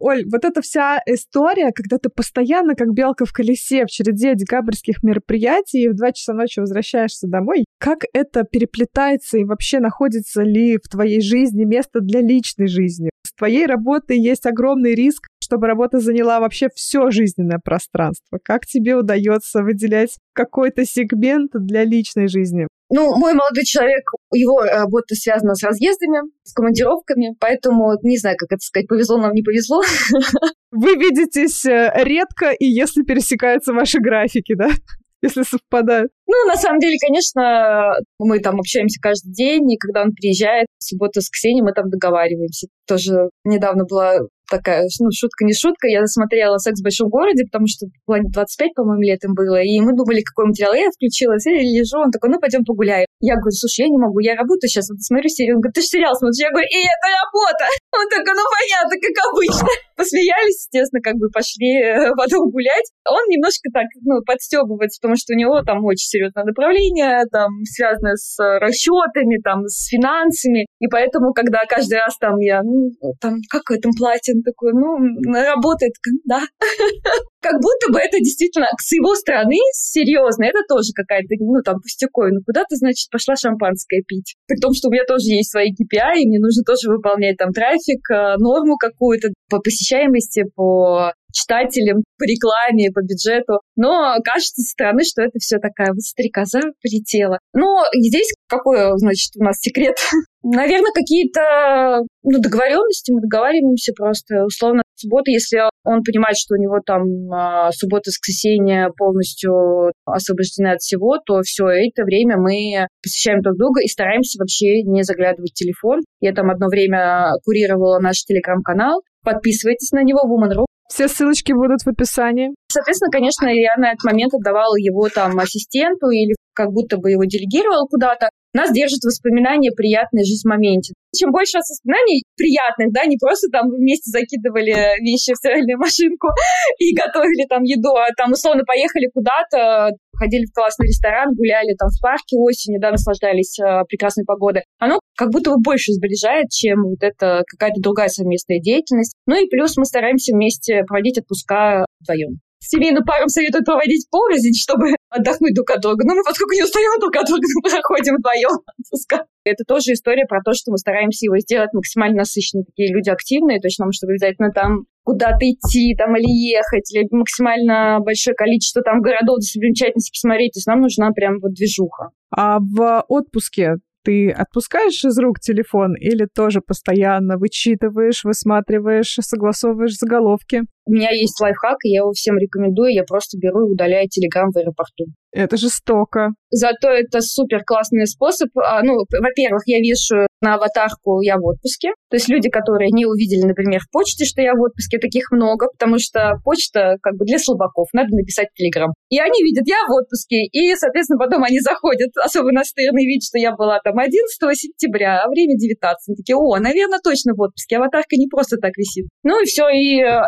Оль, 0.00 0.24
вот 0.32 0.46
эта 0.46 0.62
вся 0.62 0.98
история, 1.04 1.72
когда 1.72 1.98
ты 1.98 2.08
постоянно, 2.08 2.74
как 2.74 2.94
белка 2.94 3.26
в 3.26 3.32
колесе, 3.32 3.84
в 3.84 3.88
череде 3.88 4.34
декабрьских 4.34 5.02
мероприятий, 5.02 5.84
и 5.84 5.88
в 5.88 5.94
два 5.94 6.12
часа 6.12 6.32
ночи 6.32 6.58
возвращаешься 6.58 7.28
домой, 7.28 7.66
как 7.78 8.04
это 8.14 8.44
переплетается 8.44 9.36
и 9.36 9.44
вообще 9.44 9.78
находится 9.78 10.42
ли 10.42 10.78
в 10.78 10.88
твоей 10.88 11.20
жизни 11.20 11.64
место 11.64 12.00
для 12.00 12.22
личной 12.22 12.66
жизни? 12.66 13.10
С 13.26 13.34
твоей 13.34 13.66
работой 13.66 14.18
есть 14.18 14.46
огромный 14.46 14.94
риск, 14.94 15.28
чтобы 15.42 15.66
работа 15.66 16.00
заняла 16.00 16.40
вообще 16.40 16.68
все 16.74 17.10
жизненное 17.10 17.60
пространство. 17.62 18.38
Как 18.42 18.64
тебе 18.64 18.96
удается 18.96 19.62
выделять 19.62 20.16
какой-то 20.32 20.86
сегмент 20.86 21.50
для 21.52 21.84
личной 21.84 22.28
жизни? 22.28 22.68
Ну, 22.90 23.16
мой 23.16 23.34
молодой 23.34 23.64
человек, 23.64 24.02
его 24.32 24.60
работа 24.62 25.14
связана 25.14 25.54
с 25.54 25.62
разъездами, 25.62 26.28
с 26.42 26.52
командировками, 26.52 27.36
поэтому 27.38 27.92
не 28.02 28.18
знаю, 28.18 28.36
как 28.36 28.52
это 28.52 28.60
сказать, 28.60 28.88
повезло 28.88 29.18
нам, 29.18 29.32
не 29.32 29.42
повезло. 29.42 29.80
Вы 30.72 30.96
видитесь 30.96 31.64
э, 31.64 31.92
редко, 31.94 32.50
и 32.50 32.66
если 32.66 33.02
пересекаются 33.02 33.72
ваши 33.72 34.00
графики, 34.00 34.54
да? 34.54 34.70
если 35.22 35.42
совпадают. 35.42 36.10
Ну, 36.26 36.46
на 36.46 36.56
самом 36.56 36.78
деле, 36.80 36.96
конечно, 37.00 37.92
мы 38.18 38.40
там 38.40 38.58
общаемся 38.58 39.00
каждый 39.00 39.32
день, 39.32 39.70
и 39.72 39.76
когда 39.76 40.02
он 40.02 40.12
приезжает, 40.12 40.66
в 40.78 40.84
субботу, 40.84 41.20
воскресенье 41.20 41.62
мы 41.62 41.72
там 41.72 41.90
договариваемся. 41.90 42.68
Тоже 42.86 43.30
недавно 43.44 43.84
была 43.84 44.18
такая, 44.50 44.84
ну, 44.98 45.08
шутка 45.14 45.44
не 45.44 45.54
шутка. 45.54 45.86
Я 45.88 46.04
смотрела 46.06 46.58
«Секс 46.58 46.80
в 46.80 46.84
большом 46.84 47.08
городе», 47.08 47.44
потому 47.44 47.66
что 47.66 47.86
планет 48.04 48.32
25, 48.32 48.74
по-моему, 48.74 49.02
летом 49.02 49.34
было, 49.34 49.62
и 49.62 49.80
мы 49.80 49.96
думали, 49.96 50.22
какой 50.22 50.46
материал. 50.46 50.74
Я 50.74 50.90
включилась, 50.90 51.46
и 51.46 51.50
лежу, 51.50 51.98
он 51.98 52.10
такой, 52.10 52.30
ну, 52.30 52.40
пойдем 52.40 52.64
погуляем. 52.64 53.06
Я 53.20 53.36
говорю, 53.36 53.52
слушай, 53.52 53.86
я 53.86 53.88
не 53.88 53.98
могу, 53.98 54.18
я 54.20 54.34
работаю 54.34 54.68
сейчас, 54.68 54.90
вот 54.90 55.00
смотрю 55.00 55.28
серию. 55.30 55.56
Он 55.56 55.60
говорит, 55.62 55.74
ты 55.74 55.80
же 55.80 55.86
сериал 55.86 56.14
смотришь? 56.14 56.42
Я 56.42 56.50
говорю, 56.50 56.68
и 56.68 56.82
это 56.82 57.06
работа! 57.08 57.64
Он 57.90 58.06
такой, 58.06 58.34
ну, 58.38 58.44
понятно, 58.46 58.94
как 59.02 59.16
обычно. 59.26 59.68
Посмеялись, 59.98 60.64
естественно, 60.70 61.02
как 61.02 61.16
бы 61.18 61.28
пошли 61.28 61.82
э, 61.82 62.14
потом 62.16 62.48
гулять. 62.50 62.86
Он 63.04 63.20
немножко 63.28 63.66
так, 63.74 63.86
ну, 64.06 64.22
подстебывается, 64.22 64.98
потому 65.02 65.16
что 65.16 65.34
у 65.34 65.36
него 65.36 65.60
там 65.62 65.84
очень 65.84 66.06
серьезное 66.06 66.44
направление, 66.44 67.26
там, 67.32 67.50
связанное 67.66 68.14
с 68.14 68.38
расчетами, 68.38 69.42
там, 69.42 69.66
с 69.66 69.90
финансами. 69.90 70.66
И 70.78 70.86
поэтому, 70.86 71.32
когда 71.34 71.66
каждый 71.68 71.98
раз 71.98 72.16
там 72.18 72.38
я, 72.38 72.62
ну, 72.62 72.94
там, 73.20 73.42
как 73.50 73.68
в 73.68 73.72
этом 73.74 73.92
платье, 73.92 74.34
он 74.34 74.42
такой, 74.42 74.72
ну, 74.72 74.94
работает, 75.34 75.92
да. 76.24 76.42
Как 77.40 77.56
будто 77.56 77.90
бы 77.90 77.98
это 77.98 78.18
действительно 78.18 78.66
с 78.76 78.92
его 78.92 79.14
стороны 79.14 79.56
серьезно. 79.72 80.44
Это 80.44 80.60
тоже 80.68 80.92
какая-то, 80.94 81.32
ну, 81.40 81.62
там, 81.64 81.80
пустяковая. 81.80 82.32
Ну, 82.32 82.40
куда 82.44 82.64
ты, 82.68 82.76
значит, 82.76 83.08
пошла 83.10 83.34
шампанское 83.34 84.02
пить? 84.06 84.36
При 84.46 84.60
том, 84.60 84.74
что 84.74 84.88
у 84.88 84.92
меня 84.92 85.04
тоже 85.08 85.32
есть 85.32 85.50
свои 85.50 85.72
KPI, 85.72 86.20
и 86.20 86.28
мне 86.28 86.38
нужно 86.38 86.62
тоже 86.68 86.92
выполнять 86.92 87.38
там 87.38 87.52
трафик, 87.52 87.79
э, 88.10 88.36
норму 88.38 88.76
какую-то 88.76 89.28
по 89.48 89.58
посещаемости, 89.58 90.44
по 90.54 91.12
читателям, 91.32 92.02
по 92.18 92.24
рекламе, 92.24 92.90
по 92.92 93.00
бюджету. 93.00 93.60
Но 93.76 94.16
кажется 94.24 94.62
со 94.62 94.70
стороны, 94.70 95.02
что 95.04 95.22
это 95.22 95.38
все 95.38 95.58
такая 95.58 95.92
вот 95.92 96.00
стрекоза 96.00 96.60
полетела. 96.82 97.38
Но 97.54 97.84
здесь 97.94 98.32
какой, 98.48 98.98
значит, 98.98 99.32
у 99.36 99.44
нас 99.44 99.58
секрет? 99.58 99.96
Наверное, 100.42 100.92
какие-то 100.94 102.02
ну, 102.22 102.40
договоренности, 102.40 103.12
мы 103.12 103.20
договариваемся 103.20 103.92
просто. 103.96 104.44
Условно, 104.44 104.82
суббота, 104.96 105.30
если 105.30 105.60
он 105.84 106.02
понимает, 106.02 106.36
что 106.36 106.54
у 106.54 106.58
него 106.58 106.80
там 106.84 107.02
а, 107.32 107.70
суббота, 107.72 108.08
воскресенье 108.08 108.88
полностью 108.96 109.92
освобождены 110.04 110.72
от 110.72 110.80
всего, 110.80 111.18
то 111.24 111.42
все 111.42 111.66
это 111.68 112.04
время 112.04 112.36
мы 112.36 112.86
посещаем 113.02 113.40
друг 113.40 113.56
друга 113.56 113.82
и 113.82 113.88
стараемся 113.88 114.38
вообще 114.38 114.82
не 114.82 115.02
заглядывать 115.02 115.52
в 115.52 115.54
телефон. 115.54 116.00
Я 116.20 116.32
там 116.32 116.50
одно 116.50 116.68
время 116.68 117.32
курировала 117.44 117.98
наш 117.98 118.24
телеграм-канал. 118.24 119.02
Подписывайтесь 119.22 119.92
на 119.92 120.02
него, 120.02 120.20
Woman.ru. 120.24 120.64
Все 120.90 121.06
ссылочки 121.06 121.52
будут 121.52 121.82
в 121.82 121.88
описании. 121.88 122.50
Соответственно, 122.68 123.12
конечно, 123.12 123.46
я 123.46 123.70
на 123.78 123.92
этот 123.92 124.02
момент 124.04 124.34
отдавала 124.34 124.74
его 124.76 125.08
там 125.08 125.38
ассистенту 125.38 126.10
или 126.10 126.34
как 126.60 126.72
будто 126.72 126.98
бы 126.98 127.10
его 127.10 127.24
делегировал 127.24 127.88
куда-то. 127.88 128.28
Нас 128.52 128.70
держит 128.72 129.00
воспоминания 129.04 129.70
приятной 129.72 130.24
жизнь 130.24 130.44
в 130.44 130.50
моменте. 130.50 130.92
Чем 131.16 131.30
больше 131.32 131.56
воспоминаний 131.58 132.24
приятных, 132.36 132.92
да, 132.92 133.06
не 133.06 133.16
просто 133.16 133.48
там 133.48 133.70
вместе 133.70 134.10
закидывали 134.10 135.00
вещи 135.00 135.32
в 135.32 135.36
стиральную 135.40 135.78
машинку 135.78 136.28
и 136.78 136.92
готовили 136.92 137.46
там 137.48 137.62
еду, 137.62 137.96
а 137.96 138.12
там 138.14 138.32
условно 138.32 138.64
поехали 138.66 139.08
куда-то, 139.14 139.96
ходили 140.18 140.44
в 140.44 140.52
классный 140.52 140.88
ресторан, 140.88 141.32
гуляли 141.32 141.72
там 141.78 141.88
в 141.88 141.98
парке 142.02 142.36
осенью, 142.36 142.80
да, 142.80 142.90
наслаждались 142.90 143.56
э, 143.58 143.84
прекрасной 143.88 144.26
погодой. 144.26 144.64
Оно 144.78 145.00
как 145.16 145.30
будто 145.30 145.52
бы 145.52 145.62
больше 145.62 145.92
сближает, 145.92 146.50
чем 146.50 146.82
вот 146.90 147.00
это 147.00 147.42
какая-то 147.46 147.80
другая 147.80 148.08
совместная 148.08 148.60
деятельность. 148.60 149.14
Ну 149.26 149.40
и 149.40 149.48
плюс 149.48 149.78
мы 149.78 149.86
стараемся 149.86 150.34
вместе 150.34 150.82
проводить 150.84 151.18
отпуска 151.18 151.86
вдвоем 152.00 152.40
семейную 152.60 153.04
пару 153.04 153.28
советуют 153.28 153.64
проводить 153.64 154.06
порознь, 154.10 154.54
чтобы 154.54 154.94
отдохнуть 155.10 155.54
друг 155.54 155.70
от 155.70 155.80
друга. 155.80 156.06
Но 156.06 156.14
мы 156.14 156.22
поскольку 156.24 156.54
не 156.54 156.62
устаем 156.62 156.98
друг 157.00 157.14
от 157.16 157.26
друга, 157.26 157.42
мы 157.62 157.70
проходим 157.70 158.16
вдвоем 158.16 158.50
отпуска. 158.78 159.26
Это 159.44 159.64
тоже 159.66 159.92
история 159.92 160.24
про 160.26 160.40
то, 160.42 160.54
что 160.54 160.70
мы 160.70 160.78
стараемся 160.78 161.26
его 161.26 161.38
сделать 161.38 161.72
максимально 161.72 162.22
насыщенным. 162.22 162.64
Такие 162.64 162.94
люди 162.94 163.10
активные, 163.10 163.60
то 163.60 163.66
есть 163.66 163.78
нам, 163.78 163.92
чтобы 163.92 164.12
обязательно 164.12 164.50
там 164.52 164.84
куда-то 165.02 165.42
идти 165.42 165.94
там 165.96 166.16
или 166.16 166.30
ехать, 166.30 166.92
или 166.94 167.06
максимально 167.10 167.98
большое 168.00 168.34
количество 168.34 168.82
там 168.82 169.00
городов, 169.00 169.38
достопримечательностей 169.38 170.12
посмотреть. 170.12 170.52
То 170.52 170.58
есть 170.58 170.66
нам 170.66 170.80
нужна 170.80 171.10
прям 171.10 171.40
вот 171.40 171.52
движуха. 171.52 172.10
А 172.30 172.58
в 172.60 173.04
отпуске 173.08 173.76
ты 174.04 174.30
отпускаешь 174.30 175.04
из 175.04 175.18
рук 175.18 175.40
телефон 175.40 175.94
или 175.94 176.26
тоже 176.32 176.60
постоянно 176.60 177.36
вычитываешь, 177.36 178.24
высматриваешь, 178.24 179.16
согласовываешь 179.20 179.96
заголовки? 179.96 180.62
У 180.90 180.92
меня 180.92 181.10
есть 181.10 181.40
лайфхак, 181.40 181.76
и 181.84 181.90
я 181.90 182.00
его 182.00 182.10
всем 182.10 182.36
рекомендую. 182.36 182.92
Я 182.92 183.04
просто 183.04 183.38
беру 183.38 183.68
и 183.68 183.72
удаляю 183.72 184.08
телеграм 184.08 184.50
в 184.50 184.56
аэропорту. 184.56 185.04
Это 185.32 185.56
жестоко. 185.56 186.30
Зато 186.50 186.88
это 186.88 187.20
супер 187.20 187.62
классный 187.64 188.08
способ. 188.08 188.48
А, 188.58 188.82
ну, 188.82 188.94
во-первых, 188.98 189.62
я 189.66 189.78
вижу 189.78 190.26
на 190.40 190.54
аватарку 190.54 191.20
«я 191.20 191.36
в 191.36 191.44
отпуске». 191.44 191.90
То 192.10 192.16
есть 192.16 192.28
люди, 192.28 192.50
которые 192.50 192.90
не 192.90 193.06
увидели, 193.06 193.46
например, 193.46 193.80
в 193.80 193.90
почте, 193.92 194.24
что 194.24 194.42
я 194.42 194.54
в 194.54 194.60
отпуске, 194.60 194.98
таких 194.98 195.30
много, 195.30 195.68
потому 195.70 196.00
что 196.00 196.40
почта 196.42 196.96
как 197.02 197.14
бы 197.14 197.24
для 197.24 197.38
слабаков, 197.38 197.86
надо 197.92 198.08
написать 198.10 198.48
в 198.50 198.58
Телеграм. 198.58 198.90
И 199.10 199.20
они 199.20 199.44
видят 199.44 199.68
«я 199.68 199.86
в 199.86 199.92
отпуске», 199.92 200.42
и, 200.50 200.74
соответственно, 200.74 201.18
потом 201.20 201.44
они 201.44 201.60
заходят, 201.60 202.10
особо 202.16 202.50
настырный 202.50 203.06
вид, 203.06 203.22
что 203.22 203.38
я 203.38 203.52
была 203.54 203.78
там 203.84 203.98
11 203.98 204.18
сентября, 204.58 205.22
а 205.22 205.28
время 205.28 205.54
19. 205.56 206.08
Они 206.08 206.16
такие 206.16 206.34
«О, 206.34 206.58
наверное, 206.58 206.98
точно 206.98 207.34
в 207.34 207.40
отпуске, 207.40 207.76
аватарка 207.76 208.16
не 208.16 208.26
просто 208.26 208.56
так 208.56 208.76
висит». 208.76 209.06
Ну 209.22 209.40
и 209.40 209.46
все, 209.46 209.68
и 209.68 210.02
э, 210.02 210.18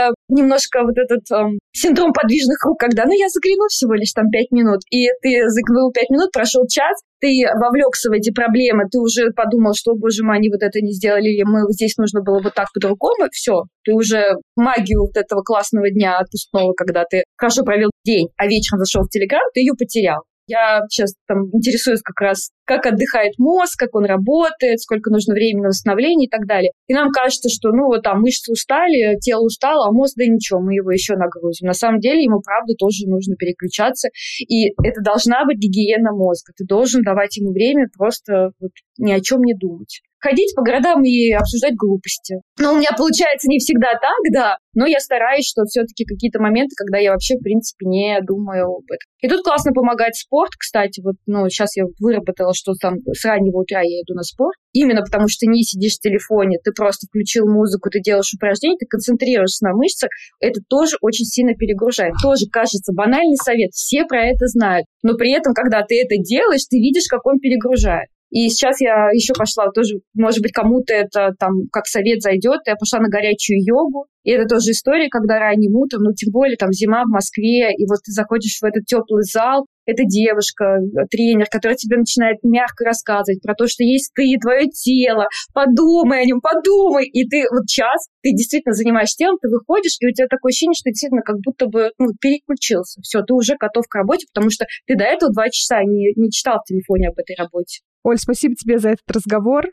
это 0.00 0.14
немножко 0.28 0.82
вот 0.82 0.96
этот 0.96 1.24
эм, 1.32 1.58
синдром 1.72 2.12
подвижных 2.12 2.64
рук, 2.64 2.78
когда, 2.78 3.04
ну, 3.04 3.12
я 3.12 3.28
загляну 3.28 3.68
всего 3.68 3.94
лишь 3.94 4.12
там 4.12 4.28
5 4.30 4.50
минут, 4.52 4.80
и 4.90 5.08
ты 5.22 5.48
заглянул 5.48 5.92
5 5.92 6.10
минут, 6.10 6.32
прошел 6.32 6.66
час, 6.66 7.00
ты 7.20 7.44
вовлекся 7.60 8.10
в 8.10 8.12
эти 8.12 8.32
проблемы, 8.32 8.84
ты 8.90 8.98
уже 8.98 9.30
подумал, 9.34 9.72
что, 9.74 9.94
боже 9.94 10.24
мой, 10.24 10.36
они 10.36 10.48
вот 10.50 10.62
это 10.62 10.80
не 10.80 10.92
сделали, 10.92 11.28
или 11.28 11.44
мы 11.44 11.70
здесь 11.70 11.96
нужно 11.96 12.22
было 12.22 12.40
вот 12.42 12.54
так 12.54 12.68
по-другому, 12.72 13.28
все, 13.32 13.64
ты 13.84 13.92
уже 13.92 14.36
магию 14.56 15.00
вот 15.02 15.16
этого 15.16 15.42
классного 15.42 15.90
дня 15.90 16.18
отпускного, 16.18 16.72
когда 16.72 17.04
ты 17.04 17.24
хорошо 17.36 17.62
провел 17.62 17.90
день, 18.04 18.28
а 18.36 18.46
вечером 18.46 18.80
зашел 18.80 19.02
в 19.02 19.10
Телеграм, 19.10 19.42
ты 19.54 19.60
ее 19.60 19.74
потерял. 19.78 20.22
Я 20.50 20.80
сейчас 20.90 21.14
там 21.28 21.46
интересуюсь 21.52 22.02
как 22.02 22.20
раз, 22.20 22.50
как 22.64 22.84
отдыхает 22.84 23.38
мозг, 23.38 23.78
как 23.78 23.94
он 23.94 24.04
работает, 24.04 24.80
сколько 24.80 25.08
нужно 25.08 25.32
времени 25.32 25.62
на 25.62 25.68
восстановление 25.68 26.26
и 26.26 26.28
так 26.28 26.44
далее. 26.46 26.72
И 26.88 26.92
нам 26.92 27.10
кажется, 27.12 27.48
что, 27.48 27.70
ну, 27.70 27.86
вот 27.86 28.02
там 28.02 28.20
мышцы 28.20 28.50
устали, 28.50 29.16
тело 29.20 29.44
устало, 29.44 29.86
а 29.86 29.92
мозг, 29.92 30.14
да 30.16 30.24
ничего, 30.26 30.58
мы 30.58 30.74
его 30.74 30.90
еще 30.90 31.14
нагрузим. 31.14 31.68
На 31.68 31.72
самом 31.72 32.00
деле 32.00 32.24
ему, 32.24 32.40
правда, 32.40 32.74
тоже 32.76 33.06
нужно 33.06 33.36
переключаться. 33.36 34.08
И 34.40 34.70
это 34.82 35.00
должна 35.02 35.44
быть 35.44 35.58
гигиена 35.58 36.10
мозга. 36.10 36.52
Ты 36.56 36.64
должен 36.64 37.02
давать 37.02 37.36
ему 37.36 37.52
время 37.52 37.86
просто 37.96 38.50
вот 38.58 38.72
ни 38.98 39.12
о 39.12 39.20
чем 39.20 39.42
не 39.42 39.54
думать 39.54 40.02
ходить 40.20 40.54
по 40.54 40.62
городам 40.62 41.02
и 41.04 41.32
обсуждать 41.32 41.74
глупости. 41.76 42.36
Но 42.58 42.74
у 42.74 42.76
меня 42.76 42.90
получается 42.96 43.48
не 43.48 43.58
всегда 43.58 43.92
так, 43.92 44.20
да, 44.32 44.56
но 44.74 44.86
я 44.86 45.00
стараюсь, 45.00 45.48
что 45.48 45.64
все-таки 45.64 46.04
какие-то 46.04 46.40
моменты, 46.40 46.74
когда 46.76 46.98
я 46.98 47.12
вообще, 47.12 47.34
в 47.36 47.42
принципе, 47.42 47.86
не 47.86 48.20
думаю 48.22 48.66
об 48.66 48.84
этом. 48.84 49.08
И 49.20 49.28
тут 49.28 49.42
классно 49.42 49.72
помогает 49.72 50.14
спорт, 50.14 50.50
кстати, 50.58 51.00
вот, 51.00 51.16
ну, 51.26 51.48
сейчас 51.48 51.76
я 51.76 51.84
выработала, 51.98 52.52
что 52.54 52.74
там 52.80 52.98
с 53.12 53.24
раннего 53.24 53.58
утра 53.58 53.80
я 53.80 54.02
иду 54.02 54.14
на 54.14 54.22
спорт, 54.22 54.56
именно 54.72 55.02
потому 55.02 55.26
что 55.28 55.46
не 55.46 55.62
сидишь 55.62 55.96
в 55.96 56.00
телефоне, 56.00 56.58
ты 56.62 56.72
просто 56.72 57.06
включил 57.06 57.46
музыку, 57.50 57.90
ты 57.90 58.00
делаешь 58.00 58.32
упражнения, 58.34 58.76
ты 58.78 58.86
концентрируешься 58.86 59.64
на 59.64 59.74
мышцах, 59.74 60.10
это 60.38 60.60
тоже 60.68 60.96
очень 61.00 61.24
сильно 61.24 61.54
перегружает. 61.54 62.14
Тоже 62.22 62.46
кажется 62.50 62.92
банальный 62.92 63.36
совет, 63.36 63.72
все 63.72 64.04
про 64.04 64.26
это 64.26 64.46
знают, 64.46 64.86
но 65.02 65.14
при 65.14 65.32
этом, 65.32 65.54
когда 65.54 65.82
ты 65.82 66.00
это 66.00 66.16
делаешь, 66.22 66.66
ты 66.68 66.76
видишь, 66.76 67.08
как 67.08 67.26
он 67.26 67.38
перегружает. 67.38 68.08
И 68.30 68.48
сейчас 68.48 68.80
я 68.80 69.10
еще 69.12 69.34
пошла, 69.34 69.70
тоже, 69.74 70.00
может 70.14 70.40
быть, 70.40 70.52
кому-то 70.52 70.94
это 70.94 71.34
там 71.38 71.66
как 71.72 71.86
совет 71.86 72.22
зайдет, 72.22 72.60
я 72.66 72.76
пошла 72.76 73.00
на 73.00 73.08
горячую 73.08 73.58
йогу. 73.62 74.06
И 74.22 74.30
это 74.30 74.46
тоже 74.46 74.72
история, 74.72 75.08
когда 75.08 75.38
ранним 75.38 75.74
утром, 75.76 76.02
ну, 76.02 76.12
тем 76.12 76.30
более 76.30 76.56
там 76.56 76.72
зима 76.72 77.04
в 77.04 77.08
Москве, 77.08 77.72
и 77.74 77.86
вот 77.86 78.00
ты 78.04 78.12
заходишь 78.12 78.58
в 78.60 78.64
этот 78.64 78.84
теплый 78.84 79.24
зал, 79.24 79.66
это 79.86 80.04
девушка, 80.04 80.78
тренер, 81.10 81.46
которая 81.50 81.76
тебе 81.76 81.96
начинает 81.96 82.36
мягко 82.42 82.84
рассказывать 82.84 83.42
про 83.42 83.54
то, 83.54 83.66
что 83.66 83.82
есть 83.82 84.12
ты, 84.14 84.36
твое 84.40 84.68
тело, 84.68 85.26
подумай 85.52 86.22
о 86.22 86.24
нем, 86.24 86.40
подумай. 86.40 87.06
И 87.06 87.26
ты 87.26 87.44
вот 87.50 87.66
час, 87.66 88.08
ты 88.22 88.30
действительно 88.32 88.74
занимаешься 88.74 89.16
телом, 89.16 89.38
ты 89.40 89.48
выходишь, 89.48 89.96
и 90.00 90.06
у 90.06 90.12
тебя 90.12 90.28
такое 90.28 90.50
ощущение, 90.50 90.74
что 90.74 90.90
действительно 90.90 91.22
как 91.22 91.36
будто 91.42 91.66
бы 91.66 91.90
ну, 91.98 92.08
переключился. 92.20 93.00
Все, 93.02 93.22
ты 93.22 93.32
уже 93.34 93.56
готов 93.58 93.86
к 93.88 93.94
работе, 93.94 94.26
потому 94.32 94.50
что 94.50 94.66
ты 94.86 94.96
до 94.96 95.04
этого 95.04 95.32
два 95.32 95.48
часа 95.48 95.82
не, 95.82 96.12
не 96.14 96.30
читал 96.30 96.58
в 96.62 96.68
телефоне 96.68 97.08
об 97.08 97.18
этой 97.18 97.34
работе. 97.36 97.80
Оль, 98.02 98.18
спасибо 98.18 98.54
тебе 98.54 98.78
за 98.78 98.90
этот 98.90 99.10
разговор 99.10 99.66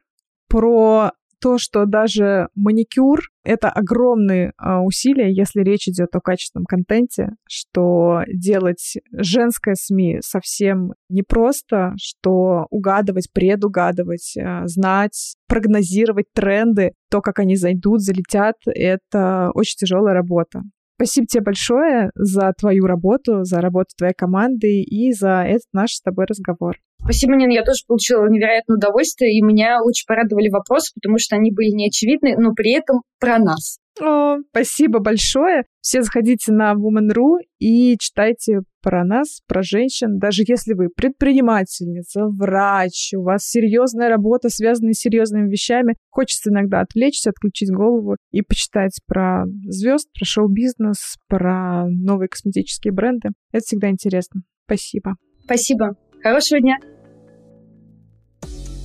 про 0.49 1.11
то, 1.39 1.57
что 1.57 1.85
даже 1.85 2.47
маникюр— 2.55 3.19
это 3.43 3.69
огромные 3.69 4.53
а, 4.57 4.81
усилия, 4.81 5.31
если 5.31 5.61
речь 5.61 5.87
идет 5.87 6.15
о 6.15 6.19
качественном 6.19 6.65
контенте, 6.65 7.29
что 7.47 8.23
делать 8.27 8.97
женское 9.11 9.75
СМИ 9.75 10.19
совсем 10.21 10.93
непросто, 11.09 11.93
что 12.01 12.65
угадывать, 12.69 13.31
предугадывать, 13.31 14.35
а, 14.37 14.65
знать, 14.65 15.35
прогнозировать 15.47 16.25
тренды, 16.33 16.93
то, 17.09 17.21
как 17.21 17.39
они 17.39 17.55
зайдут, 17.55 18.01
залетят, 18.01 18.55
это 18.65 19.51
очень 19.53 19.77
тяжелая 19.77 20.15
работа. 20.15 20.63
Спасибо 20.97 21.27
тебе 21.27 21.43
большое 21.43 22.09
за 22.15 22.53
твою 22.57 22.85
работу, 22.85 23.43
за 23.43 23.61
работу 23.61 23.89
твоей 23.95 24.15
команды 24.15 24.81
и 24.81 25.11
за 25.13 25.43
этот 25.43 25.67
наш 25.71 25.91
с 25.91 26.01
тобой 26.01 26.25
разговор. 26.27 26.77
Спасибо, 27.03 27.35
Нина, 27.35 27.51
я 27.51 27.63
тоже 27.63 27.83
получила 27.87 28.27
невероятное 28.27 28.77
удовольствие, 28.77 29.37
и 29.37 29.43
меня 29.43 29.77
очень 29.83 30.07
порадовали 30.07 30.49
вопросы, 30.49 30.91
потому 30.95 31.19
что 31.19 31.35
они 31.35 31.51
были 31.51 31.69
неочевидны, 31.69 32.35
но 32.35 32.53
при 32.53 32.73
этом 32.73 33.03
про 33.19 33.37
нас. 33.37 33.77
О, 34.01 34.37
спасибо 34.49 34.99
большое. 34.99 35.63
Все 35.81 36.01
заходите 36.01 36.51
на 36.51 36.73
Woman.ru 36.73 37.37
и 37.59 37.97
читайте 37.97 38.61
про 38.81 39.03
нас, 39.03 39.41
про 39.47 39.63
женщин. 39.63 40.17
Даже 40.17 40.43
если 40.47 40.73
вы 40.73 40.89
предпринимательница, 40.89 42.27
врач, 42.27 43.13
у 43.15 43.23
вас 43.23 43.45
серьезная 43.45 44.09
работа, 44.09 44.49
связанная 44.49 44.93
с 44.93 44.99
серьезными 44.99 45.49
вещами, 45.49 45.95
хочется 46.09 46.49
иногда 46.49 46.81
отвлечься, 46.81 47.31
отключить 47.31 47.71
голову 47.71 48.17
и 48.31 48.41
почитать 48.41 48.99
про 49.07 49.45
звезд, 49.63 50.09
про 50.13 50.25
шоу-бизнес, 50.25 51.17
про 51.27 51.87
новые 51.87 52.29
косметические 52.29 52.93
бренды. 52.93 53.29
Это 53.51 53.63
всегда 53.65 53.89
интересно. 53.89 54.41
Спасибо. 54.65 55.15
Спасибо. 55.43 55.95
Хорошего 56.21 56.59
дня. 56.59 56.77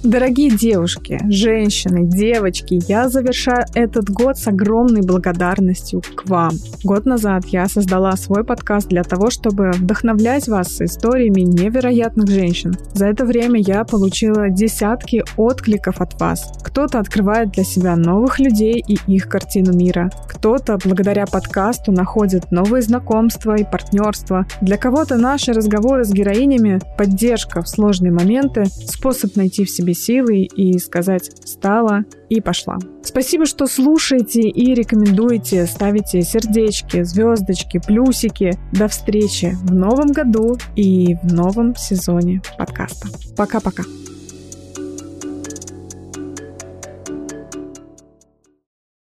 Дорогие 0.04 0.50
девушки, 0.50 1.20
женщины, 1.28 2.04
девочки, 2.04 2.80
я 2.88 3.08
завершаю 3.08 3.66
этот 3.72 4.10
год 4.10 4.36
с 4.36 4.48
огромной 4.48 5.02
благодарностью 5.02 6.02
к 6.16 6.28
вам. 6.28 6.50
Год 6.82 7.06
назад 7.06 7.44
я 7.46 7.68
создала 7.68 8.16
свой 8.16 8.42
подкаст 8.42 8.88
для 8.88 9.04
того, 9.04 9.30
чтобы 9.30 9.70
вдохновлять 9.70 10.48
вас 10.48 10.80
историями 10.80 11.42
невероятных 11.42 12.28
женщин. 12.28 12.74
За 12.94 13.06
это 13.06 13.24
время 13.24 13.60
я 13.60 13.84
получила 13.84 14.50
десятки 14.50 15.22
откликов 15.36 16.00
от 16.00 16.20
вас. 16.20 16.50
Кто-то 16.64 16.98
открывает 16.98 17.52
для 17.52 17.62
себя 17.62 17.94
новых 17.94 18.40
людей 18.40 18.84
и 18.84 18.98
их 19.06 19.28
картину 19.28 19.72
мира. 19.72 20.10
Кто-то 20.26 20.78
благодаря 20.84 21.26
подкасту 21.26 21.92
находит 21.92 22.50
новые 22.50 22.82
знакомства 22.82 23.54
и 23.54 23.62
партнерства. 23.62 24.46
Для 24.62 24.78
кого-то 24.78 25.16
наши 25.16 25.52
разговоры 25.52 26.02
с 26.04 26.10
героинями– 26.10 26.80
поддержка 26.98 27.62
в 27.62 27.68
сложные 27.68 28.10
моменты, 28.10 28.64
способ 28.64 29.36
найти 29.36 29.64
в 29.64 29.70
себе 29.70 29.91
себе 29.94 30.12
силы 30.12 30.42
и 30.44 30.78
сказать 30.78 31.30
«встала» 31.44 32.04
и 32.28 32.40
пошла. 32.40 32.78
Спасибо, 33.02 33.46
что 33.46 33.66
слушаете 33.66 34.42
и 34.42 34.74
рекомендуете, 34.74 35.66
ставите 35.66 36.22
сердечки, 36.22 37.02
звездочки, 37.02 37.80
плюсики. 37.84 38.58
До 38.72 38.88
встречи 38.88 39.56
в 39.62 39.72
новом 39.72 40.08
году 40.08 40.56
и 40.76 41.16
в 41.22 41.32
новом 41.32 41.74
сезоне 41.76 42.42
подкаста. 42.58 43.08
Пока-пока. 43.36 43.84